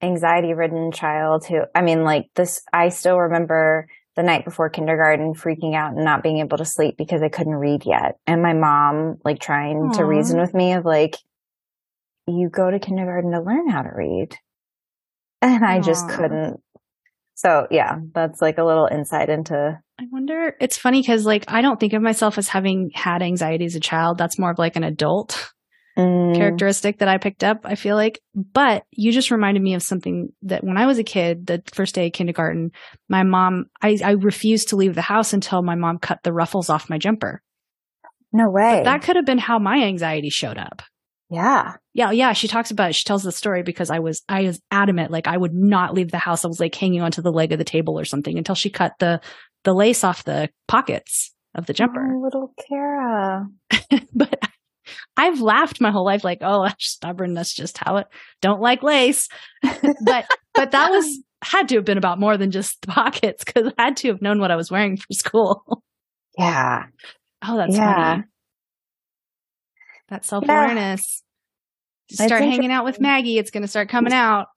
anxiety 0.02 0.54
ridden 0.54 0.92
child 0.92 1.46
who 1.46 1.62
I 1.74 1.82
mean 1.82 2.04
like 2.04 2.28
this 2.36 2.62
I 2.72 2.90
still 2.90 3.18
remember 3.18 3.88
the 4.20 4.24
night 4.24 4.44
before 4.44 4.70
kindergarten 4.70 5.34
freaking 5.34 5.74
out 5.76 5.94
and 5.94 6.04
not 6.04 6.22
being 6.22 6.40
able 6.40 6.58
to 6.58 6.66
sleep 6.66 6.96
because 6.98 7.22
I 7.22 7.30
couldn't 7.30 7.56
read 7.56 7.84
yet. 7.86 8.18
And 8.28 8.42
my 8.42 8.52
mom 8.52 9.18
like 9.24 9.40
trying 9.40 9.78
Aww. 9.78 9.98
to 9.98 10.04
reason 10.04 10.42
with 10.42 10.54
me 10.54 10.74
of 10.74 10.84
like, 10.84 11.16
you 12.28 12.50
go 12.50 12.70
to 12.70 12.80
kindergarten 12.80 13.32
to 13.32 13.42
learn 13.42 13.70
how 13.70 13.82
to 13.82 13.90
read. 13.96 14.36
And 15.42 15.64
I 15.64 15.80
Aww. 15.80 15.86
just 15.86 16.10
couldn't. 16.10 16.60
So 17.36 17.68
yeah, 17.72 17.96
that's 18.14 18.42
like 18.42 18.58
a 18.58 18.66
little 18.66 18.90
insight 18.92 19.30
into. 19.30 19.80
I 19.98 20.04
wonder, 20.12 20.54
it's 20.60 20.78
funny 20.78 21.00
because 21.00 21.26
like 21.26 21.46
I 21.48 21.62
don't 21.62 21.80
think 21.80 21.94
of 21.94 22.02
myself 22.02 22.38
as 22.38 22.50
having 22.50 22.92
had 22.94 23.22
anxiety 23.22 23.64
as 23.64 23.76
a 23.76 23.80
child. 23.80 24.18
That's 24.18 24.38
more 24.38 24.52
of 24.52 24.60
like 24.60 24.76
an 24.76 24.84
adult 24.84 25.50
mm. 25.98 26.36
characteristic 26.36 27.00
that 27.00 27.08
I 27.08 27.18
picked 27.18 27.44
up, 27.44 27.62
I 27.64 27.76
feel 27.76 27.96
like. 27.96 28.20
But 28.36 28.86
you 28.92 29.12
just 29.12 29.32
reminded 29.32 29.62
me 29.62 29.74
of 29.74 29.84
something 29.84 30.30
that 30.44 30.64
when 30.64 30.78
I 30.78 30.86
was 30.86 31.00
a 31.00 31.04
kid, 31.04 31.48
the 31.48 31.64
first 31.74 31.96
day 31.96 32.08
of 32.08 32.14
kindergarten, 32.14 32.72
my 33.08 33.24
mom, 33.24 33.66
I, 33.82 33.98
I 34.04 34.12
refused 34.12 34.70
to 34.70 34.76
leave 34.76 34.96
the 34.96 35.02
house 35.02 35.34
until 35.34 35.62
my 35.62 35.76
mom 35.76 36.00
cut 36.00 36.20
the 36.24 36.34
ruffles 36.34 36.70
off 36.70 36.90
my 36.90 36.98
jumper. 36.98 37.42
No 38.32 38.50
way. 38.50 38.78
But 38.80 38.86
that 38.86 39.02
could 39.04 39.16
have 39.16 39.26
been 39.26 39.40
how 39.40 39.60
my 39.60 39.84
anxiety 39.84 40.30
showed 40.30 40.58
up. 40.58 40.82
Yeah. 41.32 41.76
Yeah. 41.94 42.12
Yeah. 42.12 42.34
She 42.34 42.48
talks 42.48 42.72
about 42.72 42.90
it. 42.90 42.96
She 42.96 43.04
tells 43.04 43.24
the 43.24 43.32
story 43.32 43.62
because 43.62 43.92
I 43.92 44.00
was, 44.00 44.24
I 44.28 44.44
was 44.44 44.62
adamant. 44.72 45.12
Like 45.12 45.28
I 45.28 45.38
would 45.38 45.54
not 45.54 45.94
leave 45.94 46.12
the 46.12 46.18
house. 46.18 46.44
I 46.44 46.48
was 46.48 46.60
like 46.60 46.74
hanging 46.74 47.02
onto 47.02 47.22
the 47.22 47.32
leg 47.32 47.52
of 47.52 47.60
the 47.60 47.64
table 47.66 48.00
or 48.00 48.06
something 48.06 48.38
until 48.38 48.56
she 48.56 48.70
cut 48.70 48.94
the, 49.00 49.22
the 49.64 49.74
lace 49.74 50.04
off 50.04 50.24
the 50.24 50.50
pockets 50.68 51.34
of 51.54 51.68
the 51.68 51.74
jumper. 51.74 52.16
Oh, 52.16 52.22
little 52.22 52.54
Kara. 52.68 53.48
but 54.14 54.40
I've 55.20 55.42
laughed 55.42 55.82
my 55.82 55.92
whole 55.92 56.06
life, 56.06 56.24
like, 56.24 56.38
oh, 56.42 56.70
stubborn. 56.80 57.34
That's 57.34 57.54
just 57.54 57.78
how 57.78 57.98
it. 57.98 58.08
Don't 58.42 58.62
like 58.62 58.82
lace, 58.84 59.28
but 59.62 60.26
but 60.54 60.72
that 60.72 60.90
was 60.90 61.20
had 61.42 61.68
to 61.70 61.76
have 61.76 61.86
been 61.86 61.98
about 61.98 62.20
more 62.20 62.38
than 62.38 62.52
just 62.52 62.82
the 62.82 62.88
pockets 62.92 63.44
because 63.44 63.74
I 63.78 63.84
had 63.86 63.98
to 63.98 64.08
have 64.10 64.22
known 64.22 64.40
what 64.40 64.52
I 64.52 64.56
was 64.56 64.72
wearing 64.72 64.96
for 64.96 65.12
school. 65.12 65.84
Yeah. 66.38 66.86
Oh, 67.46 67.58
that's 67.58 67.76
yeah. 67.76 68.12
funny. 68.12 68.24
That 70.08 70.26
self 70.26 70.46
awareness. 70.46 71.22
Yeah. 72.10 72.28
Start 72.28 72.42
hanging 72.42 72.72
out 72.72 72.86
with 72.86 73.02
Maggie. 73.02 73.38
It's 73.38 73.52
going 73.52 73.62
to 73.62 73.68
start 73.68 73.90
coming 73.90 74.14
out. 74.14 74.48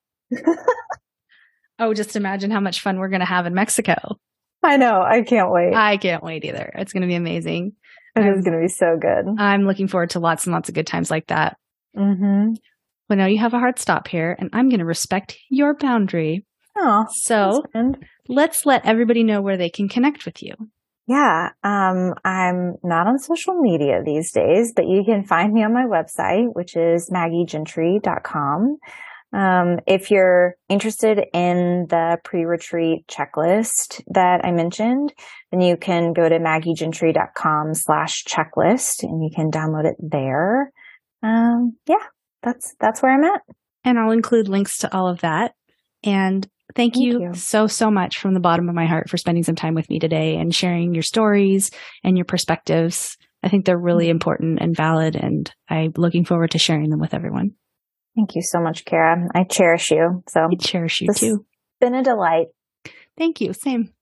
oh, 1.78 1.92
just 1.92 2.14
imagine 2.14 2.52
how 2.52 2.60
much 2.60 2.80
fun 2.80 2.98
we're 2.98 3.08
going 3.08 3.20
to 3.20 3.26
have 3.26 3.46
in 3.46 3.54
Mexico. 3.54 4.16
I 4.62 4.76
know. 4.76 5.02
I 5.02 5.22
can't 5.22 5.50
wait. 5.50 5.74
I 5.74 5.96
can't 5.96 6.22
wait 6.22 6.44
either. 6.44 6.70
It's 6.76 6.92
going 6.92 7.02
to 7.02 7.08
be 7.08 7.16
amazing. 7.16 7.72
It 8.14 8.26
is 8.26 8.44
going 8.44 8.56
to 8.56 8.62
be 8.62 8.68
so 8.68 8.98
good. 9.00 9.24
I'm 9.38 9.66
looking 9.66 9.88
forward 9.88 10.10
to 10.10 10.20
lots 10.20 10.46
and 10.46 10.52
lots 10.52 10.68
of 10.68 10.74
good 10.74 10.86
times 10.86 11.10
like 11.10 11.28
that. 11.28 11.56
Mm-hmm. 11.96 12.54
Well, 13.08 13.16
now 13.18 13.26
you 13.26 13.38
have 13.38 13.54
a 13.54 13.58
hard 13.58 13.78
stop 13.78 14.08
here, 14.08 14.36
and 14.38 14.50
I'm 14.52 14.68
going 14.68 14.80
to 14.80 14.84
respect 14.84 15.36
your 15.50 15.74
boundary 15.74 16.44
Oh, 16.76 17.06
so 17.10 17.62
let's 18.28 18.64
let 18.64 18.86
everybody 18.86 19.22
know 19.22 19.42
where 19.42 19.56
they 19.56 19.68
can 19.68 19.88
connect 19.88 20.24
with 20.24 20.42
you. 20.42 20.54
Yeah, 21.06 21.50
um, 21.64 22.14
I'm 22.24 22.76
not 22.82 23.06
on 23.06 23.18
social 23.18 23.54
media 23.60 24.02
these 24.04 24.32
days, 24.32 24.72
but 24.74 24.86
you 24.86 25.02
can 25.04 25.24
find 25.24 25.52
me 25.52 25.64
on 25.64 25.74
my 25.74 25.84
website, 25.84 26.54
which 26.54 26.76
is 26.76 27.10
maggiegentry.com. 27.10 28.78
Um, 29.32 29.78
if 29.86 30.10
you're 30.10 30.56
interested 30.68 31.18
in 31.32 31.86
the 31.88 32.18
pre-retreat 32.22 33.06
checklist 33.08 34.02
that 34.08 34.44
I 34.44 34.52
mentioned, 34.52 35.14
then 35.50 35.62
you 35.62 35.76
can 35.76 36.12
go 36.12 36.28
to 36.28 36.38
maggiegentry.com 36.38 37.74
slash 37.74 38.24
checklist 38.24 39.02
and 39.02 39.22
you 39.22 39.30
can 39.34 39.50
download 39.50 39.86
it 39.86 39.96
there. 39.98 40.70
Um, 41.22 41.76
yeah, 41.86 42.04
that's, 42.42 42.74
that's 42.78 43.02
where 43.02 43.14
I'm 43.14 43.24
at. 43.24 43.40
And 43.84 43.98
I'll 43.98 44.12
include 44.12 44.48
links 44.48 44.78
to 44.78 44.94
all 44.94 45.08
of 45.08 45.20
that. 45.22 45.54
And 46.04 46.46
thank, 46.74 46.94
thank 46.94 46.96
you, 46.96 47.20
you 47.22 47.34
so, 47.34 47.66
so 47.66 47.90
much 47.90 48.18
from 48.18 48.34
the 48.34 48.40
bottom 48.40 48.68
of 48.68 48.74
my 48.74 48.86
heart 48.86 49.08
for 49.08 49.16
spending 49.16 49.44
some 49.44 49.56
time 49.56 49.74
with 49.74 49.88
me 49.88 49.98
today 49.98 50.36
and 50.36 50.54
sharing 50.54 50.92
your 50.92 51.02
stories 51.02 51.70
and 52.04 52.18
your 52.18 52.26
perspectives. 52.26 53.16
I 53.42 53.48
think 53.48 53.64
they're 53.64 53.78
really 53.78 54.04
mm-hmm. 54.04 54.12
important 54.12 54.58
and 54.60 54.76
valid, 54.76 55.16
and 55.16 55.50
I'm 55.68 55.92
looking 55.96 56.24
forward 56.24 56.52
to 56.52 56.58
sharing 56.58 56.90
them 56.90 57.00
with 57.00 57.14
everyone. 57.14 57.54
Thank 58.14 58.34
you 58.34 58.42
so 58.42 58.60
much, 58.60 58.84
Kara. 58.84 59.28
I 59.34 59.44
cherish 59.44 59.90
you. 59.90 60.22
So 60.28 60.40
I 60.40 60.54
cherish 60.56 61.00
you 61.00 61.08
too. 61.14 61.46
Been 61.80 61.94
a 61.94 62.02
delight. 62.02 62.48
Thank 63.16 63.40
you. 63.40 63.52
Same. 63.52 63.92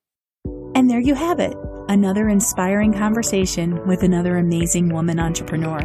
And 0.74 0.88
there 0.88 1.00
you 1.00 1.14
have 1.14 1.40
it. 1.40 1.56
Another 1.88 2.28
inspiring 2.28 2.92
conversation 2.92 3.86
with 3.86 4.02
another 4.02 4.38
amazing 4.38 4.92
woman 4.92 5.18
entrepreneur. 5.18 5.80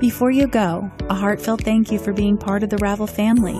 Before 0.00 0.30
you 0.30 0.46
go, 0.46 0.90
a 1.08 1.14
heartfelt 1.14 1.62
thank 1.62 1.90
you 1.90 1.98
for 1.98 2.12
being 2.12 2.36
part 2.36 2.62
of 2.62 2.70
the 2.70 2.76
Ravel 2.78 3.06
family. 3.06 3.58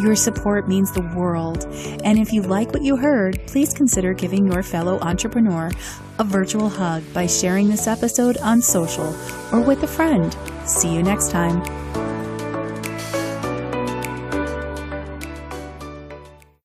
Your 0.00 0.16
support 0.16 0.68
means 0.68 0.90
the 0.90 1.12
world. 1.14 1.66
And 2.04 2.18
if 2.18 2.32
you 2.32 2.42
like 2.42 2.72
what 2.72 2.82
you 2.82 2.96
heard, 2.96 3.40
please 3.46 3.74
consider 3.74 4.14
giving 4.14 4.50
your 4.50 4.62
fellow 4.62 4.98
entrepreneur 5.00 5.70
a 6.18 6.24
virtual 6.24 6.68
hug 6.68 7.02
by 7.12 7.26
sharing 7.26 7.68
this 7.68 7.86
episode 7.86 8.38
on 8.38 8.62
social 8.62 9.14
or 9.52 9.60
with 9.60 9.82
a 9.82 9.86
friend. 9.86 10.36
See 10.66 10.94
you 10.94 11.02
next 11.02 11.30
time. 11.30 12.11